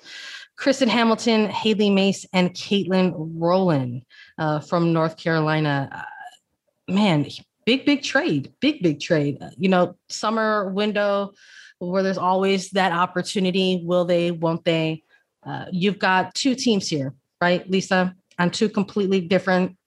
Kristen 0.58 0.90
Hamilton, 0.90 1.50
Hailie 1.50 1.90
Mace, 1.90 2.26
and 2.34 2.52
Katelyn 2.54 3.14
Rowland 3.16 4.04
uh, 4.38 4.60
from 4.60 4.94
North 4.94 5.18
Carolina. 5.18 5.90
Uh, 5.92 6.94
man, 6.94 7.28
big, 7.66 7.86
big 7.86 8.02
trade, 8.04 8.54
big, 8.60 8.82
big 8.82 9.00
trade. 9.00 9.38
Uh, 9.42 9.50
you 9.58 9.70
know, 9.70 9.98
summer 10.10 10.72
window 10.72 11.34
where 11.80 12.04
there's 12.04 12.18
always 12.18 12.70
that 12.72 12.92
opportunity. 12.92 13.82
Will 13.84 14.06
they, 14.06 14.32
won't 14.32 14.64
they? 14.64 15.04
Uh, 15.44 15.66
you've 15.72 16.00
got 16.00 16.34
two 16.34 16.56
teams 16.56 16.88
here, 16.88 17.14
right, 17.42 17.70
Lisa, 17.70 18.16
on 18.40 18.50
two 18.50 18.70
completely 18.70 19.22
different 19.22 19.78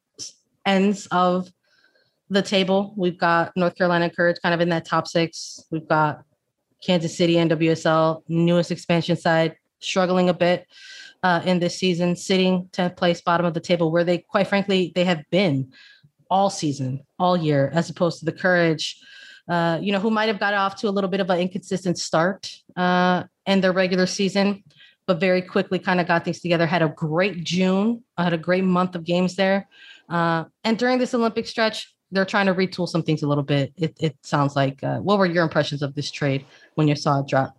ends 0.65 1.07
of 1.11 1.51
the 2.31 2.43
table. 2.43 2.95
We've 2.97 3.19
got 3.19 3.57
North 3.57 3.75
Carolina 3.77 4.11
Courage 4.11 4.37
kind 4.43 4.55
of 4.55 4.61
in 4.61 4.69
that 4.69 4.85
top 4.85 5.09
six. 5.09 5.65
We've 5.71 5.89
got 5.89 6.25
Kansas 6.85 7.17
City 7.17 7.35
NWSL, 7.35 8.23
newest 8.29 8.71
expansion 8.71 9.17
side, 9.17 9.57
struggling 9.81 10.29
a 10.29 10.35
bit 10.35 10.67
uh, 11.23 11.41
in 11.45 11.59
this 11.59 11.77
season, 11.77 12.15
sitting 12.15 12.69
10th 12.73 12.97
place, 12.97 13.21
bottom 13.21 13.47
of 13.47 13.55
the 13.55 13.61
table, 13.61 13.91
where 13.91 14.05
they, 14.05 14.19
quite 14.19 14.47
frankly, 14.47 14.93
they 14.95 15.05
have 15.05 15.25
been 15.31 15.73
all 16.31 16.51
season, 16.51 17.01
all 17.19 17.37
year, 17.37 17.71
as 17.75 17.91
opposed 17.91 18.21
to 18.21 18.25
the 18.25 18.33
Courage, 18.33 19.01
uh, 19.49 19.79
you 19.81 19.93
know, 19.93 20.01
who 20.01 20.11
might 20.11 20.27
have 20.27 20.39
got 20.39 20.55
off 20.55 20.77
to 20.77 20.89
a 20.89 20.91
little 20.91 21.11
bit 21.11 21.21
of 21.21 21.31
an 21.31 21.39
inconsistent 21.39 21.99
start 21.99 22.53
uh, 22.77 23.25
in 23.47 23.61
their 23.61 23.73
regular 23.73 24.07
season, 24.07 24.63
but 25.07 25.21
very 25.21 25.43
quickly 25.43 25.79
kind 25.79 26.01
of 26.01 26.07
got 26.07 26.25
things 26.25 26.41
together. 26.41 26.67
Had 26.67 26.83
a 26.83 26.89
great 26.89 27.45
June, 27.45 28.03
had 28.17 28.33
a 28.33 28.39
great 28.39 28.65
month 28.65 28.95
of 28.95 29.05
games 29.05 29.37
there, 29.37 29.69
uh, 30.09 30.45
and 30.65 30.79
during 30.79 30.99
this 30.99 31.15
Olympic 31.15 31.47
stretch, 31.47 31.95
they're 32.11 32.25
trying 32.25 32.47
to 32.47 32.55
retool 32.55 32.89
some 32.89 33.03
things 33.03 33.23
a 33.23 33.29
little 33.29 33.45
bit. 33.45 33.73
It, 33.77 33.97
it 34.01 34.17
sounds 34.23 34.57
like. 34.57 34.83
Uh, 34.83 34.99
what 34.99 35.19
were 35.19 35.27
your 35.27 35.45
impressions 35.45 35.83
of 35.83 35.95
this 35.95 36.11
trade 36.11 36.45
when 36.75 36.89
you 36.89 36.97
saw 36.97 37.21
it 37.21 37.27
drop? 37.27 37.59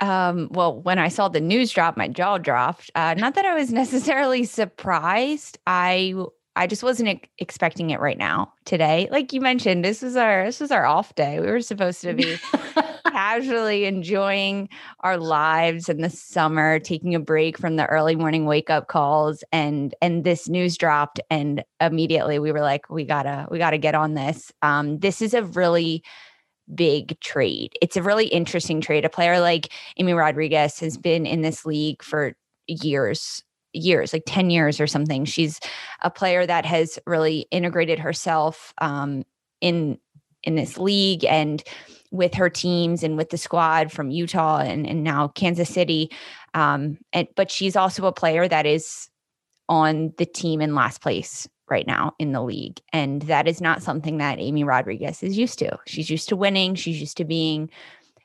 Um, 0.00 0.48
well, 0.50 0.80
when 0.80 0.98
I 0.98 1.08
saw 1.08 1.28
the 1.28 1.40
news 1.40 1.70
drop, 1.72 1.96
my 1.96 2.08
jaw 2.08 2.38
dropped. 2.38 2.90
Uh, 2.94 3.14
not 3.14 3.34
that 3.34 3.44
I 3.44 3.54
was 3.54 3.70
necessarily 3.72 4.44
surprised. 4.44 5.58
I 5.66 6.14
I 6.60 6.66
just 6.66 6.82
wasn't 6.82 7.26
expecting 7.38 7.88
it 7.88 8.00
right 8.00 8.18
now 8.18 8.52
today. 8.66 9.08
Like 9.10 9.32
you 9.32 9.40
mentioned, 9.40 9.82
this 9.82 10.02
was 10.02 10.14
our 10.14 10.44
this 10.44 10.60
was 10.60 10.70
our 10.70 10.84
off 10.84 11.14
day. 11.14 11.40
We 11.40 11.46
were 11.46 11.62
supposed 11.62 12.02
to 12.02 12.12
be 12.12 12.36
casually 13.10 13.86
enjoying 13.86 14.68
our 15.00 15.16
lives 15.16 15.88
in 15.88 16.02
the 16.02 16.10
summer, 16.10 16.78
taking 16.78 17.14
a 17.14 17.18
break 17.18 17.56
from 17.56 17.76
the 17.76 17.86
early 17.86 18.14
morning 18.14 18.44
wake 18.44 18.68
up 18.68 18.88
calls 18.88 19.42
and 19.50 19.94
and 20.02 20.22
this 20.22 20.50
news 20.50 20.76
dropped 20.76 21.18
and 21.30 21.64
immediately 21.80 22.38
we 22.38 22.52
were 22.52 22.60
like 22.60 22.90
we 22.90 23.06
got 23.06 23.22
to 23.22 23.48
we 23.50 23.56
got 23.56 23.70
to 23.70 23.78
get 23.78 23.94
on 23.94 24.12
this. 24.12 24.52
Um 24.60 24.98
this 24.98 25.22
is 25.22 25.32
a 25.32 25.44
really 25.44 26.04
big 26.74 27.18
trade. 27.20 27.72
It's 27.80 27.96
a 27.96 28.02
really 28.02 28.26
interesting 28.26 28.82
trade. 28.82 29.06
A 29.06 29.08
player 29.08 29.40
like 29.40 29.72
Amy 29.96 30.12
Rodriguez 30.12 30.78
has 30.80 30.98
been 30.98 31.24
in 31.24 31.40
this 31.40 31.64
league 31.64 32.02
for 32.02 32.34
years 32.66 33.42
years 33.72 34.12
like 34.12 34.24
10 34.26 34.50
years 34.50 34.80
or 34.80 34.86
something 34.86 35.24
she's 35.24 35.60
a 36.02 36.10
player 36.10 36.44
that 36.46 36.64
has 36.64 36.98
really 37.06 37.46
integrated 37.50 37.98
herself 37.98 38.74
um, 38.78 39.24
in 39.60 39.98
in 40.42 40.54
this 40.54 40.78
league 40.78 41.24
and 41.24 41.62
with 42.10 42.34
her 42.34 42.50
teams 42.50 43.02
and 43.02 43.16
with 43.16 43.30
the 43.30 43.38
squad 43.38 43.92
from 43.92 44.10
Utah 44.10 44.58
and, 44.58 44.86
and 44.86 45.04
now 45.04 45.28
Kansas 45.28 45.68
City. 45.68 46.10
Um, 46.54 46.98
and 47.12 47.28
but 47.36 47.50
she's 47.50 47.76
also 47.76 48.06
a 48.06 48.12
player 48.12 48.48
that 48.48 48.66
is 48.66 49.08
on 49.68 50.12
the 50.18 50.26
team 50.26 50.60
in 50.60 50.74
last 50.74 51.00
place 51.00 51.48
right 51.68 51.86
now 51.86 52.14
in 52.18 52.32
the 52.32 52.42
league. 52.42 52.80
And 52.92 53.22
that 53.22 53.46
is 53.46 53.60
not 53.60 53.82
something 53.82 54.18
that 54.18 54.40
Amy 54.40 54.64
Rodriguez 54.64 55.22
is 55.22 55.38
used 55.38 55.60
to. 55.60 55.78
She's 55.86 56.10
used 56.10 56.28
to 56.30 56.36
winning. 56.36 56.74
She's 56.74 57.00
used 57.00 57.16
to 57.18 57.24
being 57.24 57.70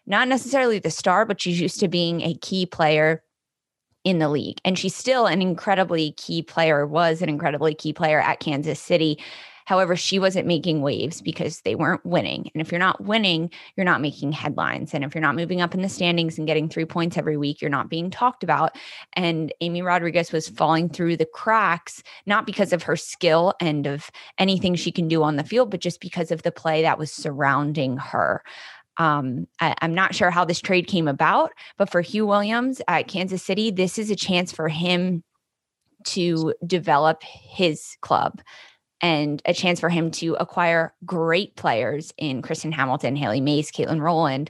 not 0.08 0.28
necessarily 0.28 0.80
the 0.80 0.90
star, 0.90 1.26
but 1.26 1.40
she's 1.40 1.62
used 1.62 1.80
to 1.80 1.88
being 1.88 2.22
a 2.22 2.36
key 2.36 2.66
player 2.66 3.22
in 4.06 4.20
the 4.20 4.30
league. 4.30 4.62
And 4.64 4.80
she's 4.80 4.96
still 4.96 5.26
an 5.26 5.42
incredibly 5.42 6.12
key 6.14 6.42
player, 6.42 6.88
was 6.88 7.22
an 7.22 7.28
incredibly 7.28 7.74
key 7.74 7.92
player 7.92 8.22
at 8.22 8.40
Kansas 8.40 8.80
City. 8.80 9.20
However, 9.66 9.96
she 9.96 10.20
wasn't 10.20 10.46
making 10.46 10.82
waves 10.82 11.22
because 11.22 11.62
they 11.62 11.74
weren't 11.74 12.06
winning. 12.06 12.52
And 12.54 12.62
if 12.62 12.72
you're 12.72 12.78
not 12.78 13.04
winning, 13.04 13.50
you're 13.76 13.84
not 13.84 14.00
making 14.00 14.32
headlines. 14.32 14.94
And 14.94 15.04
if 15.04 15.16
you're 15.16 15.24
not 15.24 15.36
moving 15.36 15.60
up 15.60 15.74
in 15.74 15.82
the 15.82 15.90
standings 15.90 16.38
and 16.38 16.46
getting 16.46 16.70
three 16.70 16.86
points 16.86 17.18
every 17.18 17.36
week, 17.36 17.62
you're 17.62 17.72
not 17.72 17.90
being 17.90 18.12
talked 18.12 18.44
about. 18.44 18.78
And 19.14 19.52
Amy 19.62 19.82
Rodriguez 19.82 20.32
was 20.32 20.48
falling 20.48 20.88
through 20.88 21.18
the 21.18 21.26
cracks, 21.26 22.04
not 22.28 22.46
because 22.46 22.74
of 22.74 22.84
her 22.84 22.96
skill 22.96 23.56
and 23.60 23.88
of 23.88 24.12
anything 24.38 24.76
she 24.76 24.92
can 24.92 25.08
do 25.08 25.24
on 25.24 25.36
the 25.36 25.44
field, 25.44 25.72
but 25.72 25.82
just 25.82 26.00
because 26.00 26.30
of 26.30 26.44
the 26.44 26.52
play 26.52 26.84
that 26.84 27.00
was 27.00 27.12
surrounding 27.12 27.98
her. 27.98 28.44
Um, 28.98 29.48
I, 29.60 29.76
am 29.82 29.94
not 29.94 30.16
sure 30.16 30.32
how 30.32 30.46
this 30.46 30.62
trade 30.62 30.88
came 30.88 31.08
about, 31.08 31.52
but 31.78 31.90
for 31.90 32.02
Huw 32.02 32.26
Williams 32.26 32.82
at 32.88 33.08
Kansas 33.08 33.44
City, 33.44 33.72
this 33.72 33.98
is 33.98 34.10
a 34.10 34.16
chance 34.16 34.52
for 34.52 34.70
him 34.70 35.24
to 36.06 36.54
develop 36.66 37.24
his 37.24 37.98
club 38.02 38.42
and 39.02 39.42
a 39.46 39.54
chance 39.54 39.80
for 39.80 39.90
him 39.90 40.10
to 40.10 40.36
acquire 40.40 40.94
great 41.06 41.56
players 41.56 42.14
in 42.18 42.42
Kristen 42.42 42.72
Hamilton, 42.72 43.16
Hailie 43.16 43.42
Mace, 43.42 43.72
Katelyn 43.72 44.02
Rowland. 44.02 44.50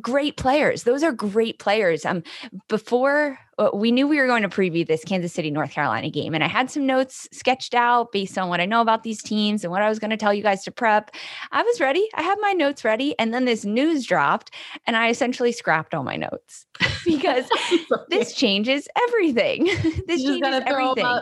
Great 0.00 0.36
players. 0.36 0.84
Those 0.84 1.02
are 1.02 1.12
great 1.12 1.58
players. 1.58 2.04
Um, 2.04 2.22
before 2.68 3.38
uh, 3.58 3.70
we 3.74 3.90
knew 3.90 4.06
we 4.06 4.18
were 4.18 4.26
going 4.26 4.42
to 4.42 4.48
preview 4.48 4.86
this 4.86 5.04
Kansas 5.04 5.32
City, 5.32 5.50
North 5.50 5.72
Carolina 5.72 6.10
game, 6.10 6.34
and 6.34 6.44
I 6.44 6.48
had 6.48 6.70
some 6.70 6.86
notes 6.86 7.28
sketched 7.32 7.74
out 7.74 8.12
based 8.12 8.38
on 8.38 8.48
what 8.48 8.60
I 8.60 8.66
know 8.66 8.80
about 8.80 9.02
these 9.02 9.22
teams 9.22 9.64
and 9.64 9.70
what 9.70 9.82
I 9.82 9.88
was 9.88 9.98
going 9.98 10.10
to 10.10 10.16
tell 10.16 10.32
you 10.32 10.42
guys 10.42 10.62
to 10.64 10.70
prep. 10.70 11.10
I 11.50 11.62
was 11.62 11.80
ready. 11.80 12.08
I 12.14 12.22
had 12.22 12.38
my 12.40 12.52
notes 12.52 12.84
ready, 12.84 13.18
and 13.18 13.34
then 13.34 13.46
this 13.46 13.64
news 13.64 14.06
dropped, 14.06 14.54
and 14.86 14.96
I 14.96 15.10
essentially 15.10 15.52
scrapped 15.52 15.92
all 15.94 16.04
my 16.04 16.16
notes 16.16 16.66
because 17.04 17.48
this 18.10 18.34
changes 18.34 18.86
everything. 19.08 19.64
this 20.06 20.22
changes 20.22 20.62
everything 20.66 21.20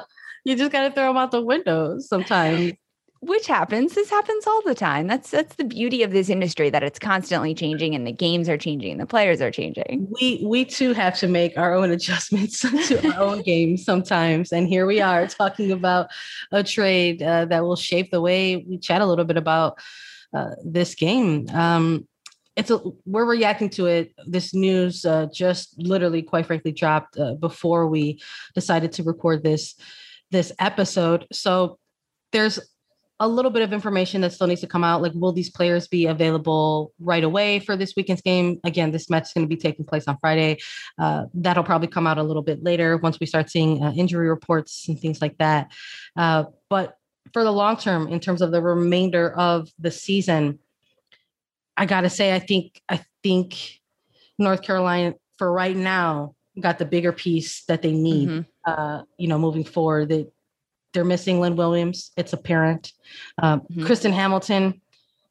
you 0.48 0.56
just 0.56 0.72
got 0.72 0.88
to 0.88 0.94
throw 0.94 1.08
them 1.08 1.16
out 1.16 1.30
the 1.30 1.42
window 1.42 1.98
sometimes 1.98 2.72
which 3.20 3.46
happens 3.46 3.94
this 3.94 4.10
happens 4.10 4.46
all 4.46 4.62
the 4.64 4.74
time. 4.74 5.06
That's 5.06 5.30
that's 5.30 5.56
the 5.56 5.64
beauty 5.64 6.02
of 6.02 6.12
this 6.12 6.28
industry 6.28 6.70
that 6.70 6.82
it's 6.82 6.98
constantly 6.98 7.54
changing 7.54 7.94
and 7.94 8.06
the 8.06 8.12
games 8.12 8.48
are 8.48 8.58
changing 8.58 8.98
the 8.98 9.06
players 9.06 9.40
are 9.40 9.50
changing. 9.50 10.08
We 10.20 10.42
we 10.44 10.64
too 10.64 10.92
have 10.92 11.18
to 11.18 11.28
make 11.28 11.56
our 11.58 11.74
own 11.74 11.90
adjustments 11.90 12.60
to 12.88 13.14
our 13.14 13.20
own 13.20 13.42
games 13.42 13.84
sometimes. 13.84 14.52
And 14.52 14.68
here 14.68 14.86
we 14.86 15.00
are 15.00 15.26
talking 15.26 15.72
about 15.72 16.08
a 16.52 16.62
trade 16.62 17.22
uh, 17.22 17.46
that 17.46 17.64
will 17.64 17.76
shape 17.76 18.10
the 18.10 18.20
way 18.20 18.56
we 18.56 18.78
chat 18.78 19.00
a 19.00 19.06
little 19.06 19.24
bit 19.24 19.36
about 19.36 19.78
uh, 20.32 20.50
this 20.64 20.94
game. 20.94 21.48
Um, 21.52 22.06
it's 22.56 22.70
a 22.70 22.80
we're 23.06 23.24
reacting 23.24 23.70
to 23.70 23.86
it. 23.86 24.12
This 24.26 24.52
news 24.54 25.04
uh, 25.04 25.26
just 25.32 25.78
literally 25.78 26.22
quite 26.22 26.46
frankly 26.46 26.72
dropped 26.72 27.18
uh, 27.18 27.34
before 27.34 27.86
we 27.88 28.20
decided 28.54 28.92
to 28.92 29.02
record 29.02 29.42
this 29.42 29.74
this 30.30 30.52
episode. 30.58 31.26
So 31.32 31.78
there's 32.32 32.58
a 33.20 33.26
little 33.26 33.50
bit 33.50 33.62
of 33.62 33.72
information 33.72 34.20
that 34.20 34.32
still 34.32 34.46
needs 34.46 34.60
to 34.60 34.66
come 34.66 34.84
out. 34.84 35.02
Like, 35.02 35.12
will 35.14 35.32
these 35.32 35.50
players 35.50 35.88
be 35.88 36.06
available 36.06 36.92
right 37.00 37.24
away 37.24 37.58
for 37.58 37.76
this 37.76 37.94
weekend's 37.96 38.22
game? 38.22 38.60
Again, 38.64 38.92
this 38.92 39.10
match 39.10 39.24
is 39.24 39.32
going 39.32 39.44
to 39.44 39.48
be 39.48 39.60
taking 39.60 39.84
place 39.84 40.06
on 40.06 40.16
Friday. 40.20 40.58
Uh, 40.98 41.24
that'll 41.34 41.64
probably 41.64 41.88
come 41.88 42.06
out 42.06 42.18
a 42.18 42.22
little 42.22 42.42
bit 42.42 42.62
later 42.62 42.96
once 42.96 43.18
we 43.18 43.26
start 43.26 43.50
seeing 43.50 43.82
uh, 43.82 43.92
injury 43.92 44.28
reports 44.28 44.86
and 44.88 45.00
things 45.00 45.20
like 45.20 45.36
that. 45.38 45.72
Uh, 46.16 46.44
but 46.70 46.96
for 47.32 47.42
the 47.42 47.52
long 47.52 47.76
term, 47.76 48.06
in 48.08 48.20
terms 48.20 48.40
of 48.40 48.52
the 48.52 48.62
remainder 48.62 49.32
of 49.32 49.68
the 49.78 49.90
season, 49.90 50.60
I 51.76 51.86
got 51.86 52.02
to 52.02 52.10
say, 52.10 52.34
I 52.34 52.38
think 52.38 52.80
I 52.88 53.04
think 53.22 53.80
North 54.38 54.62
Carolina 54.62 55.14
for 55.38 55.52
right 55.52 55.76
now 55.76 56.34
got 56.60 56.78
the 56.78 56.84
bigger 56.84 57.12
piece 57.12 57.64
that 57.64 57.82
they 57.82 57.92
need. 57.92 58.28
Mm-hmm. 58.28 58.42
Uh, 58.64 59.02
you 59.16 59.28
know, 59.28 59.38
moving 59.38 59.64
forward, 59.64 60.10
that 60.10 60.30
they're 60.98 61.04
missing 61.04 61.38
Lynn 61.38 61.54
Williams. 61.54 62.10
It's 62.16 62.32
apparent. 62.32 62.92
Um, 63.40 63.60
mm-hmm. 63.60 63.86
Kristen 63.86 64.12
Hamilton 64.12 64.80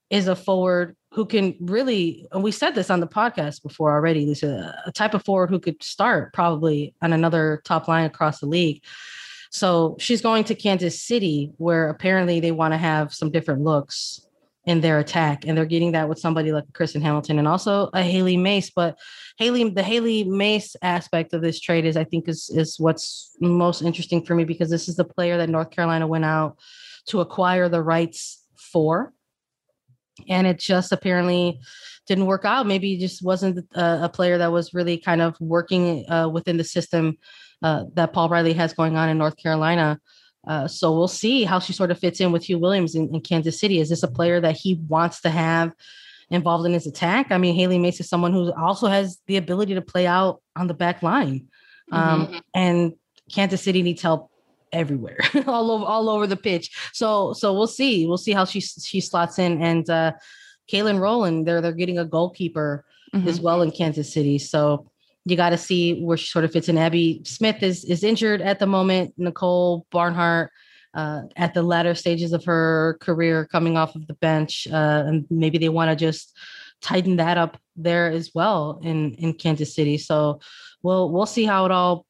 is 0.09 0.29
a 0.29 0.35
forward 0.35 0.95
who 1.11 1.25
can 1.25 1.57
really, 1.59 2.25
and 2.31 2.41
we 2.41 2.53
said 2.53 2.73
this 2.73 2.89
on 2.89 3.01
the 3.01 3.07
podcast 3.07 3.63
before 3.63 3.91
already. 3.91 4.23
There's 4.23 4.43
a, 4.43 4.81
a 4.85 4.93
type 4.93 5.13
of 5.13 5.25
forward 5.25 5.49
who 5.49 5.59
could 5.59 5.83
start 5.83 6.31
probably 6.31 6.93
on 7.01 7.11
another 7.11 7.61
top 7.65 7.89
line 7.89 8.05
across 8.05 8.39
the 8.39 8.45
league. 8.45 8.81
So 9.51 9.97
she's 9.99 10.21
going 10.21 10.45
to 10.45 10.55
Kansas 10.55 11.01
City, 11.01 11.51
where 11.57 11.89
apparently 11.89 12.39
they 12.39 12.53
want 12.53 12.73
to 12.73 12.77
have 12.77 13.13
some 13.13 13.29
different 13.29 13.63
looks 13.63 14.25
in 14.67 14.81
their 14.81 14.99
attack. 14.99 15.45
And 15.47 15.57
they're 15.57 15.65
getting 15.65 15.93
that 15.93 16.09
with 16.09 16.19
somebody 16.19 16.51
like 16.51 16.65
Kristen 16.73 17.01
Hamilton 17.01 17.39
and 17.39 17.47
also 17.47 17.89
a 17.93 18.03
Hailie 18.03 18.37
Mace. 18.37 18.69
But 18.69 18.99
Hailie, 19.39 19.69
the 19.69 19.81
Hailie 19.81 20.25
Mace 20.25 20.75
aspect 20.81 21.33
of 21.33 21.41
this 21.41 21.59
trade 21.59 21.85
is, 21.85 21.97
I 21.97 22.03
think, 22.03 22.27
is 22.27 22.51
is 22.53 22.79
what's 22.79 23.35
most 23.41 23.81
interesting 23.81 24.23
for 24.23 24.35
me 24.35 24.43
because 24.43 24.69
this 24.69 24.87
is 24.87 24.95
the 24.95 25.05
player 25.05 25.37
that 25.37 25.49
North 25.49 25.71
Carolina 25.71 26.05
went 26.05 26.25
out 26.25 26.57
to 27.07 27.21
acquire 27.21 27.69
the 27.69 27.81
rights 27.81 28.43
for. 28.71 29.13
and 30.29 30.47
it 30.47 30.59
just 30.59 30.91
apparently 30.91 31.59
didn't 32.07 32.25
work 32.25 32.45
out. 32.45 32.67
Maybe 32.67 32.97
just 32.97 33.23
wasn't 33.23 33.65
a, 33.75 34.05
a 34.05 34.09
player 34.09 34.37
that 34.37 34.51
was 34.51 34.73
really 34.73 34.97
kind 34.97 35.21
of 35.21 35.39
working 35.39 36.09
uh, 36.09 36.29
within 36.29 36.57
the 36.57 36.63
system 36.63 37.17
uh, 37.61 37.85
that 37.93 38.13
Paul 38.13 38.29
Riley 38.29 38.53
has 38.53 38.73
going 38.73 38.95
on 38.97 39.09
in 39.09 39.17
North 39.17 39.37
Carolina. 39.37 39.99
Uh, 40.47 40.67
so 40.67 40.93
we'll 40.93 41.07
see 41.07 41.43
how 41.43 41.59
she 41.59 41.73
sort 41.73 41.91
of 41.91 41.99
fits 41.99 42.21
in 42.21 42.31
with 42.31 42.43
Huw 42.43 42.59
Williams 42.59 42.95
in, 42.95 43.13
in, 43.13 43.21
Kansas 43.21 43.59
City. 43.59 43.79
Is 43.79 43.89
this 43.89 44.03
a 44.03 44.07
player 44.07 44.39
that 44.39 44.55
he 44.55 44.75
wants 44.87 45.21
to 45.21 45.29
have 45.29 45.73
involved 46.29 46.65
in 46.65 46.73
his 46.73 46.87
attack? 46.87 47.31
I 47.31 47.37
mean, 47.37 47.55
Hailie 47.55 47.79
Mace 47.79 47.99
is 47.99 48.09
someone 48.09 48.31
who 48.31 48.53
also 48.53 48.87
has 48.87 49.19
the 49.27 49.37
ability 49.37 49.75
to 49.75 49.81
play 49.81 50.07
out 50.07 50.41
on 50.55 50.67
the 50.67 50.73
back 50.73 51.03
line. 51.03 51.47
Um, 51.91 52.27
mm-hmm. 52.27 52.37
And 52.53 52.93
Kansas 53.31 53.61
City 53.61 53.81
needs 53.81 54.01
help 54.01 54.31
everywhere, 54.71 55.19
all 55.47 55.71
over 55.71 55.85
all 55.85 56.09
over 56.09 56.27
the 56.27 56.37
pitch. 56.37 56.75
So 56.93 57.33
so 57.33 57.53
we'll 57.53 57.67
see. 57.67 58.05
We'll 58.05 58.17
see 58.17 58.33
how 58.33 58.45
she 58.45 58.59
she 58.59 59.01
slots 59.01 59.39
in. 59.39 59.61
And 59.61 59.89
uh 59.89 60.13
Katelyn 60.71 60.99
Rowland, 60.99 61.47
they're 61.47 61.61
they're 61.61 61.71
getting 61.71 61.99
a 61.99 62.05
goalkeeper 62.05 62.85
mm-hmm. 63.13 63.27
as 63.27 63.39
well 63.39 63.61
in 63.61 63.71
Kansas 63.71 64.11
City. 64.11 64.37
So 64.37 64.89
you 65.29 65.35
got 65.37 65.49
to 65.49 65.57
see 65.57 66.01
where 66.01 66.17
she 66.17 66.27
sort 66.27 66.45
of 66.45 66.51
fits 66.51 66.69
in. 66.69 66.77
Abby 66.77 67.21
Smith 67.25 67.61
is 67.61 67.83
is 67.85 68.03
injured 68.03 68.41
at 68.41 68.59
the 68.59 68.67
moment. 68.67 69.13
Nicole 69.17 69.85
Barnhart 69.91 70.51
uh, 70.93 71.23
at 71.35 71.53
the 71.53 71.63
latter 71.63 71.95
stages 71.95 72.33
of 72.33 72.45
her 72.45 72.97
career, 73.01 73.45
coming 73.45 73.77
off 73.77 73.95
of 73.95 74.07
the 74.07 74.13
bench, 74.15 74.67
uh, 74.71 75.03
and 75.05 75.25
maybe 75.29 75.57
they 75.57 75.69
want 75.69 75.89
to 75.89 75.95
just 75.95 76.35
tighten 76.81 77.17
that 77.17 77.37
up 77.37 77.57
there 77.75 78.09
as 78.09 78.31
well 78.33 78.79
in 78.83 79.13
in 79.15 79.33
Kansas 79.33 79.75
City. 79.75 79.97
So 79.97 80.39
we'll 80.83 81.11
we'll 81.11 81.25
see 81.25 81.45
how 81.45 81.65
it 81.65 81.71
all 81.71 82.05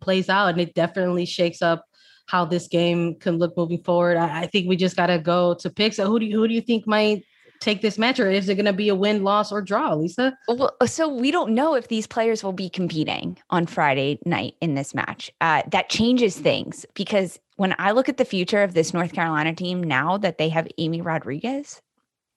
plays 0.00 0.28
out, 0.28 0.48
and 0.48 0.60
it 0.60 0.74
definitely 0.74 1.26
shakes 1.26 1.62
up 1.62 1.84
how 2.26 2.44
this 2.44 2.68
game 2.68 3.16
can 3.16 3.38
look 3.38 3.56
moving 3.56 3.82
forward. 3.82 4.16
I, 4.16 4.42
I 4.42 4.46
think 4.46 4.68
we 4.68 4.76
just 4.76 4.96
got 4.96 5.06
to 5.06 5.18
go 5.18 5.54
to 5.54 5.70
picks. 5.70 5.96
So 5.96 6.06
who 6.06 6.18
do 6.18 6.26
you 6.26 6.38
who 6.38 6.48
do 6.48 6.54
you 6.54 6.62
think 6.62 6.86
might 6.86 7.24
take 7.60 7.82
this 7.82 7.98
match, 7.98 8.20
or 8.20 8.30
is 8.30 8.48
it 8.48 8.56
going 8.56 8.64
to 8.66 8.72
be 8.72 8.88
a 8.88 8.94
win, 8.94 9.22
loss, 9.24 9.50
or 9.50 9.62
draw, 9.62 9.94
Lisa? 9.94 10.36
Well, 10.48 10.74
so 10.86 11.08
we 11.08 11.30
don't 11.30 11.54
know 11.54 11.74
if 11.74 11.88
these 11.88 12.06
players 12.06 12.44
will 12.44 12.52
be 12.52 12.68
competing 12.68 13.38
on 13.50 13.66
Friday 13.66 14.18
night 14.24 14.54
in 14.60 14.74
this 14.74 14.94
match. 14.94 15.30
Uh, 15.40 15.62
that 15.70 15.88
changes 15.88 16.36
things 16.36 16.84
because 16.94 17.38
when 17.56 17.74
I 17.78 17.92
look 17.92 18.08
at 18.08 18.16
the 18.16 18.24
future 18.24 18.62
of 18.62 18.74
this 18.74 18.92
North 18.92 19.12
Carolina 19.12 19.54
team 19.54 19.82
now 19.82 20.18
that 20.18 20.38
they 20.38 20.48
have 20.48 20.68
Amy 20.78 21.00
Rodriguez 21.00 21.80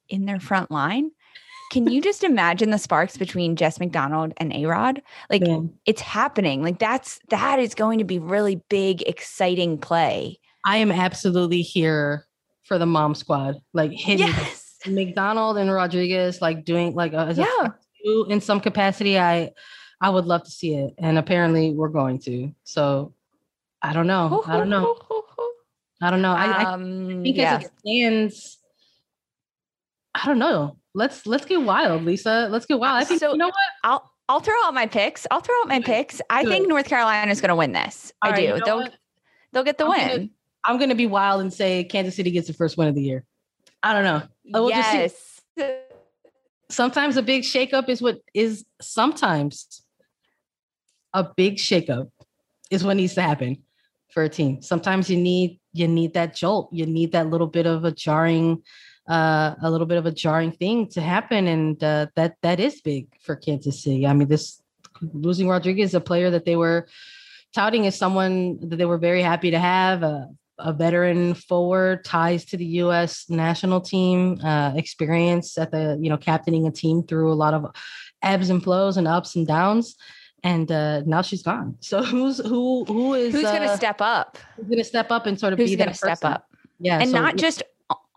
in 0.10 0.26
their 0.26 0.40
front 0.40 0.72
line, 0.72 1.12
can 1.72 1.88
you 1.88 2.02
just 2.02 2.24
imagine 2.24 2.72
the 2.72 2.78
sparks 2.78 3.18
between 3.18 3.56
Jess 3.56 3.80
McDonald 3.80 4.34
and 4.38 4.54
A 4.54 4.66
Rod? 4.66 5.02
Like 5.30 5.46
yeah. 5.46 5.62
it's 5.86 6.02
happening. 6.02 6.64
Like 6.64 6.80
that's 6.80 7.20
that 7.30 7.60
is 7.60 7.76
going 7.76 8.00
to 8.00 8.06
be 8.06 8.20
really 8.20 8.62
big, 8.70 9.02
exciting 9.04 9.78
play. 9.78 10.40
I 10.66 10.78
am 10.78 10.92
absolutely 10.92 11.62
here 11.62 12.26
for 12.64 12.78
the 12.78 12.86
mom 12.86 13.16
squad. 13.16 13.56
Like 13.74 13.92
hitting 13.92 14.28
yes. 14.28 14.67
McDonald 14.86 15.58
and 15.58 15.72
Rodriguez, 15.72 16.42
like 16.42 16.66
doing 16.66 16.94
like 16.94 17.14
a, 17.14 17.34
yeah. 17.36 17.70
A 18.06 18.24
in 18.30 18.40
some 18.42 18.60
capacity. 18.60 19.20
I 19.20 19.52
I 20.00 20.10
would 20.10 20.26
love 20.26 20.44
to 20.44 20.52
see 20.52 20.76
it, 20.76 20.94
and 20.98 21.18
apparently 21.18 21.72
we're 21.72 21.90
going 21.90 22.20
to. 22.20 22.54
So 22.64 23.14
I 23.82 23.94
don't 23.94 24.08
know. 24.08 24.44
I 24.46 24.58
don't 24.58 24.70
know. 24.70 24.98
I 26.02 26.12
don't 26.12 26.22
know. 26.22 26.34
I, 26.34 26.64
um, 26.74 27.08
I 27.08 27.24
think 27.24 27.38
yeah. 27.38 27.56
as 27.56 27.66
it 27.66 27.72
stands, 27.80 28.58
I 30.14 30.28
don't 30.28 30.38
know 30.38 30.78
let's 30.98 31.26
let's 31.26 31.46
get 31.46 31.62
wild, 31.62 32.04
Lisa. 32.04 32.50
Let's 32.52 32.66
get 32.66 32.80
wild. 32.80 33.02
I 33.02 33.06
think 33.06 33.20
so, 33.20 33.32
you 33.32 33.38
know 33.38 33.48
what? 33.48 33.56
I'll 33.84 34.12
I'll 34.28 34.40
throw 34.42 34.56
out 34.66 34.74
my 34.74 34.88
picks. 34.88 35.26
I'll 35.32 35.40
throw 35.40 35.56
out 35.62 35.70
my 35.70 35.80
picks. 35.80 36.20
I 36.30 36.44
Good. 36.44 36.50
think 36.50 36.68
North 36.68 36.88
Carolina 36.88 37.32
is 37.32 37.40
going 37.40 37.50
to 37.50 37.56
win 37.56 37.72
this. 37.72 38.12
All 38.22 38.30
I 38.30 38.34
right, 38.34 38.40
do. 38.40 38.44
You 38.44 38.50
know 38.50 38.66
they'll 38.66 38.78
what? 38.78 38.94
they'll 39.54 39.64
get 39.64 39.78
the 39.78 39.86
I'm 39.86 39.90
win. 39.92 40.10
Gonna, 40.10 40.30
I'm 40.66 40.78
going 40.78 40.90
to 40.90 40.96
be 40.96 41.08
wild 41.08 41.40
and 41.42 41.54
say 41.54 41.86
Kansas 41.86 42.16
City 42.16 42.32
gets 42.32 42.48
the 42.48 42.54
first 42.54 42.78
win 42.78 42.90
of 42.90 42.96
the 42.96 43.02
year. 43.02 43.24
I 43.84 43.94
don't 43.94 44.04
know. 44.04 44.24
We'll 44.46 44.70
yes. 44.70 45.42
Sometimes 46.70 47.16
a 47.16 47.22
big 47.22 47.44
shakeup 47.44 47.88
is 47.88 48.02
what 48.02 48.20
is 48.34 48.66
sometimes 48.82 49.82
a 51.14 51.24
big 51.24 51.56
shakeup 51.56 52.10
is 52.70 52.84
what 52.84 52.98
needs 52.98 53.14
to 53.14 53.22
happen 53.22 53.64
for 54.10 54.24
a 54.24 54.30
team. 54.30 54.62
Sometimes 54.62 55.10
you 55.10 55.18
need 55.18 55.60
you 55.72 55.88
need 55.88 56.14
that 56.16 56.36
jolt. 56.36 56.70
You 56.74 56.86
need 56.86 57.14
that 57.14 57.30
little 57.30 57.48
bit 57.48 57.66
of 57.66 57.86
a 57.86 57.92
jarring 57.92 58.64
uh, 59.08 59.56
a 59.62 59.72
little 59.72 59.88
bit 59.88 59.98
of 59.98 60.06
a 60.06 60.12
jarring 60.12 60.52
thing 60.52 60.88
to 60.90 61.02
happen, 61.02 61.48
and 61.48 61.82
uh, 61.84 62.08
that 62.16 62.36
that 62.42 62.60
is 62.60 62.82
big 62.82 63.08
for 63.22 63.36
Kansas 63.36 63.82
City. 63.82 64.06
I 64.06 64.14
mean, 64.14 64.28
this 64.28 64.62
losing 65.14 65.48
Rodriguez, 65.48 65.94
a 65.94 66.02
player 66.02 66.30
that 66.32 66.46
they 66.46 66.56
were 66.56 66.88
touting 67.54 67.88
as 67.88 67.98
someone 67.98 68.60
that 68.70 68.76
they 68.76 68.86
were 68.86 68.98
very 68.98 69.22
happy 69.22 69.52
to 69.52 69.60
have, 69.60 70.04
a, 70.04 70.28
a 70.60 70.74
veteran 70.74 71.34
forward, 71.34 72.04
ties 72.04 72.46
to 72.46 72.58
the 72.58 72.66
U.S. 72.66 73.26
national 73.30 73.82
team, 73.82 74.40
uh, 74.44 74.74
experience 74.76 75.58
at 75.58 75.72
the 75.72 75.98
you 76.02 76.10
know 76.10 76.18
captaining 76.18 76.68
a 76.68 76.72
team 76.72 77.04
through 77.04 77.32
a 77.32 77.36
lot 77.36 77.54
of 77.54 77.66
ebbs 78.22 78.50
and 78.50 78.64
flows 78.64 78.98
and 78.98 79.08
ups 79.08 79.36
and 79.36 79.48
downs 79.48 79.96
and 80.44 80.72
uh, 80.72 81.02
now 81.06 81.22
she's 81.22 81.44
gone. 81.44 81.78
So 81.80 82.04
who's 82.14 82.38
who? 82.38 82.86
Who 82.86 83.14
is 83.14 83.34
who's 83.34 83.44
going 83.44 83.62
to 83.62 83.70
uh, 83.70 83.78
step 83.78 84.02
up? 84.02 84.38
Who's 84.56 84.68
going 84.68 84.78
to 84.78 84.84
step 84.84 85.12
up 85.12 85.26
and 85.26 85.40
sort 85.40 85.54
of 85.54 85.60
who's 85.60 85.72
be 85.72 85.76
that 85.78 85.96
step 85.96 86.24
up? 86.24 86.48
Yeah, 86.80 87.00
and 87.00 87.10
so, 87.10 87.20
not 87.20 87.36
just 87.38 87.64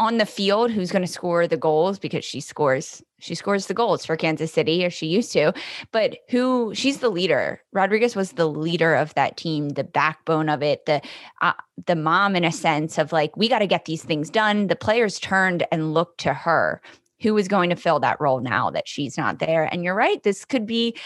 on 0.01 0.17
the 0.17 0.25
field 0.25 0.71
who's 0.71 0.91
going 0.91 1.05
to 1.05 1.13
score 1.13 1.47
the 1.47 1.59
goals 1.59 1.99
because 1.99 2.25
she 2.25 2.41
scores 2.41 3.03
she 3.19 3.35
scores 3.35 3.67
the 3.67 3.75
goals 3.75 4.07
for 4.07 4.17
Kansas 4.17 4.51
City 4.51 4.83
or 4.83 4.89
she 4.89 5.07
used 5.07 5.31
to. 5.33 5.53
But 5.93 6.17
who 6.31 6.75
she's 6.75 7.01
the 7.01 7.11
leader. 7.11 7.61
Rodriguez 7.73 8.17
was 8.17 8.33
the 8.33 8.49
leader 8.49 8.95
of 8.95 9.13
that 9.13 9.37
team 9.37 9.69
the 9.69 9.85
backbone 9.85 10.49
of 10.49 10.63
it 10.63 10.87
the 10.87 11.03
uh, 11.43 11.53
the 11.87 11.97
mom 11.97 12.35
in 12.35 12.45
a 12.45 12.51
sense 12.51 12.97
of 12.97 13.13
like 13.13 13.37
we 13.37 13.47
got 13.47 13.59
to 13.59 13.67
get 13.67 13.85
these 13.85 14.03
things 14.03 14.31
done. 14.31 14.69
The 14.69 14.77
players 14.77 15.21
turned 15.21 15.67
and 15.71 15.93
looked 15.93 16.19
to 16.21 16.33
her 16.33 16.81
who 17.21 17.37
is 17.37 17.49
going 17.49 17.71
to 17.71 17.77
fill 17.77 18.01
that 18.01 18.21
role 18.21 18.41
now 18.41 18.71
that 18.71 18.89
she's 18.89 19.17
not 19.17 19.39
there. 19.39 19.65
And 19.65 19.85
you're 19.85 19.95
right, 19.95 20.23
this 20.23 20.45
could 20.45 20.67
be 20.67 20.97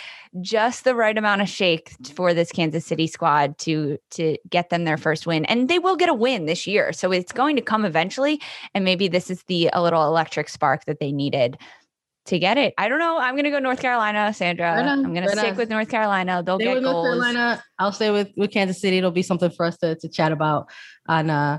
just 0.40 0.84
the 0.84 0.94
right 0.94 1.16
amount 1.16 1.42
of 1.42 1.48
shake 1.48 1.92
for 2.14 2.34
this 2.34 2.52
Kansas 2.52 2.86
City 2.86 3.06
squad 3.06 3.58
to 3.58 3.98
to 4.10 4.36
get 4.48 4.70
them 4.70 4.84
their 4.84 4.96
first 4.96 5.26
win. 5.26 5.44
And 5.46 5.68
they 5.68 5.78
will 5.78 5.96
get 5.96 6.08
a 6.08 6.14
win 6.14 6.46
this 6.46 6.66
year. 6.66 6.92
So 6.92 7.12
it's 7.12 7.32
going 7.32 7.56
to 7.56 7.62
come 7.62 7.84
eventually. 7.84 8.40
And 8.74 8.84
maybe 8.84 9.08
this 9.08 9.30
is 9.30 9.42
the 9.44 9.70
a 9.72 9.82
little 9.82 10.06
electric 10.06 10.48
spark 10.48 10.84
that 10.86 11.00
they 11.00 11.12
needed 11.12 11.58
to 12.26 12.38
get 12.38 12.56
it. 12.56 12.72
I 12.78 12.88
don't 12.88 12.98
know. 12.98 13.18
I'm 13.18 13.34
going 13.34 13.44
to 13.44 13.50
go 13.50 13.58
North 13.58 13.80
Carolina, 13.80 14.32
Sandra. 14.32 14.72
I'm 14.72 15.12
going 15.12 15.26
to 15.26 15.36
stick 15.36 15.56
with 15.56 15.68
North 15.68 15.90
Carolina. 15.90 16.42
They'll 16.42 16.58
stay 16.58 16.64
get 16.64 16.74
with 16.76 16.84
goals. 16.84 17.04
North 17.04 17.32
Carolina. 17.34 17.62
I'll 17.78 17.92
stay 17.92 18.10
with 18.10 18.30
with 18.36 18.50
Kansas 18.50 18.80
City. 18.80 18.98
It'll 18.98 19.10
be 19.10 19.22
something 19.22 19.50
for 19.50 19.66
us 19.66 19.76
to 19.78 19.94
to 19.96 20.08
chat 20.08 20.32
about 20.32 20.68
on 21.06 21.28
uh 21.28 21.58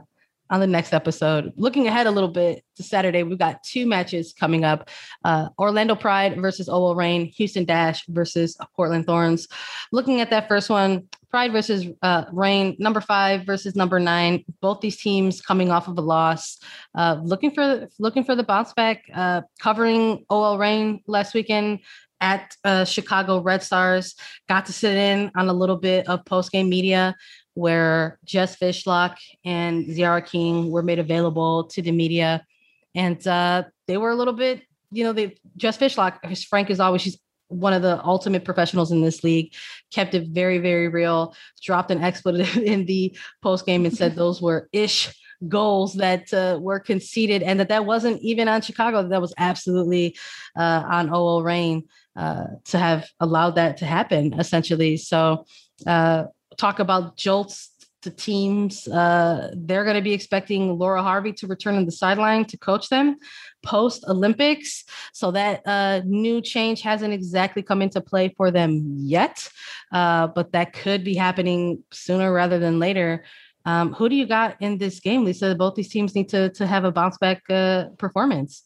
on 0.50 0.60
the 0.60 0.68
next 0.68 0.94
episode. 0.94 1.52
Looking 1.56 1.88
ahead 1.88 2.08
a 2.08 2.12
little 2.12 2.30
bit 2.30 2.64
to 2.76 2.84
Saturday, 2.84 3.24
we've 3.24 3.40
got 3.40 3.64
two 3.64 3.86
matches 3.86 4.34
coming 4.34 4.64
up 4.64 4.90
uh, 5.24 5.50
Orlando 5.58 5.96
Pride 5.96 6.40
versus 6.40 6.70
OL 6.70 6.96
Reign, 6.96 7.26
Houston 7.38 7.66
Dash 7.66 8.06
versus 8.08 8.58
Portland 8.76 9.06
Thorns. 9.06 9.48
Looking 9.92 10.22
at 10.22 10.30
that 10.30 10.48
first 10.48 10.70
one, 10.70 11.08
Pride 11.30 11.52
versus 11.52 11.88
uh, 12.02 12.26
Reign, 12.32 12.76
number 12.80 13.02
five 13.02 13.46
versus 13.46 13.76
number 13.76 14.00
nine. 14.00 14.46
Both 14.62 14.82
these 14.82 15.02
teams 15.02 15.42
coming 15.42 15.72
off 15.72 15.88
of 15.88 15.98
a 15.98 16.02
loss. 16.02 16.60
Uh, 16.94 17.20
looking 17.24 17.52
for 17.52 17.90
looking 18.00 18.24
for 18.24 18.36
the 18.36 18.44
bounce 18.44 18.74
back. 18.74 19.04
Uh, 19.14 19.42
covering 19.60 20.26
OL 20.30 20.58
Reign 20.58 21.02
last 21.08 21.34
weekend 21.34 21.80
at 22.22 22.56
uh, 22.64 22.86
Chicago 22.86 23.42
Red 23.42 23.64
Stars. 23.64 24.16
Got 24.48 24.68
to 24.68 24.74
sit 24.74 24.96
in 24.96 25.32
on 25.36 25.50
a 25.50 25.54
little 25.54 25.76
bit 25.76 26.08
of 26.08 26.24
post 26.26 26.52
game 26.52 26.70
media 26.70 27.16
where 27.56 28.20
Jess 28.24 28.56
Fishlock 28.58 29.18
and 29.44 29.86
Tziarra 29.86 30.26
King 30.26 30.70
were 30.70 30.84
made 30.84 31.00
available 31.00 31.66
to 31.66 31.82
the 31.82 31.92
media. 31.92 32.46
And 32.94 33.26
uh, 33.28 33.64
they 33.88 33.98
were 33.98 34.12
a 34.12 34.16
little 34.16 34.34
bit, 34.34 34.62
you 34.92 35.04
know, 35.04 35.14
they 35.14 35.36
Jess 35.58 35.78
Fishlock, 35.78 36.46
Frank 36.48 36.70
is 36.70 36.80
always, 36.80 37.02
she's 37.02 37.18
one 37.48 37.74
of 37.74 37.82
the 37.82 38.04
ultimate 38.04 38.44
professionals 38.44 38.92
in 38.92 39.02
this 39.02 39.24
league, 39.24 39.54
kept 39.92 40.14
it 40.14 40.28
very, 40.30 40.58
very 40.58 40.88
real, 40.88 41.36
dropped 41.62 41.92
an 41.92 42.04
expletive 42.04 42.58
in 42.64 42.86
the 42.86 43.18
post 43.42 43.66
game 43.66 43.86
and 43.86 43.96
said 43.96 44.16
those 44.16 44.42
were 44.42 44.70
ish 44.72 45.14
goals 45.48 45.96
that 45.96 46.34
uh, 46.34 46.58
were 46.62 46.80
conceded 46.80 47.44
and 47.44 47.60
that 47.60 47.70
that 47.70 47.86
wasn't 47.86 48.22
even 48.22 48.48
on 48.48 48.62
Chicago, 48.62 49.08
that 49.08 49.22
was 49.22 49.34
absolutely 49.38 50.18
uh, 50.56 50.84
on 50.88 51.10
OL 51.10 51.44
Reign 51.44 51.84
uh, 52.16 52.46
to 52.66 52.78
have 52.78 53.10
allowed 53.20 53.56
that 53.56 53.78
to 53.78 53.86
happen, 53.86 54.34
essentially. 54.40 54.98
So, 54.98 55.46
uh, 55.86 56.26
talk 56.58 56.80
about 56.80 57.18
jolts 57.18 57.72
to 58.06 58.12
teams. 58.12 58.88
Uh, 58.88 59.52
they're 59.56 59.84
going 59.84 59.96
to 59.96 60.02
be 60.02 60.14
expecting 60.14 60.78
Laura 60.78 61.04
Harvey 61.04 61.34
to 61.34 61.48
return 61.48 61.76
on 61.76 61.86
the 61.86 61.92
sideline 61.92 62.46
to 62.46 62.58
coach 62.58 62.90
them 62.90 63.18
post 63.64 64.06
Olympics. 64.08 64.86
So 65.12 65.32
that 65.32 65.62
uh, 65.66 66.02
new 66.06 66.40
change 66.42 66.82
hasn't 66.82 67.14
exactly 67.14 67.64
come 67.64 67.82
into 67.82 68.00
play 68.00 68.34
for 68.38 68.52
them 68.52 68.96
yet, 69.00 69.50
uh, 69.92 70.28
but 70.28 70.52
that 70.54 70.74
could 70.74 71.04
be 71.04 71.16
happening 71.16 71.84
sooner 71.92 72.32
rather 72.32 72.60
than 72.60 72.80
later. 72.80 73.26
Um, 73.66 73.94
who 73.94 74.08
do 74.08 74.16
you 74.16 74.28
got 74.28 74.58
in 74.62 74.78
this 74.78 75.00
game, 75.00 75.26
Lisa? 75.26 75.56
Both 75.56 75.74
these 75.76 75.90
teams 75.90 76.14
need 76.14 76.30
to 76.30 76.50
to 76.52 76.68
have 76.68 76.86
a 76.86 76.92
bounce 76.92 77.18
back 77.18 77.42
uh, 77.50 77.86
performance. 77.98 78.64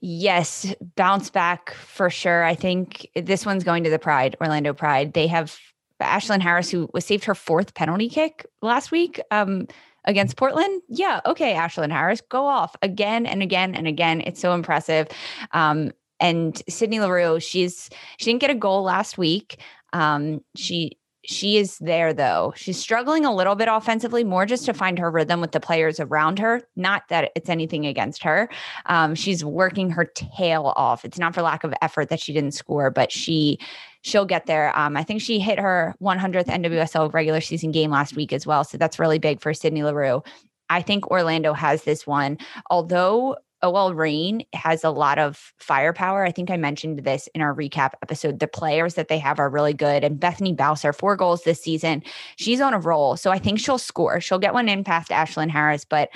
Yes, 0.00 0.74
bounce 0.96 1.28
back 1.28 1.74
for 1.74 2.08
sure. 2.08 2.42
I 2.42 2.54
think 2.54 3.06
this 3.14 3.44
one's 3.44 3.64
going 3.64 3.84
to 3.84 3.90
the 3.90 3.98
Pride, 3.98 4.34
Orlando 4.40 4.72
Pride. 4.72 5.12
They 5.12 5.26
have 5.26 5.54
Ashlyn 6.04 6.40
Harris, 6.40 6.70
who 6.70 6.88
was 6.92 7.04
saved 7.04 7.24
her 7.24 7.34
fourth 7.34 7.74
penalty 7.74 8.08
kick 8.08 8.46
last 8.62 8.90
week. 8.90 9.20
Um, 9.30 9.66
against 10.06 10.36
Portland, 10.36 10.80
yeah, 10.88 11.20
okay, 11.26 11.52
Ashlyn 11.52 11.92
Harris, 11.92 12.22
go 12.22 12.46
off 12.46 12.74
again 12.80 13.26
and 13.26 13.42
again 13.42 13.74
and 13.74 13.86
again. 13.86 14.22
It's 14.22 14.40
so 14.40 14.54
impressive. 14.54 15.08
Um, 15.52 15.92
and 16.18 16.62
Sydney 16.68 17.00
Leroux, 17.00 17.40
she's 17.40 17.90
she 18.18 18.30
didn't 18.30 18.40
get 18.40 18.50
a 18.50 18.54
goal 18.54 18.82
last 18.82 19.18
week. 19.18 19.60
Um, 19.92 20.40
she 20.56 20.96
she 21.24 21.58
is 21.58 21.78
there 21.78 22.12
though. 22.12 22.52
She's 22.56 22.78
struggling 22.78 23.24
a 23.24 23.34
little 23.34 23.54
bit 23.54 23.68
offensively, 23.70 24.24
more 24.24 24.46
just 24.46 24.64
to 24.66 24.74
find 24.74 24.98
her 24.98 25.10
rhythm 25.10 25.40
with 25.40 25.52
the 25.52 25.60
players 25.60 26.00
around 26.00 26.38
her. 26.38 26.62
Not 26.76 27.02
that 27.08 27.30
it's 27.36 27.50
anything 27.50 27.86
against 27.86 28.22
her. 28.22 28.48
Um, 28.86 29.14
she's 29.14 29.44
working 29.44 29.90
her 29.90 30.06
tail 30.06 30.72
off. 30.76 31.04
It's 31.04 31.18
not 31.18 31.34
for 31.34 31.42
lack 31.42 31.64
of 31.64 31.74
effort 31.82 32.08
that 32.08 32.20
she 32.20 32.32
didn't 32.32 32.52
score, 32.52 32.90
but 32.90 33.12
she 33.12 33.58
she'll 34.02 34.24
get 34.24 34.46
there. 34.46 34.76
Um, 34.78 34.96
I 34.96 35.02
think 35.02 35.20
she 35.20 35.40
hit 35.40 35.58
her 35.58 35.94
100th 36.00 36.46
NWSL 36.46 37.12
regular 37.12 37.42
season 37.42 37.70
game 37.70 37.90
last 37.90 38.16
week 38.16 38.32
as 38.32 38.46
well, 38.46 38.64
so 38.64 38.78
that's 38.78 38.98
really 38.98 39.18
big 39.18 39.40
for 39.40 39.52
Sydney 39.52 39.82
Leroux. 39.82 40.22
I 40.70 40.80
think 40.80 41.10
Orlando 41.10 41.52
has 41.52 41.82
this 41.82 42.06
one, 42.06 42.38
although 42.70 43.36
OL 43.62 43.94
Reign 43.94 44.44
has 44.54 44.84
a 44.84 44.90
lot 44.90 45.18
of 45.18 45.52
firepower. 45.58 46.24
I 46.24 46.32
think 46.32 46.50
I 46.50 46.56
mentioned 46.56 47.00
this 47.00 47.28
in 47.34 47.42
our 47.42 47.54
recap 47.54 47.92
episode. 48.02 48.38
The 48.38 48.48
players 48.48 48.94
that 48.94 49.08
they 49.08 49.18
have 49.18 49.38
are 49.38 49.50
really 49.50 49.74
good. 49.74 50.02
And 50.04 50.18
Bethany 50.18 50.52
Balcer, 50.52 50.92
four 50.92 51.16
goals 51.16 51.44
this 51.44 51.62
season. 51.62 52.02
She's 52.36 52.60
on 52.60 52.74
a 52.74 52.78
roll. 52.78 53.16
So 53.16 53.30
I 53.30 53.38
think 53.38 53.58
she'll 53.58 53.78
score. 53.78 54.20
She'll 54.20 54.38
get 54.38 54.54
one 54.54 54.68
in 54.68 54.84
past 54.84 55.10
Ashlyn 55.10 55.50
Harris. 55.50 55.84
But 55.84 56.10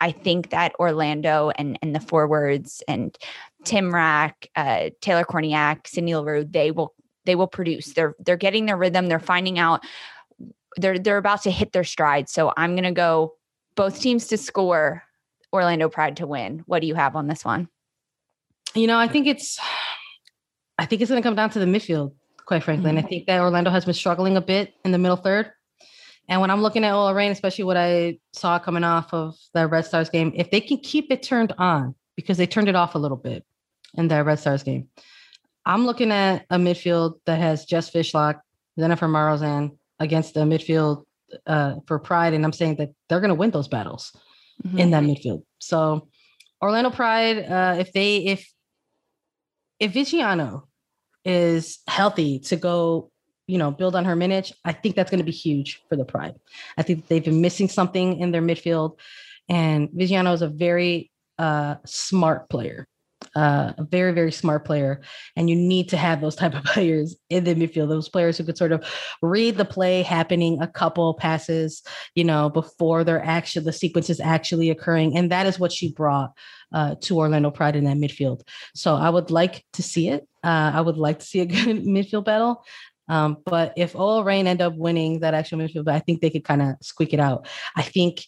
I 0.00 0.12
think 0.12 0.50
that 0.50 0.74
Orlando 0.78 1.50
and, 1.56 1.78
and 1.82 1.94
the 1.94 2.00
forwards 2.00 2.82
and 2.88 3.16
Tymrak, 3.64 4.32
uh, 4.56 4.90
Taylor 5.00 5.24
Kornieck, 5.24 5.86
Sydney 5.86 6.14
Leroux, 6.14 6.44
they 6.44 6.70
will 6.70 6.94
they 7.24 7.34
will 7.34 7.48
produce. 7.48 7.92
They're 7.92 8.14
they're 8.20 8.36
getting 8.36 8.66
their 8.66 8.76
rhythm. 8.76 9.06
They're 9.06 9.18
finding 9.18 9.58
out 9.58 9.84
they're 10.76 10.98
they're 10.98 11.18
about 11.18 11.42
to 11.42 11.50
hit 11.50 11.72
their 11.72 11.84
stride. 11.84 12.28
So 12.28 12.52
I'm 12.56 12.74
gonna 12.74 12.92
go 12.92 13.34
both 13.74 14.00
teams 14.00 14.28
to 14.28 14.38
score 14.38 15.02
Orlando 15.56 15.88
Pride 15.88 16.16
to 16.18 16.26
win. 16.26 16.62
What 16.66 16.80
do 16.80 16.86
you 16.86 16.94
have 16.94 17.16
on 17.16 17.26
this 17.26 17.44
one? 17.44 17.68
You 18.74 18.86
know, 18.86 18.98
I 18.98 19.08
think 19.08 19.26
it's 19.26 19.58
I 20.78 20.86
think 20.86 21.02
it's 21.02 21.10
going 21.10 21.22
to 21.22 21.26
come 21.26 21.34
down 21.34 21.50
to 21.50 21.58
the 21.58 21.66
midfield, 21.66 22.12
quite 22.44 22.62
frankly. 22.62 22.82
Mm-hmm. 22.82 22.88
And 22.90 22.98
I 22.98 23.02
mm-hmm. 23.02 23.08
think 23.08 23.26
that 23.26 23.40
Orlando 23.40 23.70
has 23.70 23.84
been 23.84 23.94
struggling 23.94 24.36
a 24.36 24.40
bit 24.40 24.74
in 24.84 24.92
the 24.92 24.98
middle 24.98 25.16
third. 25.16 25.50
And 26.28 26.40
when 26.40 26.50
I'm 26.50 26.62
looking 26.62 26.84
at 26.84 26.92
OL 26.92 27.14
Reign, 27.14 27.30
especially 27.30 27.64
what 27.64 27.76
I 27.76 28.18
saw 28.32 28.58
coming 28.58 28.84
off 28.84 29.14
of 29.14 29.36
the 29.54 29.66
Red 29.66 29.86
Stars 29.86 30.10
game, 30.10 30.32
if 30.34 30.50
they 30.50 30.60
can 30.60 30.78
keep 30.78 31.10
it 31.10 31.22
turned 31.22 31.52
on, 31.56 31.94
because 32.16 32.36
they 32.36 32.46
turned 32.46 32.68
it 32.68 32.74
off 32.74 32.94
a 32.94 32.98
little 32.98 33.16
bit 33.16 33.44
in 33.94 34.08
the 34.08 34.24
Red 34.24 34.40
Stars 34.40 34.62
game, 34.62 34.88
I'm 35.64 35.86
looking 35.86 36.12
at 36.12 36.44
a 36.50 36.56
midfield 36.56 37.20
that 37.26 37.38
has 37.38 37.64
Jess 37.64 37.90
Fishlock, 37.90 38.40
Dzsenifer 38.78 39.08
Marozsán 39.08 39.76
against 40.00 40.34
the 40.34 40.40
midfield 40.40 41.04
uh, 41.46 41.76
for 41.86 41.98
Pride. 41.98 42.34
And 42.34 42.44
I'm 42.44 42.52
saying 42.52 42.76
that 42.76 42.90
they're 43.08 43.20
going 43.20 43.28
to 43.28 43.34
win 43.34 43.50
those 43.50 43.68
battles 43.68 44.12
mm-hmm. 44.64 44.78
in 44.78 44.90
that 44.90 45.02
midfield. 45.02 45.42
So 45.58 46.08
Orlando 46.62 46.90
Pride, 46.90 47.38
uh, 47.38 47.76
if 47.78 47.92
they 47.92 48.18
if 48.18 48.50
if 49.78 49.92
Viggiano 49.92 50.62
is 51.24 51.80
healthy 51.88 52.38
to 52.38 52.56
go, 52.56 53.10
you 53.46 53.58
know, 53.58 53.70
build 53.70 53.94
on 53.94 54.04
her 54.04 54.16
minutes, 54.16 54.52
I 54.64 54.72
think 54.72 54.96
that's 54.96 55.10
going 55.10 55.18
to 55.18 55.24
be 55.24 55.32
huge 55.32 55.82
for 55.88 55.96
the 55.96 56.04
Pride. 56.04 56.34
I 56.78 56.82
think 56.82 57.08
they've 57.08 57.24
been 57.24 57.40
missing 57.40 57.68
something 57.68 58.18
in 58.18 58.30
their 58.30 58.42
midfield, 58.42 58.98
and 59.48 59.88
Viggiano 59.90 60.32
is 60.32 60.42
a 60.42 60.48
very 60.48 61.10
uh, 61.38 61.76
smart 61.84 62.48
player 62.48 62.86
a 63.36 63.86
very 63.90 64.12
very 64.12 64.32
smart 64.32 64.64
player 64.64 65.00
and 65.36 65.50
you 65.50 65.56
need 65.56 65.88
to 65.88 65.96
have 65.96 66.20
those 66.20 66.34
type 66.34 66.54
of 66.54 66.64
players 66.72 67.16
in 67.30 67.44
the 67.44 67.54
midfield 67.54 67.88
those 67.88 68.08
players 68.08 68.38
who 68.38 68.44
could 68.44 68.58
sort 68.58 68.72
of 68.72 68.84
read 69.22 69.56
the 69.56 69.64
play 69.64 70.02
happening 70.02 70.60
a 70.60 70.66
couple 70.66 71.14
passes 71.14 71.82
you 72.14 72.24
know 72.24 72.48
before 72.48 73.04
their 73.04 73.22
action 73.22 73.64
the 73.64 73.72
sequence 73.72 74.10
is 74.10 74.20
actually 74.20 74.70
occurring 74.70 75.16
and 75.16 75.30
that 75.30 75.46
is 75.46 75.58
what 75.58 75.72
she 75.72 75.92
brought 75.92 76.32
uh, 76.72 76.94
to 77.00 77.16
orlando 77.16 77.50
pride 77.50 77.76
in 77.76 77.84
that 77.84 77.96
midfield. 77.96 78.40
So 78.74 78.94
i 78.94 79.08
would 79.08 79.30
like 79.30 79.64
to 79.74 79.82
see 79.82 80.08
it. 80.08 80.26
Uh, 80.42 80.72
i 80.74 80.80
would 80.80 80.96
like 80.96 81.20
to 81.20 81.26
see 81.26 81.40
a 81.40 81.46
good 81.46 81.84
midfield 81.84 82.24
battle. 82.24 82.64
Um, 83.08 83.38
but 83.44 83.72
if 83.76 83.94
OL 83.94 84.24
Reign 84.24 84.48
end 84.48 84.60
up 84.60 84.74
winning 84.74 85.20
that 85.20 85.32
actual 85.32 85.58
midfield, 85.58 85.88
I 85.88 86.00
think 86.00 86.20
they 86.20 86.30
could 86.30 86.44
kind 86.44 86.60
of 86.60 86.74
squeak 86.82 87.12
it 87.12 87.20
out. 87.20 87.46
I 87.76 87.82
think 87.82 88.24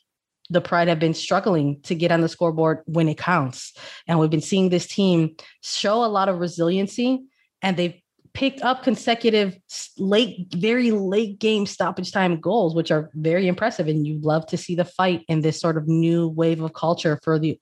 the 0.51 0.61
Pride 0.61 0.89
have 0.89 0.99
been 0.99 1.15
struggling 1.15 1.81
to 1.83 1.95
get 1.95 2.11
on 2.11 2.21
the 2.21 2.29
scoreboard 2.29 2.81
when 2.87 3.09
it 3.09 3.19
counts. 3.19 3.73
And 4.07 4.19
we've 4.19 4.31
been 4.31 4.41
seeing 4.41 4.69
this 4.69 4.87
team 4.87 5.37
show 5.63 6.05
a 6.05 6.07
lot 6.07 6.29
of 6.29 6.39
resiliency 6.39 7.21
and 7.63 7.77
they've 7.77 8.01
picked 8.35 8.63
up 8.63 8.83
consecutive 8.83 9.59
late, 9.99 10.47
very 10.55 10.91
late 10.91 11.39
game 11.39 11.67
stoppage 11.67 12.13
time 12.13 12.41
goals, 12.41 12.75
which 12.75 12.91
are 12.91 13.11
very 13.15 13.49
impressive. 13.49 13.89
And 13.89 14.07
you 14.07 14.21
love 14.21 14.47
to 14.47 14.57
see 14.57 14.75
the 14.75 14.85
fight 14.85 15.25
in 15.29 15.41
this 15.41 15.61
sort 15.61 15.77
of 15.77 15.89
new 15.89 16.29
wave 16.29 16.63
of 16.63 16.73
culture 16.73 17.19
for 17.23 17.39
the 17.39 17.59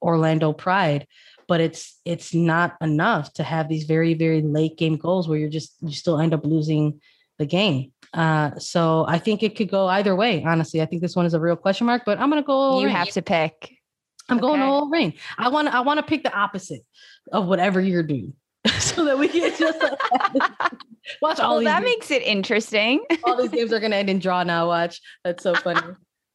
Orlando 0.00 0.52
Pride. 0.52 1.06
But 1.46 1.60
it's 1.60 2.00
it's 2.06 2.32
not 2.32 2.74
enough 2.80 3.34
to 3.34 3.42
have 3.42 3.68
these 3.68 3.84
very, 3.84 4.14
very 4.14 4.40
late 4.40 4.78
game 4.78 4.96
goals 4.96 5.28
where 5.28 5.38
you're 5.38 5.50
just 5.50 5.76
you 5.82 5.92
still 5.92 6.18
end 6.18 6.32
up 6.32 6.46
losing 6.46 7.02
the 7.38 7.44
game. 7.44 7.92
Uh, 8.14 8.56
so 8.58 9.04
I 9.08 9.18
think 9.18 9.42
it 9.42 9.56
could 9.56 9.68
go 9.68 9.88
either 9.88 10.14
way. 10.14 10.44
Honestly, 10.44 10.80
I 10.80 10.86
think 10.86 11.02
this 11.02 11.16
one 11.16 11.26
is 11.26 11.34
a 11.34 11.40
real 11.40 11.56
question 11.56 11.86
mark. 11.86 12.02
But 12.06 12.18
I'm 12.18 12.30
going 12.30 12.42
to 12.42 12.46
go. 12.46 12.80
You 12.80 12.88
have 12.88 13.10
to 13.10 13.22
pick. 13.22 13.76
I'm 14.28 14.38
okay. 14.38 14.42
going 14.42 14.62
OL 14.62 14.88
Reign. 14.88 15.14
I 15.36 15.48
want. 15.48 15.68
I 15.68 15.80
want 15.80 15.98
to 15.98 16.04
pick 16.04 16.22
the 16.22 16.32
opposite 16.32 16.82
of 17.32 17.46
whatever 17.46 17.80
you're 17.80 18.04
doing, 18.04 18.34
so 18.78 19.04
that 19.04 19.18
we 19.18 19.28
can 19.28 19.52
just 19.58 19.78
watch 21.22 21.40
all. 21.40 21.56
Well, 21.56 21.64
that 21.64 21.82
games. 21.82 21.84
makes 21.84 22.10
it 22.10 22.22
interesting. 22.22 23.04
all 23.24 23.36
these 23.36 23.50
games 23.50 23.72
are 23.72 23.80
going 23.80 23.90
to 23.90 23.98
end 23.98 24.08
in 24.08 24.20
draw 24.20 24.44
now. 24.44 24.68
Watch. 24.68 25.00
That's 25.24 25.42
so 25.42 25.54
funny. 25.54 25.80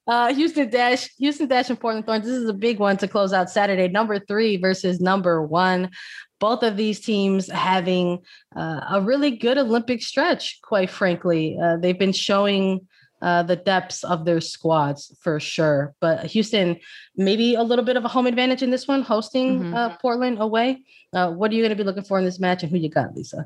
Uh, 0.07 0.33
Houston 0.33 0.67
Dash, 0.71 1.07
Houston 1.19 1.47
Dash, 1.47 1.69
and 1.69 1.79
Portland 1.79 2.03
Thorns. 2.07 2.25
This 2.25 2.33
is 2.33 2.49
a 2.49 2.53
big 2.53 2.79
one 2.79 2.97
to 2.97 3.07
close 3.07 3.31
out 3.31 3.47
Saturday. 3.47 3.87
Number 3.87 4.17
three 4.17 4.57
versus 4.57 4.99
number 4.99 5.43
one 5.45 5.91
both 6.39 6.63
of 6.63 6.78
these 6.78 6.99
teams 6.99 7.47
having 7.47 8.19
uh, 8.56 8.82
a 8.91 9.02
really 9.02 9.32
good 9.32 9.58
Olympic 9.58 10.02
stretch, 10.02 10.60
quite 10.62 10.89
frankly. 10.89 11.58
Uh, 11.62 11.78
they've 11.78 11.99
been 11.99 12.13
showing 12.13 12.88
uh, 13.21 13.43
the 13.43 13.56
depths 13.56 14.04
of 14.04 14.25
their 14.25 14.41
squads 14.41 15.15
for 15.21 15.39
sure. 15.39 15.93
But 15.99 16.25
Houston, 16.28 16.80
maybe 17.15 17.56
a 17.56 17.63
little 17.63 17.86
bit 17.86 17.97
of 17.97 18.06
a 18.06 18.08
home 18.08 18.28
advantage 18.28 18.63
in 18.63 18.71
this 18.71 18.88
one, 18.88 19.02
hosting 19.02 19.60
mm-hmm. 19.60 19.73
Uh, 19.73 19.97
Portland 19.97 20.38
away. 20.39 20.84
Uh, 21.13 21.32
what 21.32 21.52
are 21.52 21.56
you 21.56 21.62
going 21.62 21.75
to 21.75 21.75
be 21.75 21.84
looking 21.84 22.04
for 22.04 22.19
in 22.19 22.25
this 22.25 22.39
match 22.39 22.63
and 22.63 22.71
who 22.71 22.78
you 22.78 22.89
got, 22.89 23.15
Lisa? 23.15 23.45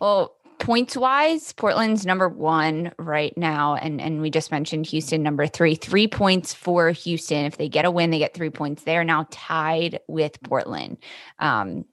Well, 0.00 0.36
points 0.58 0.96
wise, 0.96 1.52
Portland's 1.52 2.04
number 2.04 2.28
one 2.28 2.92
right 2.98 3.36
now. 3.36 3.76
And, 3.76 4.00
and 4.00 4.20
we 4.20 4.30
just 4.30 4.50
mentioned 4.50 4.86
Houston 4.86 5.22
number 5.22 5.46
three. 5.46 5.74
Three 5.74 6.08
points 6.08 6.52
for 6.52 6.90
Houston. 6.90 7.44
If 7.44 7.56
they 7.56 7.68
get 7.68 7.84
a 7.84 7.90
win, 7.90 8.10
they 8.10 8.18
get 8.18 8.34
three 8.34 8.50
points. 8.50 8.82
They 8.82 8.96
are 8.96 9.04
now 9.04 9.26
tied 9.30 10.00
with 10.08 10.40
Portland. 10.42 10.98
Um, 11.38 11.84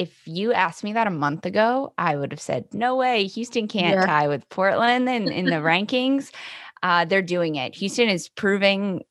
if 0.00 0.22
you 0.24 0.54
asked 0.54 0.82
me 0.82 0.94
that 0.94 1.06
a 1.06 1.10
month 1.10 1.44
ago, 1.44 1.92
I 1.98 2.16
would 2.16 2.32
have 2.32 2.40
said, 2.40 2.64
no 2.72 2.96
way, 2.96 3.26
Houston 3.26 3.68
can't 3.68 3.96
yeah. 3.96 4.06
tie 4.06 4.28
with 4.28 4.48
Portland 4.48 5.10
in, 5.10 5.30
in 5.30 5.44
the 5.44 5.52
rankings. 5.56 6.30
Uh, 6.82 7.04
they're 7.04 7.20
doing 7.20 7.56
it. 7.56 7.74
Houston 7.74 8.08
is 8.08 8.30
proving 8.30 9.04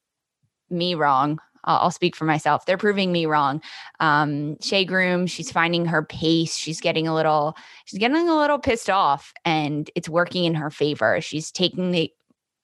me 0.71 0.95
wrong. 0.95 1.37
I'll, 1.63 1.77
I'll 1.77 1.91
speak 1.91 2.15
for 2.15 2.25
myself. 2.25 2.65
They're 2.65 2.75
proving 2.75 3.11
me 3.11 3.27
wrong. 3.27 3.61
Um, 3.99 4.59
Shea 4.61 4.83
Groom, 4.83 5.27
she's 5.27 5.51
finding 5.51 5.85
her 5.85 6.01
pace. 6.01 6.55
She's 6.55 6.81
getting 6.81 7.07
a 7.07 7.13
little, 7.13 7.55
she's 7.85 7.99
getting 7.99 8.27
a 8.27 8.35
little 8.35 8.57
pissed 8.57 8.89
off, 8.89 9.31
and 9.45 9.91
it's 9.93 10.09
working 10.09 10.45
in 10.45 10.55
her 10.55 10.71
favor. 10.71 11.21
She's 11.21 11.51
taking 11.51 11.91
the 11.91 12.11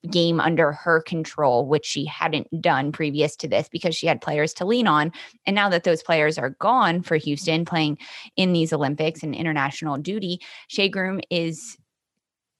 game 0.05 0.39
under 0.39 0.71
her 0.71 1.01
control, 1.01 1.67
which 1.67 1.85
she 1.85 2.05
hadn't 2.05 2.47
done 2.61 2.91
previous 2.91 3.35
to 3.37 3.47
this 3.47 3.67
because 3.69 3.95
she 3.95 4.07
had 4.07 4.21
players 4.21 4.53
to 4.55 4.65
lean 4.65 4.87
on. 4.87 5.11
And 5.45 5.55
now 5.55 5.69
that 5.69 5.83
those 5.83 6.03
players 6.03 6.37
are 6.37 6.51
gone 6.51 7.01
for 7.01 7.15
Houston 7.17 7.65
playing 7.65 7.97
in 8.35 8.53
these 8.53 8.71
Olympics 8.73 9.23
and 9.23 9.35
international 9.35 9.97
duty, 9.97 10.39
Shea 10.67 10.89
Groom 10.89 11.19
is 11.29 11.77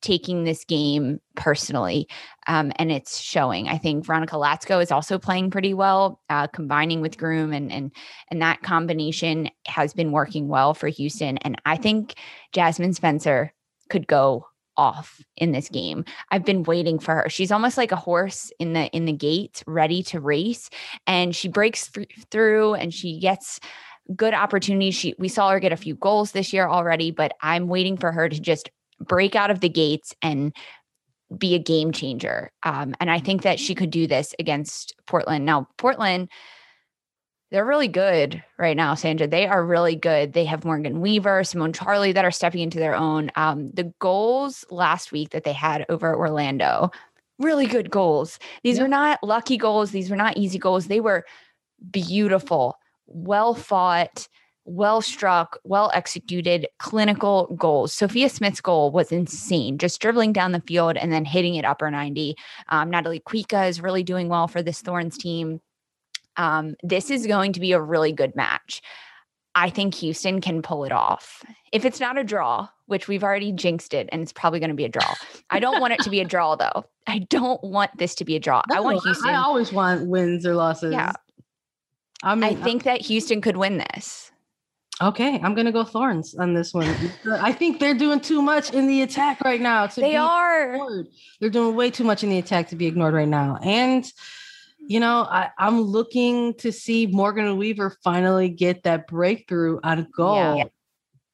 taking 0.01 0.43
this 0.43 0.63
game 0.65 1.19
personally 1.35 2.07
um, 2.47 2.71
and 2.75 2.91
it's 2.91 3.19
showing 3.19 3.67
i 3.67 3.77
think 3.77 4.05
veronica 4.05 4.35
latsko 4.35 4.81
is 4.81 4.91
also 4.91 5.17
playing 5.17 5.49
pretty 5.49 5.73
well 5.73 6.21
uh, 6.29 6.45
combining 6.47 7.01
with 7.01 7.17
groom 7.17 7.51
and 7.51 7.71
and 7.71 7.91
and 8.29 8.39
that 8.39 8.61
combination 8.61 9.49
has 9.65 9.95
been 9.95 10.11
working 10.11 10.47
well 10.47 10.75
for 10.75 10.89
houston 10.89 11.39
and 11.39 11.59
i 11.65 11.75
think 11.75 12.13
jasmyne 12.53 12.93
spencer 12.93 13.51
could 13.89 14.05
go 14.05 14.45
off 14.77 15.21
in 15.37 15.51
this 15.51 15.69
game. 15.69 16.05
I've 16.31 16.45
been 16.45 16.63
waiting 16.63 16.99
for 16.99 17.15
her. 17.15 17.29
She's 17.29 17.51
almost 17.51 17.77
like 17.77 17.91
a 17.91 17.97
horse 17.97 18.51
in 18.59 18.73
the 18.73 18.87
in 18.87 19.05
the 19.05 19.13
gates 19.13 19.63
ready 19.67 20.03
to 20.03 20.19
race 20.19 20.69
and 21.07 21.35
she 21.35 21.47
breaks 21.47 21.89
th- 21.91 22.09
through 22.31 22.75
and 22.75 22.93
she 22.93 23.19
gets 23.19 23.59
good 24.15 24.33
opportunities. 24.33 24.95
She 24.95 25.15
we 25.17 25.27
saw 25.27 25.49
her 25.49 25.59
get 25.59 25.73
a 25.73 25.77
few 25.77 25.95
goals 25.95 26.31
this 26.31 26.53
year 26.53 26.67
already, 26.67 27.11
but 27.11 27.33
I'm 27.41 27.67
waiting 27.67 27.97
for 27.97 28.11
her 28.11 28.29
to 28.29 28.39
just 28.39 28.69
break 28.99 29.35
out 29.35 29.51
of 29.51 29.59
the 29.59 29.69
gates 29.69 30.13
and 30.21 30.55
be 31.37 31.55
a 31.55 31.59
game 31.59 31.91
changer. 31.91 32.51
Um, 32.63 32.95
and 32.99 33.09
I 33.09 33.19
think 33.19 33.41
that 33.41 33.59
she 33.59 33.75
could 33.75 33.89
do 33.89 34.07
this 34.07 34.35
against 34.39 34.95
Portland. 35.07 35.45
Now, 35.45 35.67
Portland 35.77 36.29
they're 37.51 37.65
really 37.65 37.87
good 37.87 38.43
right 38.57 38.75
now, 38.75 38.95
Sandra. 38.95 39.27
They 39.27 39.45
are 39.45 39.63
really 39.63 39.95
good. 39.95 40.33
They 40.33 40.45
have 40.45 40.65
Morgan 40.65 40.99
Weaver, 40.99 41.43
Simone 41.43 41.73
Charley 41.73 42.11
that 42.11 42.25
are 42.25 42.31
stepping 42.31 42.61
into 42.61 42.79
their 42.79 42.95
own. 42.95 43.31
Um, 43.35 43.71
the 43.73 43.93
goals 43.99 44.65
last 44.69 45.11
week 45.11 45.29
that 45.29 45.43
they 45.43 45.53
had 45.53 45.85
over 45.87 46.11
at 46.11 46.17
Orlando, 46.17 46.91
really 47.37 47.67
good 47.67 47.91
goals. 47.91 48.39
These 48.63 48.79
were 48.79 48.87
not 48.87 49.19
lucky 49.23 49.57
goals. 49.57 49.91
These 49.91 50.09
were 50.09 50.15
not 50.15 50.37
easy 50.37 50.57
goals. 50.57 50.87
They 50.87 50.99
were 50.99 51.25
beautiful, 51.91 52.77
well 53.05 53.53
fought, 53.53 54.27
well 54.65 55.01
struck, 55.01 55.59
well 55.63 55.91
executed, 55.93 56.67
clinical 56.79 57.55
goals. 57.55 57.93
Sophia 57.93 58.29
Smith's 58.29 58.61
goal 58.61 58.91
was 58.91 59.11
insane, 59.11 59.77
just 59.77 60.01
dribbling 60.01 60.33
down 60.33 60.51
the 60.51 60.61
field 60.61 60.97
and 60.97 61.13
then 61.13 61.25
hitting 61.25 61.55
it 61.55 61.65
upper 61.65 61.91
90. 61.91 62.35
Um, 62.69 62.89
Natalie 62.89 63.21
Kuikka 63.21 63.69
is 63.69 63.81
really 63.81 64.03
doing 64.03 64.27
well 64.27 64.47
for 64.47 64.63
this 64.63 64.81
Thorns 64.81 65.17
team. 65.17 65.61
Um, 66.37 66.75
this 66.83 67.09
is 67.09 67.27
going 67.27 67.53
to 67.53 67.59
be 67.59 67.71
a 67.71 67.81
really 67.81 68.11
good 68.11 68.35
match. 68.35 68.81
I 69.55 69.69
think 69.69 69.95
Houston 69.95 70.41
can 70.41 70.61
pull 70.61 70.83
it 70.83 70.91
off. 70.91 71.43
If 71.71 71.85
it's 71.85 71.99
not 71.99 72.17
a 72.17 72.23
draw, 72.23 72.67
which 72.87 73.07
we've 73.07 73.23
already 73.23 73.51
jinxed 73.51 73.93
it 73.93 74.09
and 74.11 74.21
it's 74.21 74.33
probably 74.33 74.59
going 74.59 74.69
to 74.69 74.75
be 74.75 74.85
a 74.85 74.89
draw. 74.89 75.13
I 75.49 75.59
don't 75.59 75.79
want 75.79 75.93
it 75.93 76.01
to 76.01 76.09
be 76.09 76.19
a 76.19 76.25
draw 76.25 76.55
though. 76.57 76.85
I 77.07 77.19
don't 77.19 77.63
want 77.63 77.97
this 77.97 78.15
to 78.15 78.25
be 78.25 78.35
a 78.35 78.39
draw. 78.39 78.61
No, 78.69 78.75
I 78.75 78.79
want 78.81 79.01
Houston. 79.03 79.29
I 79.29 79.35
always 79.35 79.71
want 79.71 80.07
wins 80.07 80.45
or 80.45 80.55
losses. 80.55 80.91
Yeah. 80.91 81.13
I 82.23 82.35
mean, 82.35 82.43
I 82.43 82.55
think 82.55 82.83
that 82.83 83.01
Houston 83.01 83.41
could 83.41 83.57
win 83.57 83.77
this. 83.77 84.31
Okay, 85.01 85.39
I'm 85.43 85.53
gonna 85.53 85.73
go 85.73 85.83
Thorns 85.83 86.35
on 86.35 86.53
this 86.53 86.73
one. 86.73 86.87
I 87.29 87.51
think 87.51 87.81
they're 87.81 87.93
doing 87.93 88.21
too 88.21 88.41
much 88.41 88.71
in 88.71 88.87
the 88.87 89.01
attack 89.01 89.41
right 89.41 89.59
now. 89.59 89.87
they 89.87 90.15
are. 90.15 90.73
Ignored. 90.73 91.07
They're 91.41 91.49
doing 91.49 91.75
way 91.75 91.91
too 91.91 92.05
much 92.05 92.23
in 92.23 92.29
the 92.29 92.37
attack 92.37 92.69
to 92.69 92.77
be 92.77 92.87
ignored 92.87 93.13
right 93.13 93.27
now. 93.27 93.59
And 93.61 94.05
you 94.87 94.99
know, 94.99 95.21
I, 95.29 95.49
am 95.57 95.81
looking 95.81 96.53
to 96.55 96.71
see 96.71 97.07
Morgan 97.07 97.57
Weaver 97.57 97.97
finally 98.03 98.49
get 98.49 98.83
that 98.83 99.07
breakthrough 99.07 99.79
on 99.83 100.07
goal. 100.15 100.57
Yeah. 100.57 100.63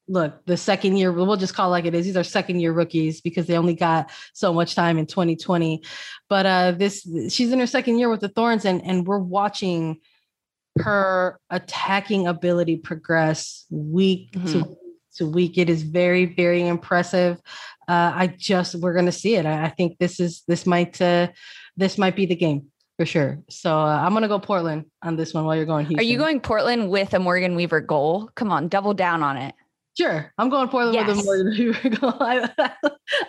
Look, 0.08 0.46
the 0.46 0.58
second 0.58 0.98
year, 0.98 1.12
we'll 1.12 1.38
just 1.38 1.54
call 1.54 1.68
it 1.68 1.72
like 1.72 1.86
it 1.86 1.96
is. 1.96 2.06
These 2.06 2.18
are 2.18 2.24
second 2.24 2.60
year 2.60 2.74
rookies 2.74 3.22
because 3.22 3.48
they 3.48 3.58
only 3.58 3.76
got 3.76 4.10
so 4.34 4.54
much 4.54 4.76
time 4.76 4.98
in 4.98 5.06
2020. 5.06 5.84
But 6.28 6.46
uh 6.46 6.72
this 6.74 7.08
she's 7.30 7.52
in 7.52 7.60
her 7.60 7.68
second 7.68 7.98
year 7.98 8.10
with 8.10 8.20
the 8.20 8.30
Thorns, 8.30 8.66
and 8.66 8.84
and 8.84 9.08
we're 9.08 9.20
watching 9.20 10.00
her 10.80 11.40
attacking 11.50 12.28
ability 12.28 12.78
progress 12.78 13.66
week 13.70 14.32
mm-hmm. 14.34 14.48
to 14.48 14.78
to 15.16 15.28
week. 15.28 15.58
It 15.58 15.70
is 15.70 15.84
very, 15.84 16.26
very 16.26 16.68
impressive. 16.68 17.38
Uh, 17.88 18.12
I 18.16 18.28
just 18.38 18.76
we're 18.76 18.94
gonna 18.94 19.12
see 19.12 19.36
it. 19.36 19.46
I, 19.46 19.66
I 19.66 19.70
think 19.70 19.98
this 19.98 20.20
is 20.20 20.44
this 20.48 20.66
might 20.66 21.02
uh, 21.02 21.30
this 21.78 21.98
might 21.98 22.16
be 22.16 22.26
the 22.26 22.36
game 22.36 22.71
for 23.02 23.06
sure. 23.08 23.40
So 23.50 23.80
uh, 23.80 23.98
I'm 23.98 24.14
gonna 24.14 24.28
go 24.28 24.38
Portland 24.38 24.86
on 25.02 25.16
this 25.16 25.34
one 25.34 25.44
while 25.44 25.56
you're 25.56 25.66
going. 25.66 25.88
Houston. 25.88 26.00
Are 26.00 26.08
you 26.08 26.20
going 26.20 26.40
Portland 26.40 26.92
with 26.92 27.16
a 27.16 27.20
Morgan 27.20 27.56
Weaver 27.56 27.82
goal? 27.82 28.30
Come 28.36 28.52
on, 28.52 28.68
double 28.68 28.94
down 28.94 29.24
on 29.24 29.38
it. 29.38 29.56
Sure, 29.98 30.32
I'm 30.38 30.50
going 30.50 30.68
Portland 30.68 30.94
yes. 30.94 31.08
with 31.08 31.20
a 31.20 31.24
Morgan 31.24 31.50
Weaver 31.50 31.90
goal. 32.00 32.14
I, 32.20 32.76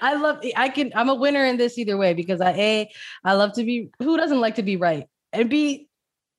I 0.03 0.15
love. 0.17 0.45
I 0.57 0.69
can. 0.69 0.93
I'm 0.95 1.09
a 1.09 1.15
winner 1.15 1.47
in 1.47 1.57
this 1.57 1.79
either 1.79 1.97
way 1.97 2.13
because 2.13 2.43
I 2.43 2.51
a 2.51 2.91
I 3.25 3.33
love 3.33 3.55
to 3.55 3.65
be. 3.65 3.89
Who 4.01 4.19
doesn't 4.19 4.43
like 4.43 4.57
to 4.57 4.63
be 4.63 4.77
right? 4.77 5.07
And 5.33 5.49
b 5.49 5.89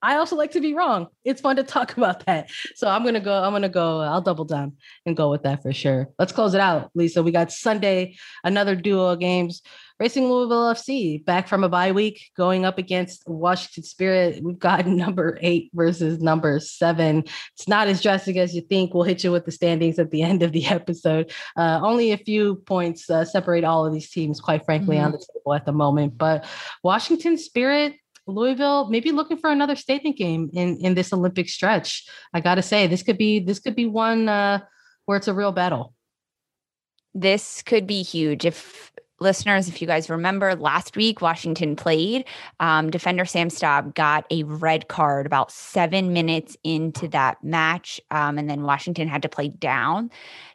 I 0.04 0.16
also 0.16 0.36
like 0.36 0.50
to 0.50 0.60
be 0.60 0.74
wrong. 0.74 1.08
It's 1.24 1.40
fun 1.40 1.56
to 1.56 1.62
talk 1.62 1.96
about 1.96 2.26
that. 2.26 2.50
So 2.74 2.88
I'm 2.88 3.04
gonna 3.04 3.20
go. 3.20 3.42
I'm 3.42 3.52
gonna 3.52 3.68
go. 3.68 4.00
I'll 4.00 4.20
double 4.20 4.44
down 4.44 4.74
and 5.06 5.16
go 5.16 5.30
with 5.30 5.42
that 5.44 5.62
for 5.62 5.72
sure. 5.72 6.10
Let's 6.18 6.32
close 6.32 6.54
it 6.54 6.60
out, 6.60 6.90
Lisa. 6.94 7.22
We 7.22 7.32
got 7.32 7.50
Sunday, 7.50 8.16
another 8.44 8.76
duo 8.76 9.08
of 9.08 9.20
games. 9.20 9.62
Racing 10.00 10.28
Louisville 10.28 10.74
FC 10.74 11.24
back 11.24 11.46
from 11.46 11.62
a 11.62 11.68
bye 11.68 11.92
week, 11.92 12.32
going 12.36 12.64
up 12.64 12.78
against 12.78 13.22
Washington 13.28 13.84
Spirit. 13.84 14.42
We've 14.42 14.58
got 14.58 14.86
number 14.88 15.38
eight 15.40 15.70
versus 15.72 16.20
number 16.20 16.58
seven. 16.58 17.24
It's 17.54 17.68
not 17.68 17.86
as 17.86 18.02
drastic 18.02 18.36
as 18.36 18.54
you 18.54 18.60
think. 18.60 18.92
We'll 18.92 19.04
hit 19.04 19.22
you 19.22 19.30
with 19.30 19.44
the 19.44 19.52
standings 19.52 20.00
at 20.00 20.10
the 20.10 20.22
end 20.30 20.42
of 20.42 20.52
the 20.52 20.66
episode. 20.66 21.32
Uh, 21.56 21.80
only 21.82 22.10
a 22.10 22.18
few 22.18 22.56
points 22.56 23.08
uh, 23.08 23.24
separate 23.24 23.62
all 23.62 23.86
of 23.86 23.92
these 23.92 24.10
teams, 24.10 24.40
quite 24.40 24.64
frankly, 24.64 24.96
mm-hmm. 24.96 25.06
on 25.06 25.12
the 25.12 25.18
table 25.18 25.54
at 25.54 25.64
the 25.64 25.72
moment. 25.72 26.18
But 26.18 26.44
Washington 26.82 27.38
Spirit 27.38 27.94
Louisville 28.26 28.88
maybe 28.88 29.12
looking 29.12 29.36
for 29.36 29.50
another 29.50 29.76
statement 29.76 30.16
game 30.16 30.50
in 30.52 30.78
in 30.78 30.94
this 30.94 31.12
Olympic 31.12 31.48
stretch. 31.48 32.06
I 32.32 32.40
got 32.40 32.56
to 32.56 32.62
say 32.62 32.86
this 32.86 33.02
could 33.02 33.18
be 33.18 33.40
this 33.40 33.58
could 33.58 33.76
be 33.76 33.86
one 33.86 34.28
uh, 34.28 34.60
where 35.04 35.16
it's 35.16 35.28
a 35.28 35.34
real 35.34 35.52
battle. 35.52 35.94
This 37.14 37.62
could 37.62 37.86
be 37.86 38.02
huge 38.02 38.44
if 38.44 38.92
listeners, 39.24 39.66
if 39.66 39.80
you 39.80 39.88
guys 39.88 40.08
remember 40.08 40.54
last 40.54 40.96
week, 40.96 41.20
Washington 41.20 41.74
played. 41.74 42.24
Um, 42.60 42.90
defender 42.90 43.24
Sam 43.24 43.48
Staab 43.48 43.94
got 43.94 44.26
a 44.30 44.44
red 44.44 44.86
card 44.86 45.26
about 45.26 45.50
seven 45.50 46.12
minutes 46.12 46.56
into 46.62 47.08
that 47.08 47.42
match. 47.42 48.00
Um, 48.12 48.38
and 48.38 48.48
then 48.48 48.62
Washington 48.62 49.08
had 49.08 49.22
to 49.22 49.28
play 49.28 49.48
down 49.48 50.10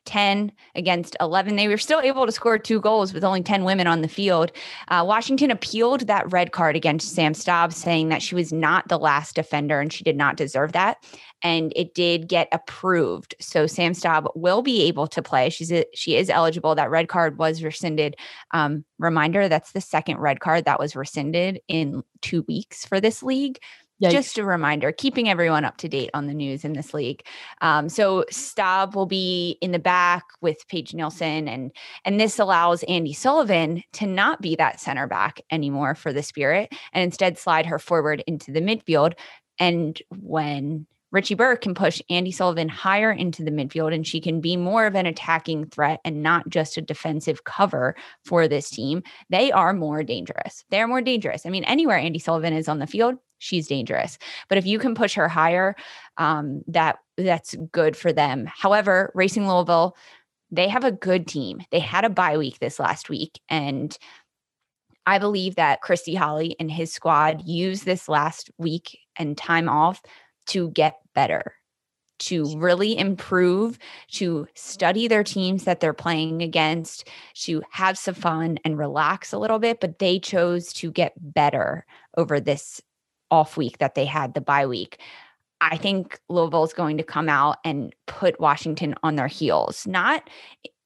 10 0.06 0.52
against 0.76 1.18
11. 1.20 1.56
They 1.56 1.68
were 1.68 1.78
still 1.78 2.00
able 2.00 2.26
to 2.26 2.32
score 2.32 2.58
two 2.58 2.80
goals 2.80 3.14
with 3.14 3.24
only 3.24 3.44
10 3.44 3.66
women 3.66 3.88
on 3.88 4.02
the 4.02 4.08
field. 4.08 4.52
Uh, 4.88 5.04
Washington 5.06 5.52
appealed 5.52 6.08
that 6.08 6.32
red 6.32 6.52
card 6.52 6.76
against 6.76 7.14
Sam 7.14 7.34
Staab, 7.34 7.74
saying 7.74 8.10
that 8.10 8.22
she 8.22 8.36
was 8.36 8.54
not 8.54 8.88
the 8.88 8.98
last 8.98 9.36
defender 9.36 9.82
and 9.82 9.92
she 9.92 10.04
did 10.04 10.16
not 10.16 10.38
deserve 10.38 10.72
that 10.72 11.04
and 11.42 11.72
it 11.76 11.94
did 11.94 12.28
get 12.28 12.48
approved. 12.52 13.36
So 13.40 13.68
Sam 13.68 13.94
Staab 13.94 14.30
will 14.36 14.62
be 14.62 14.84
able 14.84 15.08
to 15.08 15.22
play. 15.22 15.50
She's 15.50 15.72
a, 15.72 15.86
she 15.94 16.16
is 16.16 16.30
eligible. 16.30 16.76
That 16.76 16.90
red 16.90 17.08
card 17.08 17.38
was 17.38 17.64
rescinded. 17.64 18.16
Um, 18.60 18.86
reminder: 18.98 19.48
that's 19.48 19.72
the 19.72 19.82
second 19.82 20.18
red 20.18 20.40
card 20.40 20.66
that 20.66 20.80
was 20.80 20.96
rescinded 20.96 21.62
in 21.68 22.04
two 22.22 22.44
weeks 22.48 22.86
for 22.86 23.00
this 23.00 23.24
league. 23.24 23.60
Yikes. 24.02 24.12
Just 24.12 24.38
a 24.38 24.46
reminder, 24.46 24.94
keeping 24.94 25.28
everyone 25.28 25.66
up 25.66 25.76
to 25.78 25.90
date 25.90 26.10
on 26.14 26.28
the 26.28 26.34
news 26.34 26.64
in 26.64 26.72
this 26.72 26.94
league. 26.94 27.22
Um, 27.60 27.90
so 27.90 28.24
Staab 28.32 28.96
will 28.96 29.06
be 29.06 29.58
in 29.62 29.74
the 29.74 29.80
back 29.80 30.24
with 30.40 30.66
Paige 30.70 30.94
Nielsen, 30.94 31.50
and 31.50 31.72
and 32.06 32.18
this 32.18 32.40
allows 32.40 32.82
Andi 32.88 33.14
Sullivan 33.14 33.84
to 33.94 34.06
not 34.06 34.42
be 34.42 34.56
that 34.56 34.80
center 34.80 35.06
back 35.06 35.42
anymore 35.52 35.96
for 35.96 36.14
the 36.14 36.24
Spirit, 36.24 36.72
and 36.94 37.04
instead 37.04 37.38
slide 37.38 37.66
her 37.66 37.78
forward 37.78 38.24
into 38.26 38.54
the 38.54 38.62
midfield. 38.62 39.14
And 39.60 40.02
when 40.18 40.88
Richie 41.12 41.36
Burke 41.36 41.62
can 41.62 41.74
push 41.74 42.02
Andi 42.10 42.34
Sullivan 42.34 42.70
higher 42.70 43.12
into 43.12 43.44
the 43.44 43.52
midfield 43.52 43.94
and 43.94 44.06
she 44.06 44.22
can 44.22 44.42
be 44.42 44.56
more 44.56 44.86
of 44.86 44.96
an 44.96 45.06
attacking 45.06 45.66
threat 45.68 46.00
and 46.06 46.22
not 46.22 46.50
just 46.50 46.78
a 46.78 46.82
defensive 46.82 47.44
cover 47.44 47.96
for 48.26 48.48
this 48.48 48.70
team. 48.70 49.04
They 49.30 49.52
are 49.52 49.74
more 49.74 50.04
dangerous. 50.04 50.64
They're 50.70 50.88
more 50.88 51.02
dangerous. 51.02 51.46
I 51.46 51.50
mean, 51.50 51.64
anywhere 51.64 52.00
Andi 52.00 52.22
Sullivan 52.22 52.54
is 52.54 52.68
on 52.68 52.80
the 52.80 52.88
field, 52.88 53.16
she's 53.40 53.68
dangerous. 53.68 54.18
But 54.48 54.58
if 54.58 54.66
you 54.66 54.78
can 54.78 54.96
push 54.96 55.16
her 55.16 55.28
higher, 55.28 55.76
um, 56.18 56.62
that 56.68 57.00
that's 57.18 57.56
good 57.72 57.98
for 57.98 58.14
them. 58.14 58.46
However, 58.48 59.12
Racing 59.16 59.48
Louisville, 59.48 59.96
they 60.52 60.68
have 60.68 60.84
a 60.84 60.92
good 60.92 61.28
team. 61.28 61.62
They 61.72 61.80
had 61.80 62.06
a 62.06 62.10
bye 62.10 62.38
week 62.38 62.60
this 62.60 62.80
last 62.80 63.10
week 63.10 63.40
and 63.50 63.98
I 65.06 65.18
believe 65.18 65.56
that 65.56 65.82
Christy 65.82 66.14
Holly 66.14 66.56
and 66.60 66.70
his 66.70 66.94
squad 66.94 67.42
used 67.48 67.84
this 67.84 68.08
last 68.08 68.52
week 68.60 69.00
and 69.16 69.36
time 69.36 69.68
off 69.68 70.04
to 70.50 70.70
get 70.72 71.00
better, 71.16 71.56
to 72.20 72.58
really 72.58 72.98
improve, 72.98 73.80
to 74.12 74.48
study 74.54 75.08
their 75.08 75.24
teams 75.24 75.64
that 75.64 75.80
they're 75.80 75.94
playing 75.94 76.42
against, 76.42 77.08
to 77.34 77.64
have 77.72 77.98
some 77.98 78.16
fun 78.16 78.60
and 78.66 78.78
relax 78.78 79.32
a 79.32 79.40
little 79.40 79.60
bit. 79.60 79.80
But 79.80 80.00
they 80.00 80.20
chose 80.20 80.74
to 80.74 80.92
get 80.92 81.14
better 81.18 81.86
over 82.18 82.40
this 82.40 82.82
off 83.32 83.58
week 83.58 83.78
that 83.78 83.96
they 83.96 84.06
had, 84.06 84.34
the 84.34 84.42
bye 84.42 84.68
week. 84.68 85.00
I 85.62 85.78
think 85.78 86.20
Louisville 86.30 86.64
is 86.64 86.74
going 86.74 86.98
to 86.98 87.04
come 87.04 87.28
out 87.30 87.58
and 87.66 87.94
put 88.06 88.40
Washington 88.40 88.96
on 89.04 89.16
their 89.16 89.28
heels. 89.28 89.86
Not 89.86 90.30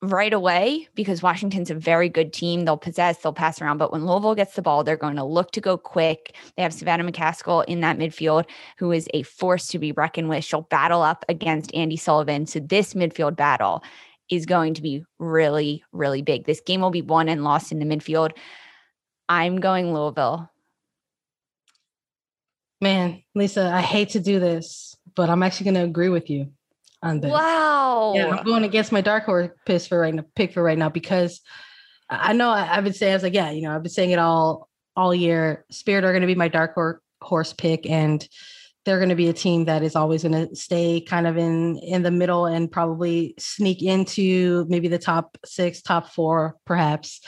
right 0.04 0.34
away 0.34 0.88
because 0.95 1.24
Washington's 1.24 1.72
a 1.72 1.76
very 1.76 2.10
good 2.10 2.34
team. 2.34 2.66
They'll 2.66 2.76
possess, 2.76 3.20
they'll 3.20 3.32
pass 3.32 3.62
around. 3.62 3.78
But 3.78 3.91
when 3.91 4.06
Louisville 4.06 4.36
gets 4.36 4.54
the 4.54 4.62
ball, 4.62 4.84
they're 4.84 4.97
going 4.97 5.16
to 5.16 5.24
look 5.24 5.51
to 5.51 5.62
go 5.62 5.78
quick. 5.78 6.36
They 6.58 6.64
have 6.64 6.74
Savannah 6.74 7.10
McCaskill 7.10 7.64
in 7.66 7.80
that 7.82 7.97
midfield, 7.97 8.45
who 8.78 8.91
is 8.91 9.08
a 9.14 9.24
force 9.24 9.68
to 9.68 9.80
be 9.80 9.93
reckoned 9.93 10.28
with. 10.28 10.43
She'll 10.43 10.64
battle 10.64 11.01
up 11.01 11.24
against 11.30 11.72
Andi 11.72 11.97
Sullivan. 11.97 12.45
So 12.45 12.60
this 12.60 12.93
midfield 12.93 13.38
battle 13.38 13.82
is 14.30 14.45
going 14.45 14.74
to 14.74 14.82
be 14.82 15.06
really, 15.20 15.84
really 15.93 16.22
big. 16.22 16.45
This 16.45 16.60
game 16.60 16.82
will 16.82 16.91
be 16.91 17.01
won 17.01 17.30
and 17.30 17.43
lost 17.43 17.72
in 17.72 17.80
the 17.80 17.86
midfield. 17.86 18.32
I'm 19.30 19.62
going 19.62 19.93
Louisville. 19.93 20.49
Man, 22.82 23.24
Lisa, 23.34 23.72
I 23.74 23.80
hate 23.80 24.10
to 24.10 24.20
do 24.20 24.41
this, 24.41 24.97
but 25.16 25.30
I'm 25.30 25.43
actually 25.43 25.66
going 25.66 25.76
to 25.76 25.84
agree 25.84 26.10
with 26.10 26.30
you 26.30 26.51
on 27.04 27.20
this. 27.20 27.32
Wow. 27.32 28.14
Yeah, 28.16 28.30
I'm 28.30 28.45
going 28.45 28.64
against 28.64 28.91
my 28.91 29.01
dark 29.01 29.26
horse 29.26 29.49
pick 29.66 29.82
for 29.84 29.99
right 29.99 30.14
now, 30.14 30.26
pick 30.36 30.54
for 30.54 30.64
right 30.64 30.78
now 30.78 30.89
because 30.89 31.41
I 32.10 32.34
know 32.34 32.49
I, 32.49 32.64
have 32.64 32.84
been 32.84 32.93
saying 32.93 33.12
I 33.12 33.16
was 33.16 33.24
like, 33.24 33.34
yeah, 33.34 33.51
you 33.51 33.62
know, 33.62 33.76
I've 33.76 33.84
been 33.84 33.91
saying 33.91 34.12
it 34.12 34.20
all 34.20 34.70
all 34.95 35.14
year. 35.14 35.66
Spirit 35.72 36.04
are 36.04 36.12
going 36.12 36.22
to 36.22 36.28
be 36.28 36.36
my 36.36 36.47
dark 36.47 36.76
horse 37.22 37.54
pick, 37.54 37.89
and 37.89 38.28
they're 38.86 38.99
going 38.99 39.10
to 39.10 39.16
be 39.16 39.30
a 39.30 39.34
team 39.34 39.66
that 39.66 39.84
is 39.84 39.95
always 39.95 40.24
going 40.24 40.47
to 40.47 40.56
stay 40.56 41.01
kind 41.01 41.28
of 41.28 41.38
in 41.38 41.78
in 41.80 42.04
the 42.04 42.12
middle 42.12 42.45
and 42.45 42.72
probably 42.72 43.34
sneak 43.39 43.82
into 43.82 44.66
maybe 44.70 44.88
the 44.88 44.99
top 44.99 45.38
six, 45.45 45.82
top 45.82 46.10
four, 46.10 46.56
perhaps. 46.66 47.22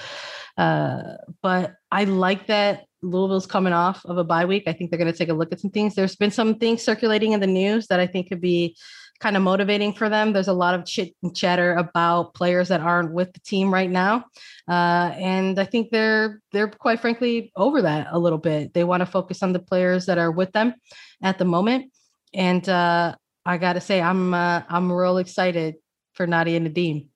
Uh, 0.57 1.15
but 1.41 1.73
I 1.91 2.05
like 2.05 2.47
that 2.47 2.85
Louisville's 3.01 3.45
coming 3.45 3.73
off 3.73 4.05
of 4.05 4.17
a 4.17 4.23
bye 4.23 4.45
week. 4.45 4.63
I 4.67 4.73
think 4.73 4.89
they're 4.89 4.99
going 4.99 5.11
to 5.11 5.17
take 5.17 5.29
a 5.29 5.33
look 5.33 5.51
at 5.51 5.59
some 5.59 5.71
things. 5.71 5.95
There's 5.95 6.15
been 6.15 6.31
some 6.31 6.55
things 6.55 6.83
circulating 6.83 7.33
in 7.33 7.39
the 7.39 7.47
news 7.47 7.87
that 7.87 7.99
I 7.99 8.07
think 8.07 8.29
could 8.29 8.41
be 8.41 8.75
kind 9.19 9.37
of 9.37 9.43
motivating 9.43 9.93
for 9.93 10.09
them. 10.09 10.33
There's 10.33 10.47
a 10.47 10.53
lot 10.53 10.75
of 10.75 10.85
chit 10.85 11.15
and 11.23 11.35
chatter 11.35 11.73
about 11.75 12.33
players 12.33 12.67
that 12.69 12.81
aren't 12.81 13.13
with 13.13 13.33
the 13.33 13.39
team 13.39 13.73
right 13.73 13.89
now, 13.89 14.25
uh, 14.67 15.11
and 15.15 15.59
I 15.59 15.65
think 15.65 15.89
they're 15.91 16.41
they're 16.51 16.67
quite 16.67 16.99
frankly 16.99 17.51
over 17.55 17.81
that 17.83 18.07
a 18.11 18.19
little 18.19 18.37
bit. 18.37 18.73
They 18.73 18.83
want 18.83 19.01
to 19.01 19.05
focus 19.05 19.43
on 19.43 19.53
the 19.53 19.59
players 19.59 20.05
that 20.07 20.17
are 20.17 20.31
with 20.31 20.51
them 20.51 20.75
at 21.21 21.37
the 21.37 21.45
moment, 21.45 21.91
and 22.33 22.67
uh, 22.67 23.15
I 23.45 23.57
got 23.57 23.73
to 23.73 23.81
say 23.81 24.01
I'm 24.01 24.33
uh, 24.33 24.63
I'm 24.69 24.91
real 24.91 25.17
excited 25.17 25.75
for 26.13 26.27
Nadia 26.27 26.59
Nadim. 26.59 27.07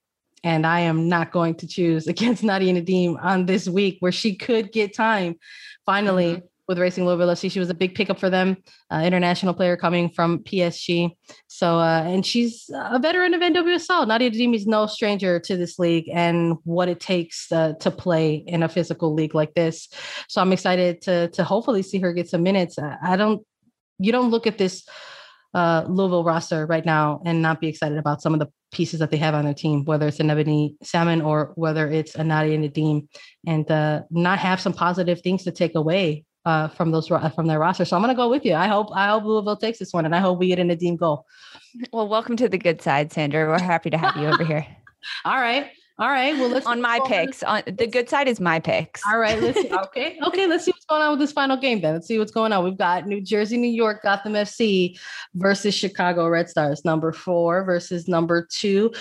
And 0.41 0.65
I 0.65 0.81
am 0.81 1.09
not 1.09 1.33
going 1.33 1.55
to 1.55 1.67
choose 1.67 2.07
against 2.13 2.43
Nadia 2.43 2.73
Nadim 2.73 3.21
on 3.21 3.45
this 3.45 3.67
week 3.67 3.97
where 3.99 4.11
she 4.11 4.35
could 4.35 4.71
get 4.71 4.93
time 4.93 5.35
finally 5.85 6.35
mm-hmm 6.35 6.45
with 6.69 6.77
Racing 6.77 7.03
Louisville 7.03 7.29
FC. 7.29 7.51
She 7.51 7.59
was 7.59 7.71
a 7.71 7.73
big 7.73 7.95
pickup 7.95 8.19
for 8.19 8.29
them, 8.29 8.55
uh, 8.91 9.01
international 9.03 9.55
player 9.55 9.75
coming 9.75 10.07
from 10.07 10.39
PSG. 10.43 11.17
So, 11.47 11.79
uh, 11.79 12.03
and 12.05 12.23
she's 12.23 12.69
a 12.71 12.99
veteran 12.99 13.33
of 13.33 13.41
NWSL. 13.41 14.07
Nadia 14.07 14.29
Nadim 14.29 14.53
is 14.53 14.67
no 14.67 14.85
stranger 14.85 15.39
to 15.39 15.57
this 15.57 15.79
league 15.79 16.07
and 16.13 16.57
what 16.65 16.87
it 16.87 16.99
takes 16.99 17.51
uh, 17.51 17.73
to 17.79 17.89
play 17.89 18.35
in 18.35 18.61
a 18.61 18.69
physical 18.69 19.15
league 19.15 19.33
like 19.33 19.55
this. 19.55 19.89
So, 20.29 20.41
I'm 20.41 20.53
excited 20.53 21.01
to 21.01 21.29
to 21.29 21.43
hopefully 21.43 21.81
see 21.81 21.99
her 21.99 22.13
get 22.13 22.29
some 22.29 22.43
minutes. 22.43 22.77
I 22.77 23.15
don't, 23.15 23.41
you 23.97 24.11
don't 24.11 24.29
look 24.29 24.45
at 24.45 24.59
this 24.59 24.87
uh, 25.55 25.85
Louisville 25.89 26.23
roster 26.23 26.67
right 26.67 26.85
now 26.85 27.21
and 27.25 27.41
not 27.41 27.59
be 27.59 27.67
excited 27.67 27.97
about 27.97 28.21
some 28.21 28.35
of 28.35 28.39
the 28.39 28.47
pieces 28.71 28.99
that 28.99 29.09
they 29.09 29.17
have 29.17 29.33
on 29.33 29.45
their 29.45 29.55
team, 29.55 29.85
whether 29.85 30.07
it's 30.07 30.19
a 30.19 30.23
Nebony 30.23 30.75
Salmon 30.83 31.21
or 31.21 31.53
whether 31.55 31.87
it's 31.87 32.13
a 32.13 32.23
Nadia 32.23 32.59
Nadim, 32.59 33.07
and 33.47 33.69
uh, 33.71 34.03
not 34.11 34.37
have 34.37 34.61
some 34.61 34.73
positive 34.73 35.21
things 35.21 35.45
to 35.45 35.51
take 35.51 35.73
away 35.73 36.25
uh, 36.49 36.67
from 36.69 36.91
those 36.91 37.07
from 37.07 37.47
their 37.47 37.59
roster. 37.59 37.85
So 37.85 37.95
I'm 37.95 38.01
going 38.01 38.13
to 38.13 38.17
go 38.17 38.29
with 38.29 38.43
you. 38.43 38.55
I 38.55 38.67
hope 38.67 38.87
I 38.93 39.09
hope 39.09 39.23
Louisville 39.23 39.57
takes 39.57 39.79
this 39.79 39.93
one, 39.93 40.05
and 40.05 40.15
I 40.15 40.19
hope 40.19 40.39
we 40.39 40.47
get 40.47 40.59
a 40.59 40.63
Nadim 40.63 40.97
goal. 40.97 41.25
Well, 41.93 42.07
welcome 42.07 42.35
to 42.37 42.49
the 42.49 42.57
good 42.57 42.81
side, 42.81 43.13
Sandra. 43.13 43.47
We're 43.47 43.59
happy 43.59 43.91
to 43.91 43.97
have 43.97 44.17
you 44.17 44.27
over 44.27 44.43
here. 44.43 44.65
All 45.25 45.39
right. 45.39 45.67
All 45.99 46.09
right. 46.09 46.33
Well, 46.37 46.49
let's 46.49 46.65
on 46.65 46.81
my 46.81 46.99
picks. 47.05 47.43
On 47.43 47.61
the 47.67 47.85
good 47.85 48.09
side 48.09 48.27
is 48.27 48.39
my 48.39 48.59
picks. 48.59 49.01
All 49.05 49.19
right. 49.19 49.39
Let's 49.39 49.61
see. 49.61 49.69
Okay. 49.89 50.17
Okay. 50.25 50.47
Let's 50.47 50.65
see 50.65 50.71
what's 50.71 50.85
going 50.85 51.01
on 51.01 51.11
with 51.11 51.19
this 51.19 51.31
final 51.31 51.57
game 51.57 51.81
then. 51.81 51.93
Let's 51.93 52.07
see 52.07 52.17
what's 52.17 52.31
going 52.31 52.53
on. 52.53 52.63
We've 52.63 52.77
got 52.77 53.05
New 53.05 53.21
Jersey, 53.21 53.57
New 53.57 53.69
York, 53.69 54.01
Gotham 54.03 54.33
FC 54.33 54.97
versus 55.35 55.75
Chicago 55.75 56.27
Red 56.27 56.49
Stars, 56.49 56.85
number 56.85 57.11
four 57.11 57.63
versus 57.63 58.07
number 58.07 58.47
two 58.49 58.91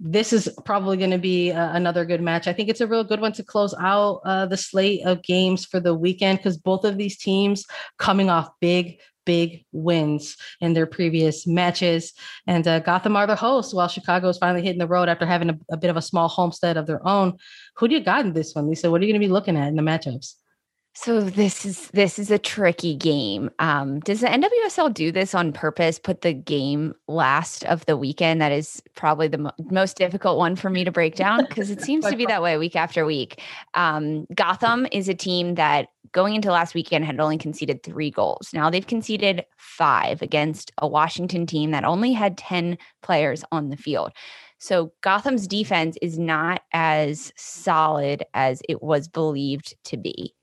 this 0.00 0.32
is 0.32 0.48
probably 0.64 0.96
going 0.96 1.10
to 1.10 1.18
be 1.18 1.52
uh, 1.52 1.72
another 1.72 2.06
good 2.06 2.22
match. 2.22 2.48
I 2.48 2.54
think 2.54 2.70
it's 2.70 2.80
a 2.80 2.86
real 2.86 3.04
good 3.04 3.20
one 3.20 3.32
to 3.32 3.44
close 3.44 3.74
out 3.78 4.22
uh, 4.24 4.46
the 4.46 4.56
slate 4.56 5.04
of 5.04 5.22
games 5.22 5.66
for 5.66 5.78
the 5.78 5.94
weekend 5.94 6.38
because 6.38 6.56
both 6.56 6.84
of 6.84 6.96
these 6.96 7.18
teams 7.18 7.66
coming 7.98 8.30
off 8.30 8.48
big, 8.60 8.98
big 9.26 9.66
wins 9.72 10.38
in 10.62 10.72
their 10.72 10.86
previous 10.86 11.46
matches. 11.46 12.14
And 12.46 12.66
uh, 12.66 12.78
Gotham 12.78 13.14
are 13.14 13.26
the 13.26 13.36
hosts 13.36 13.74
while 13.74 13.88
Chicago 13.88 14.30
is 14.30 14.38
finally 14.38 14.62
hitting 14.62 14.78
the 14.78 14.86
road 14.88 15.10
after 15.10 15.26
having 15.26 15.50
a, 15.50 15.58
a 15.70 15.76
bit 15.76 15.90
of 15.90 15.98
a 15.98 16.02
small 16.02 16.28
homestead 16.28 16.78
of 16.78 16.86
their 16.86 17.06
own. 17.06 17.36
Who 17.76 17.86
do 17.86 17.94
you 17.94 18.00
got 18.00 18.24
in 18.24 18.32
this 18.32 18.54
one, 18.54 18.68
Lisa? 18.68 18.90
What 18.90 19.02
are 19.02 19.04
you 19.04 19.12
going 19.12 19.20
to 19.20 19.26
be 19.26 19.32
looking 19.32 19.56
at 19.58 19.68
in 19.68 19.76
the 19.76 19.82
matchups? 19.82 20.34
So 21.02 21.22
this 21.22 21.64
is 21.64 21.88
this 21.94 22.18
is 22.18 22.30
a 22.30 22.38
tricky 22.38 22.94
game. 22.94 23.48
Um, 23.58 24.00
does 24.00 24.20
the 24.20 24.26
NWSL 24.26 24.92
do 24.92 25.10
this 25.10 25.34
on 25.34 25.50
purpose? 25.50 25.98
Put 25.98 26.20
the 26.20 26.34
game 26.34 26.94
last 27.08 27.64
of 27.64 27.86
the 27.86 27.96
weekend. 27.96 28.42
That 28.42 28.52
is 28.52 28.82
probably 28.96 29.26
the 29.26 29.38
mo- 29.38 29.52
most 29.70 29.96
difficult 29.96 30.36
one 30.36 30.56
for 30.56 30.68
me 30.68 30.84
to 30.84 30.92
break 30.92 31.14
down 31.14 31.46
because 31.48 31.70
it 31.70 31.80
seems 31.80 32.04
to 32.04 32.16
be 32.16 32.26
that 32.26 32.42
way 32.42 32.58
week 32.58 32.76
after 32.76 33.06
week. 33.06 33.40
Um, 33.72 34.26
Gotham 34.34 34.86
is 34.92 35.08
a 35.08 35.14
team 35.14 35.54
that 35.54 35.88
going 36.12 36.34
into 36.34 36.52
last 36.52 36.74
weekend 36.74 37.06
had 37.06 37.18
only 37.18 37.38
conceded 37.38 37.82
three 37.82 38.10
goals. 38.10 38.50
Now 38.52 38.68
they've 38.68 38.86
conceded 38.86 39.46
five 39.56 40.20
against 40.20 40.70
a 40.76 40.86
Washington 40.86 41.46
team 41.46 41.70
that 41.70 41.84
only 41.84 42.12
had 42.12 42.36
ten 42.36 42.76
players 43.00 43.42
on 43.50 43.70
the 43.70 43.78
field. 43.78 44.12
So 44.58 44.92
Gotham's 45.00 45.46
defense 45.46 45.96
is 46.02 46.18
not 46.18 46.60
as 46.74 47.32
solid 47.38 48.22
as 48.34 48.60
it 48.68 48.82
was 48.82 49.08
believed 49.08 49.74
to 49.84 49.96
be 49.96 50.34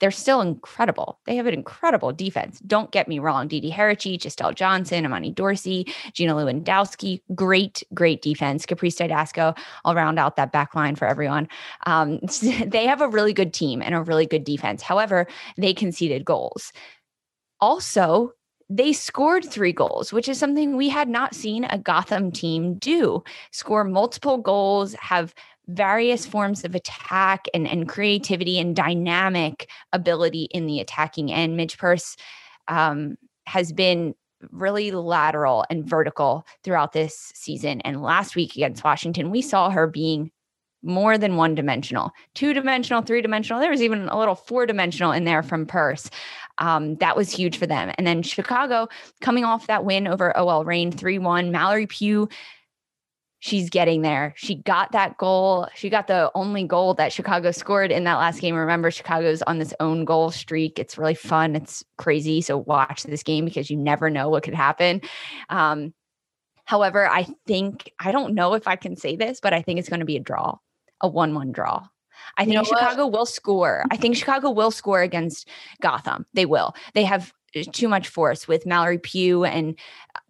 they're 0.00 0.10
still 0.10 0.40
incredible. 0.40 1.20
They 1.26 1.36
have 1.36 1.46
an 1.46 1.54
incredible 1.54 2.12
defense. 2.12 2.58
Don't 2.60 2.90
get 2.90 3.06
me 3.06 3.18
wrong. 3.18 3.48
Didi 3.48 3.70
Haracic, 3.70 4.24
Estelle 4.24 4.52
Johnson, 4.52 5.04
Imani 5.04 5.30
Dorsey, 5.30 5.86
Gina 6.12 6.34
Lewandowski, 6.34 7.20
great, 7.34 7.82
great 7.94 8.22
defense. 8.22 8.66
Caprice 8.66 8.96
Dydasco, 8.96 9.56
I'll 9.84 9.94
round 9.94 10.18
out 10.18 10.36
that 10.36 10.52
back 10.52 10.74
line 10.74 10.96
for 10.96 11.06
everyone. 11.06 11.48
Um, 11.86 12.18
they 12.66 12.86
have 12.86 13.00
a 13.00 13.08
really 13.08 13.32
good 13.32 13.52
team 13.52 13.82
and 13.82 13.94
a 13.94 14.02
really 14.02 14.26
good 14.26 14.44
defense. 14.44 14.82
However, 14.82 15.26
they 15.56 15.74
conceded 15.74 16.24
goals. 16.24 16.72
Also, 17.60 18.32
they 18.70 18.92
scored 18.92 19.44
three 19.44 19.72
goals, 19.72 20.12
which 20.12 20.28
is 20.28 20.38
something 20.38 20.76
we 20.76 20.88
had 20.88 21.08
not 21.08 21.34
seen 21.34 21.64
a 21.64 21.76
Gotham 21.76 22.30
team 22.30 22.74
do. 22.74 23.22
Score 23.50 23.82
multiple 23.82 24.38
goals, 24.38 24.94
have 24.94 25.34
various 25.74 26.26
forms 26.26 26.64
of 26.64 26.74
attack 26.74 27.46
and, 27.54 27.66
and 27.66 27.88
creativity 27.88 28.58
and 28.58 28.76
dynamic 28.76 29.68
ability 29.92 30.48
in 30.52 30.66
the 30.66 30.80
attacking 30.80 31.32
end. 31.32 31.56
Midge 31.56 31.78
Purce 31.78 32.16
um, 32.68 33.16
has 33.46 33.72
been 33.72 34.14
really 34.50 34.90
lateral 34.90 35.64
and 35.70 35.84
vertical 35.84 36.46
throughout 36.64 36.92
this 36.92 37.32
season. 37.34 37.80
And 37.82 38.02
last 38.02 38.36
week 38.36 38.54
against 38.54 38.84
Washington, 38.84 39.30
we 39.30 39.42
saw 39.42 39.70
her 39.70 39.86
being 39.86 40.30
more 40.82 41.18
than 41.18 41.36
one 41.36 41.54
dimensional, 41.54 42.10
two 42.34 42.54
dimensional, 42.54 43.02
three 43.02 43.20
dimensional. 43.20 43.60
There 43.60 43.70
was 43.70 43.82
even 43.82 44.08
a 44.08 44.18
little 44.18 44.34
four 44.34 44.64
dimensional 44.64 45.12
in 45.12 45.24
there 45.24 45.42
from 45.42 45.66
Purce. 45.66 46.08
Um, 46.58 46.96
that 46.96 47.16
was 47.16 47.30
huge 47.30 47.58
for 47.58 47.66
them. 47.66 47.92
And 47.98 48.06
then 48.06 48.22
Chicago 48.22 48.88
coming 49.20 49.44
off 49.44 49.66
that 49.66 49.84
win 49.84 50.06
over 50.06 50.36
OL 50.36 50.64
Reign 50.64 50.90
3 50.90 51.18
1. 51.18 51.50
Mallory 51.50 51.86
Pugh 51.86 52.28
she's 53.40 53.70
getting 53.70 54.02
there. 54.02 54.34
She 54.36 54.54
got 54.54 54.92
that 54.92 55.16
goal. 55.16 55.66
She 55.74 55.90
got 55.90 56.06
the 56.06 56.30
only 56.34 56.64
goal 56.64 56.94
that 56.94 57.12
Chicago 57.12 57.50
scored 57.50 57.90
in 57.90 58.04
that 58.04 58.16
last 58.16 58.40
game. 58.40 58.54
Remember, 58.54 58.90
Chicago's 58.90 59.42
on 59.42 59.58
this 59.58 59.74
own 59.80 60.04
goal 60.04 60.30
streak. 60.30 60.78
It's 60.78 60.96
really 60.96 61.14
fun. 61.14 61.56
It's 61.56 61.82
crazy. 61.98 62.42
So 62.42 62.58
watch 62.58 63.02
this 63.02 63.22
game 63.22 63.46
because 63.46 63.70
you 63.70 63.76
never 63.76 64.10
know 64.10 64.28
what 64.28 64.42
could 64.42 64.54
happen. 64.54 65.00
Um, 65.48 65.94
however, 66.66 67.08
I 67.08 67.26
think, 67.46 67.90
I 67.98 68.12
don't 68.12 68.34
know 68.34 68.54
if 68.54 68.68
I 68.68 68.76
can 68.76 68.94
say 68.94 69.16
this, 69.16 69.40
but 69.40 69.52
I 69.52 69.62
think 69.62 69.80
it's 69.80 69.88
going 69.88 70.00
to 70.00 70.06
be 70.06 70.16
a 70.16 70.20
draw, 70.20 70.58
a 71.00 71.08
1 71.08 71.34
1 71.34 71.52
draw. 71.52 71.86
I 72.36 72.44
think 72.44 72.52
you 72.52 72.58
know 72.58 72.64
Chicago 72.64 73.06
what? 73.06 73.18
will 73.18 73.26
score. 73.26 73.84
I 73.90 73.96
think 73.96 74.16
Chicago 74.16 74.50
will 74.50 74.70
score 74.70 75.00
against 75.00 75.48
Gotham. 75.80 76.26
They 76.34 76.44
will. 76.44 76.74
They 76.94 77.04
have 77.04 77.32
too 77.52 77.88
much 77.88 78.08
force 78.08 78.46
with 78.46 78.66
Mallory 78.66 78.98
Pugh 78.98 79.44
and 79.44 79.78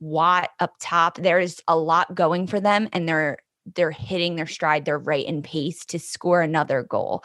Watt 0.01 0.51
up 0.61 0.75
top. 0.81 1.19
There's 1.19 1.61
a 1.69 1.77
lot 1.77 2.15
going 2.15 2.47
for 2.47 2.61
them, 2.61 2.89
and 2.93 3.09
they're 3.09 3.39
they're 3.75 3.91
hitting 3.91 4.37
their 4.37 4.47
stride. 4.47 4.85
They're 4.85 4.99
right 4.99 5.27
in 5.27 5.43
pace 5.43 5.85
to 5.87 5.99
score 5.99 6.41
another 6.41 6.83
goal. 6.83 7.23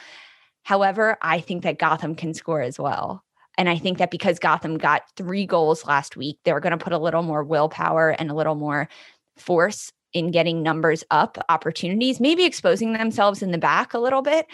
However, 0.64 1.18
I 1.22 1.40
think 1.40 1.64
that 1.64 1.80
Gotham 1.80 2.16
can 2.16 2.34
score 2.34 2.62
as 2.62 2.80
well. 2.80 3.24
And 3.58 3.70
I 3.70 3.78
think 3.78 4.00
that 4.00 4.12
because 4.12 4.40
Gotham 4.40 4.78
got 4.78 5.04
three 5.16 5.46
goals 5.46 5.86
last 5.86 6.18
week, 6.18 6.40
they're 6.44 6.60
going 6.60 6.78
to 6.78 6.84
put 6.84 6.92
a 6.92 6.98
little 6.98 7.24
more 7.24 7.44
willpower 7.44 8.10
and 8.10 8.30
a 8.30 8.34
little 8.36 8.56
more 8.56 8.90
force 9.38 9.92
in 10.14 10.32
getting 10.32 10.64
numbers 10.64 11.04
up, 11.12 11.38
opportunities, 11.50 12.20
maybe 12.20 12.46
exposing 12.46 12.94
themselves 12.94 13.42
in 13.42 13.52
the 13.52 13.58
back 13.58 13.94
a 13.94 14.00
little 14.00 14.22
bit, 14.22 14.48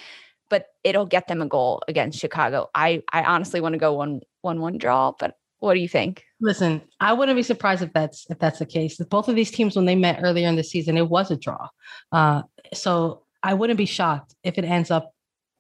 but 0.52 0.68
it'll 0.84 1.08
get 1.08 1.28
them 1.28 1.42
a 1.42 1.48
goal 1.48 1.82
against 1.88 2.20
Chicago. 2.20 2.70
I 2.76 3.02
I 3.12 3.24
honestly 3.24 3.62
want 3.62 3.74
to 3.74 3.80
go 3.80 3.94
one 3.94 4.20
one 4.42 4.62
one 4.62 4.78
draw, 4.78 5.14
but 5.18 5.36
what 5.60 5.74
do 5.74 5.80
you 5.80 5.88
think? 5.88 6.24
Listen, 6.42 6.82
I 7.00 7.14
wouldn't 7.14 7.38
be 7.38 7.44
surprised 7.44 7.82
if 7.82 7.94
that's 7.94 8.28
if 8.30 8.38
that's 8.38 8.60
the 8.60 8.66
case. 8.68 8.98
Both 8.98 9.30
of 9.30 9.36
these 9.36 9.50
teams, 9.50 9.76
when 9.76 9.86
they 9.86 9.96
met 9.96 10.20
earlier 10.22 10.48
in 10.48 10.58
the 10.58 10.64
season, 10.64 10.98
it 10.98 11.10
was 11.10 11.32
a 11.32 11.38
draw. 11.38 11.70
Uh, 12.12 12.44
so 12.74 13.24
I 13.42 13.56
wouldn't 13.56 13.78
be 13.78 13.86
shocked 13.86 14.36
if 14.44 14.58
it 14.58 14.66
ends 14.66 14.92
up 14.92 15.14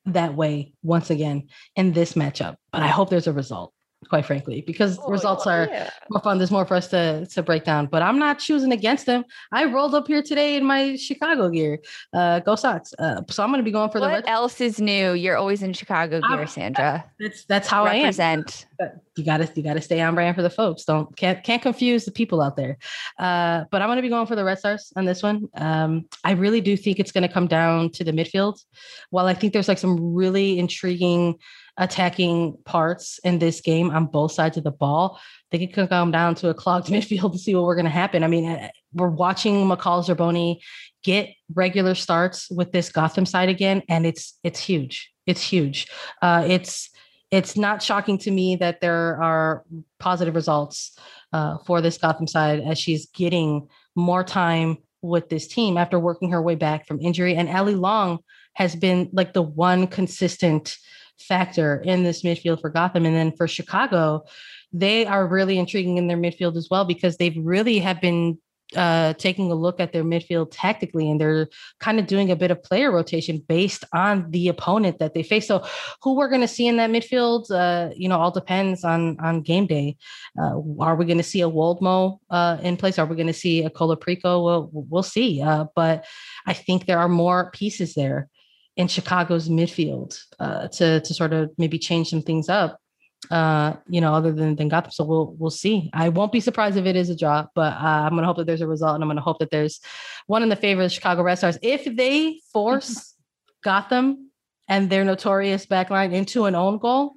that 0.06 0.36
way 0.36 0.74
once 0.84 1.10
again 1.10 1.48
in 1.76 1.94
this 1.94 2.14
matchup. 2.14 2.58
But 2.72 2.84
I 2.84 2.88
hope 2.88 3.10
there's 3.10 3.28
a 3.28 3.34
result 3.34 3.74
quite 4.10 4.26
frankly, 4.26 4.62
because 4.62 5.00
oh, 5.00 5.10
results 5.10 5.46
are 5.46 5.68
yeah. 5.70 5.90
more 6.10 6.22
fun. 6.22 6.38
There's 6.38 6.52
more 6.52 6.66
for 6.66 6.76
us 6.76 6.88
to 6.90 7.26
to 7.28 7.44
break 7.44 7.64
down. 7.64 7.88
But 7.88 8.02
I'm 8.02 8.18
not 8.18 8.40
choosing 8.40 8.72
against 8.72 9.06
them. 9.06 9.24
I 9.52 9.66
rolled 9.66 9.96
up 9.96 10.08
here 10.08 10.22
today 10.22 10.56
in 10.56 10.66
my 10.66 10.96
Chicago 10.96 11.50
gear. 11.50 11.80
Uh, 12.14 12.40
go 12.40 12.56
Sox. 12.56 12.94
Uh, 12.98 13.22
so 13.30 13.44
I'm 13.44 13.50
going 13.50 13.60
to 13.60 13.64
be 13.64 13.72
going 13.72 13.90
for 13.90 14.00
what 14.00 14.08
the. 14.08 14.14
What 14.14 14.30
else 14.30 14.60
is 14.62 14.80
new? 14.80 15.14
You're 15.14 15.38
always 15.38 15.62
in 15.62 15.74
Chicago 15.74 16.20
gear, 16.20 16.42
I'm, 16.42 16.48
Sandra. 16.48 17.06
That's 17.20 17.46
that's 17.46 17.68
how 17.68 17.86
Represent. 17.86 18.66
I 18.80 18.84
am. 18.84 18.92
You 19.18 19.26
got 19.26 19.38
to 19.38 19.50
you 19.56 19.62
got 19.62 19.74
to 19.74 19.82
stay 19.82 20.02
on 20.02 20.16
brand 20.16 20.36
for 20.36 20.42
the 20.42 20.50
folks. 20.50 20.86
Don't 20.86 21.16
can't 21.16 21.44
can't 21.44 21.62
confuse 21.62 22.06
the 22.06 22.12
people 22.12 22.42
out 22.42 22.56
there. 22.56 22.78
Uh, 23.20 23.66
but 23.70 23.82
I'm 23.82 23.88
going 23.88 23.98
to 23.98 24.02
be 24.02 24.10
going 24.10 24.26
for 24.26 24.36
the 24.36 24.44
Red 24.44 24.58
Stars 24.58 24.92
on 24.96 25.06
this 25.06 25.22
one. 25.22 25.48
Um, 25.56 26.06
I 26.24 26.32
really 26.32 26.62
do 26.62 26.76
think 26.76 27.00
it's 27.00 27.12
going 27.12 27.28
to 27.28 27.34
come 27.34 27.48
down 27.48 27.92
to 27.92 28.04
the 28.04 28.12
midfield. 28.12 28.64
While 29.10 29.28
I 29.28 29.34
think 29.34 29.54
there's 29.54 29.68
like 29.68 29.78
some 29.78 30.14
really 30.14 30.58
intriguing 30.58 31.38
attacking 31.78 32.58
parts 32.66 33.20
in 33.24 33.40
this 33.40 33.62
game 33.62 33.92
on 33.92 34.06
both 34.06 34.32
sides 34.32 34.58
of 34.58 34.64
the 34.64 34.72
ball, 34.72 35.20
they 35.52 35.66
could 35.66 35.90
come 35.90 36.12
down 36.12 36.36
to 36.36 36.50
a 36.50 36.54
clogged 36.54 36.88
midfield 36.90 37.32
to 37.34 37.38
see 37.38 37.56
what 37.56 37.64
we're 37.64 37.76
going 37.76 37.86
to 37.86 37.92
happen. 37.92 38.24
I 38.24 38.28
mean, 38.28 38.50
uh, 38.50 38.70
we're 38.94 39.10
watching 39.10 39.66
McCall 39.66 40.06
Zerboni 40.06 40.60
get 41.04 41.30
regular 41.54 41.96
starts 41.96 42.50
with 42.52 42.72
this 42.72 42.92
Gotham 42.92 43.26
side 43.26 43.50
again, 43.50 43.82
and 43.90 44.06
it's 44.06 44.38
it's 44.44 44.60
huge. 44.60 45.12
It's 45.26 45.42
huge. 45.42 45.88
Uh, 46.22 46.46
it's 46.48 46.90
it's 47.32 47.56
not 47.56 47.82
shocking 47.82 48.18
to 48.20 48.32
me 48.32 48.58
that 48.58 48.82
there 48.82 49.22
are 49.22 49.64
positive 50.00 50.36
results 50.36 50.98
uh, 51.32 51.58
for 51.66 51.82
this 51.82 51.98
Gotham 51.98 52.28
side 52.28 52.60
as 52.60 52.78
she's 52.78 53.08
getting 53.08 53.70
more 53.96 54.24
time 54.24 54.78
with 55.02 55.30
this 55.30 55.48
team 55.48 55.78
after 55.78 56.00
working 56.00 56.32
her 56.32 56.42
way 56.42 56.56
back 56.56 56.86
from 56.86 57.00
injury. 57.02 57.36
And 57.36 57.50
Allie 57.50 57.76
Long 57.76 58.20
has 58.54 58.76
been 58.76 59.10
like 59.14 59.34
the 59.34 59.42
one 59.42 59.88
consistent 59.88 60.78
factor 61.22 61.82
in 61.82 62.04
this 62.04 62.24
midfield 62.24 62.62
for 62.62 62.70
Gotham. 62.70 63.06
And 63.06 63.16
then 63.16 63.32
for 63.36 63.48
Chicago, 63.48 64.26
they 64.74 65.06
are 65.06 65.28
really 65.28 65.58
intriguing 65.58 65.98
in 65.98 66.08
their 66.08 66.18
midfield 66.18 66.56
as 66.56 66.70
well 66.70 66.86
because 66.86 67.18
they've 67.18 67.38
really 67.38 67.80
have 67.80 68.02
been 68.02 68.38
uh, 68.76 69.14
taking 69.14 69.52
a 69.52 69.56
look 69.56 69.80
at 69.80 69.92
their 69.92 70.04
midfield 70.04 70.48
tactically, 70.52 71.10
and 71.10 71.20
they're 71.20 71.50
kind 71.80 72.00
of 72.00 72.08
doing 72.08 72.32
a 72.32 72.36
bit 72.36 72.52
of 72.52 72.64
player 72.64 72.92
rotation 72.92 73.44
based 73.48 73.84
on 73.94 74.30
the 74.32 74.48
opponent 74.48 75.00
that 75.00 75.14
they 75.14 75.24
face. 75.24 75.48
So, 75.48 75.66
who 76.02 76.16
we're 76.16 76.30
going 76.30 76.42
to 76.42 76.48
see 76.48 76.68
in 76.68 76.78
that 76.78 76.90
midfield, 76.90 77.52
uh, 77.52 77.94
you 77.96 78.08
know, 78.08 78.20
all 78.20 78.32
depends 78.32 78.84
on 78.84 79.20
on 79.20 79.42
game 79.42 79.68
day. 79.68 79.98
Uh, 80.40 80.62
are 80.80 80.96
we 80.96 81.06
going 81.06 81.18
to 81.18 81.24
see 81.24 81.42
a 81.42 81.50
Woldmoe 81.50 82.20
uh, 82.30 82.58
in 82.62 82.78
place? 82.78 82.98
Are 82.98 83.06
we 83.06 83.16
going 83.16 83.28
to 83.28 83.34
see 83.34 83.64
a 83.64 83.70
Colaprico? 83.70 84.44
Well, 84.44 84.70
we'll 84.72 85.04
see. 85.04 85.42
Uh, 85.42 85.66
but 85.76 86.06
I 86.46 86.54
think 86.54 86.86
there 86.86 87.00
are 87.00 87.10
more 87.10 87.52
pieces 87.52 87.94
there 87.94 88.30
in 88.78 88.88
Chicago's 88.88 89.50
midfield 89.50 90.20
uh, 90.40 90.68
to 90.70 91.02
to 91.02 91.14
sort 91.14 91.34
of 91.34 91.52
maybe 91.58 91.78
change 91.78 92.10
some 92.10 92.22
things 92.22 92.50
up 92.50 92.82
uh, 93.30 93.74
you 93.88 94.02
know, 94.02 94.14
other 94.14 94.32
than, 94.32 94.56
than 94.56 94.68
Gotham. 94.68 94.92
So 94.92 95.04
we'll 95.04 95.36
we'll 95.38 95.52
see. 95.52 95.90
I 95.94 96.10
won't 96.10 96.32
be 96.32 96.40
surprised 96.40 96.78
if 96.78 96.86
it 96.86 96.96
is 96.96 97.10
a 97.10 97.16
draw, 97.16 97.46
but 97.54 97.74
uh, 97.74 98.06
I'm 98.06 98.16
gonna 98.16 98.26
hope 98.26 98.38
that 98.38 98.48
there's 98.48 98.62
a 98.62 98.68
result, 98.68 98.96
and 98.96 99.04
I'm 99.04 99.10
gonna 99.10 99.22
hope 99.22 99.40
that 99.40 99.52
there's 99.52 99.80
one 100.28 100.44
in 100.44 100.50
the 100.50 100.56
favor 100.56 100.82
of 100.82 100.86
the 100.90 100.94
Chicago 100.94 101.22
Red 101.22 101.36
Stars. 101.36 101.58
If 101.62 101.96
they 101.96 102.40
force 102.52 103.14
Gotham 103.64 104.32
and 104.68 104.90
their 104.90 105.06
notorious 105.06 105.66
backline 105.66 106.14
into 106.14 106.46
an 106.46 106.56
own 106.56 106.80
goal, 106.80 107.14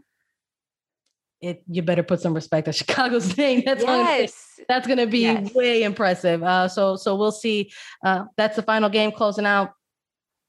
it 1.40 1.62
you 1.68 1.82
better 1.82 2.02
put 2.02 2.20
some 2.20 2.34
respect 2.34 2.68
on 2.68 2.74
Chicago's 2.74 3.36
name. 3.36 3.62
That's 3.64 3.82
yes. 3.82 4.56
gonna, 4.58 4.66
that's 4.68 4.86
gonna 4.86 5.06
be 5.06 5.20
yes. 5.20 5.54
way 5.54 5.82
impressive. 5.84 6.42
Uh, 6.42 6.68
so 6.68 6.96
so 6.96 7.16
we'll 7.16 7.32
see. 7.32 7.72
Uh, 8.04 8.24
that's 8.36 8.56
the 8.56 8.62
final 8.62 8.90
game 8.90 9.10
closing 9.10 9.46
out 9.46 9.72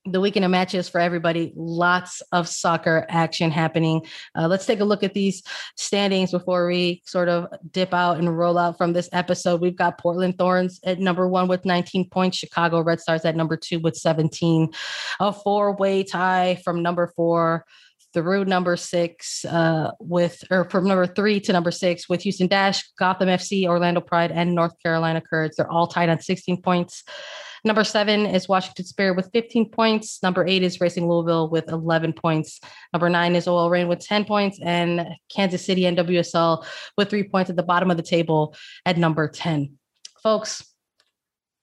the 0.05 0.21
weekend 0.21 0.45
of 0.45 0.51
matches 0.51 0.87
for 0.87 1.01
everybody. 1.01 1.51
Lots 1.55 2.21
of 2.31 2.47
soccer 2.47 3.05
action 3.09 3.49
happening. 3.49 4.05
Uh, 4.35 4.47
let's 4.47 4.65
take 4.65 4.79
a 4.79 4.85
look 4.85 5.03
at 5.03 5.13
these 5.13 5.41
standings 5.75 6.31
before 6.31 6.67
we 6.67 7.01
sort 7.05 7.27
of 7.27 7.47
dip 7.71 7.93
out 7.93 8.17
and 8.17 8.37
roll 8.37 8.57
out 8.57 8.77
from 8.77 8.93
this 8.93 9.09
episode. 9.11 9.61
We've 9.61 9.75
got 9.75 9.97
Portland 9.97 10.37
Thorns 10.37 10.79
at 10.83 10.99
number 10.99 11.27
one 11.27 11.47
with 11.47 11.65
19 11.65 12.09
points, 12.09 12.37
Chicago 12.37 12.81
Red 12.81 12.99
Stars 12.99 13.25
at 13.25 13.35
number 13.35 13.57
two 13.57 13.79
with 13.79 13.95
17. 13.95 14.71
A 15.19 15.33
four 15.33 15.75
way 15.75 16.03
tie 16.03 16.61
from 16.63 16.83
number 16.83 17.11
four 17.15 17.65
through 18.13 18.45
number 18.45 18.77
six 18.77 19.43
uh, 19.43 19.91
with 19.99 20.41
or 20.49 20.69
from 20.69 20.87
number 20.87 21.05
three 21.05 21.39
to 21.41 21.51
number 21.51 21.71
six 21.71 22.07
with 22.07 22.21
Houston 22.21 22.47
Dash, 22.47 22.81
Gotham 22.97 23.27
FC, 23.27 23.67
Orlando 23.67 23.99
Pride, 23.99 24.31
and 24.31 24.55
North 24.55 24.73
Carolina 24.81 25.19
Courage. 25.19 25.51
They're 25.57 25.69
all 25.69 25.87
tied 25.87 26.09
on 26.09 26.21
16 26.21 26.61
points. 26.61 27.03
Number 27.65 27.83
seven 27.83 28.27
is 28.27 28.47
Washington 28.47 28.85
Spirit 28.85 29.15
with 29.15 29.31
15 29.33 29.71
points. 29.71 30.21
Number 30.21 30.45
eight 30.45 30.61
is 30.61 30.79
Racing 30.79 31.09
Louisville 31.09 31.49
with 31.49 31.67
11 31.67 32.13
points. 32.13 32.61
Number 32.93 33.09
nine 33.09 33.35
is 33.35 33.47
OL 33.47 33.71
Reign 33.71 33.87
with 33.87 34.05
10 34.05 34.25
points. 34.25 34.59
And 34.61 35.07
Kansas 35.35 35.65
City 35.65 35.81
NWSL 35.81 36.63
with 36.95 37.09
three 37.09 37.23
points 37.23 37.49
at 37.49 37.55
the 37.55 37.63
bottom 37.63 37.89
of 37.89 37.97
the 37.97 38.03
table 38.03 38.55
at 38.85 38.99
number 38.99 39.27
10. 39.27 39.79
Folks, 40.21 40.63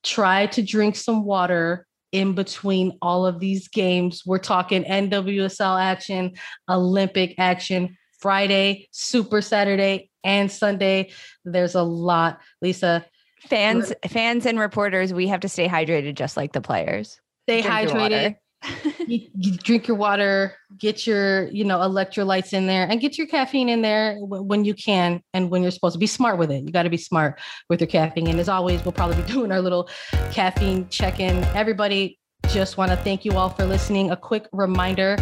try 0.02 0.46
to 0.46 0.62
drink 0.62 0.96
some 0.96 1.24
water 1.24 1.86
in 2.10 2.34
between 2.34 2.98
all 3.00 3.24
of 3.24 3.38
these 3.38 3.68
games. 3.68 4.24
We're 4.26 4.38
talking 4.38 4.82
NWSL 4.82 5.80
action, 5.80 6.32
Olympic 6.68 7.36
action, 7.38 7.96
Friday, 8.18 8.88
Super 8.90 9.40
Saturday, 9.40 10.10
and 10.24 10.50
Sunday. 10.50 11.12
There's 11.44 11.76
a 11.76 11.82
lot. 11.82 12.40
Lisa, 12.60 13.06
fans 13.48 13.92
fans 14.08 14.46
and 14.46 14.58
reporters 14.58 15.12
we 15.12 15.28
have 15.28 15.40
to 15.40 15.48
stay 15.48 15.68
hydrated 15.68 16.14
just 16.14 16.36
like 16.36 16.52
the 16.52 16.60
players. 16.60 17.20
Stay 17.48 17.62
drink 17.62 17.90
hydrated. 17.90 18.36
you, 19.06 19.28
you 19.34 19.52
drink 19.64 19.88
your 19.88 19.96
water 19.96 20.54
get 20.78 21.06
your 21.06 21.48
you 21.48 21.64
know 21.64 21.78
electrolytes 21.78 22.52
in 22.52 22.66
there 22.66 22.86
and 22.88 23.00
get 23.00 23.18
your 23.18 23.26
caffeine 23.26 23.68
in 23.68 23.82
there 23.82 24.16
when 24.20 24.64
you 24.64 24.74
can 24.74 25.20
and 25.34 25.50
when 25.50 25.62
you're 25.62 25.70
supposed 25.70 25.94
to. 25.94 25.98
Be 25.98 26.06
smart 26.06 26.38
with 26.38 26.50
it. 26.50 26.64
You 26.64 26.70
got 26.72 26.84
to 26.84 26.90
be 26.90 26.96
smart 26.96 27.40
with 27.68 27.80
your 27.80 27.88
caffeine. 27.88 28.28
And 28.28 28.40
as 28.40 28.48
always 28.48 28.84
we'll 28.84 28.92
probably 28.92 29.20
be 29.22 29.22
doing 29.32 29.52
our 29.52 29.60
little 29.60 29.88
caffeine 30.32 30.88
check-in. 30.88 31.44
Everybody 31.54 32.18
just 32.48 32.76
want 32.76 32.90
to 32.90 32.96
thank 32.98 33.24
you 33.24 33.32
all 33.32 33.48
for 33.48 33.64
listening 33.64 34.10
a 34.10 34.16
quick 34.16 34.46
reminder 34.52 35.16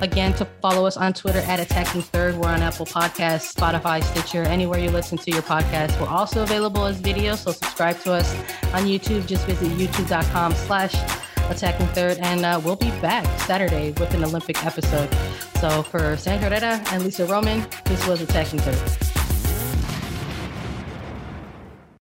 Again, 0.00 0.34
to 0.34 0.44
follow 0.60 0.86
us 0.86 0.96
on 0.96 1.12
Twitter 1.12 1.38
at 1.38 1.60
Attacking 1.60 2.02
Third. 2.02 2.36
We're 2.36 2.48
on 2.48 2.60
Apple 2.62 2.84
Podcasts, 2.84 3.54
Spotify, 3.54 4.02
Stitcher, 4.02 4.42
anywhere 4.42 4.78
you 4.78 4.90
listen 4.90 5.16
to 5.18 5.30
your 5.30 5.42
podcast. 5.42 5.98
We're 6.00 6.08
also 6.08 6.42
available 6.42 6.84
as 6.84 7.00
video, 7.00 7.36
so 7.36 7.52
subscribe 7.52 7.98
to 8.00 8.12
us 8.12 8.34
on 8.74 8.82
YouTube. 8.82 9.26
Just 9.26 9.46
visit 9.46 9.70
youtube.com 9.78 10.52
slash 10.52 10.94
attacking 11.50 11.86
third 11.88 12.18
and 12.18 12.44
uh, 12.44 12.60
we'll 12.64 12.76
be 12.76 12.90
back 13.02 13.26
saturday 13.40 13.90
with 13.92 14.14
an 14.14 14.24
olympic 14.24 14.64
episode 14.64 15.14
so 15.60 15.82
for 15.82 16.16
sandra 16.16 16.48
herrera 16.48 16.82
and 16.90 17.04
lisa 17.04 17.26
roman 17.26 17.66
this 17.84 18.06
was 18.06 18.22
attacking 18.22 18.58
third 18.60 19.13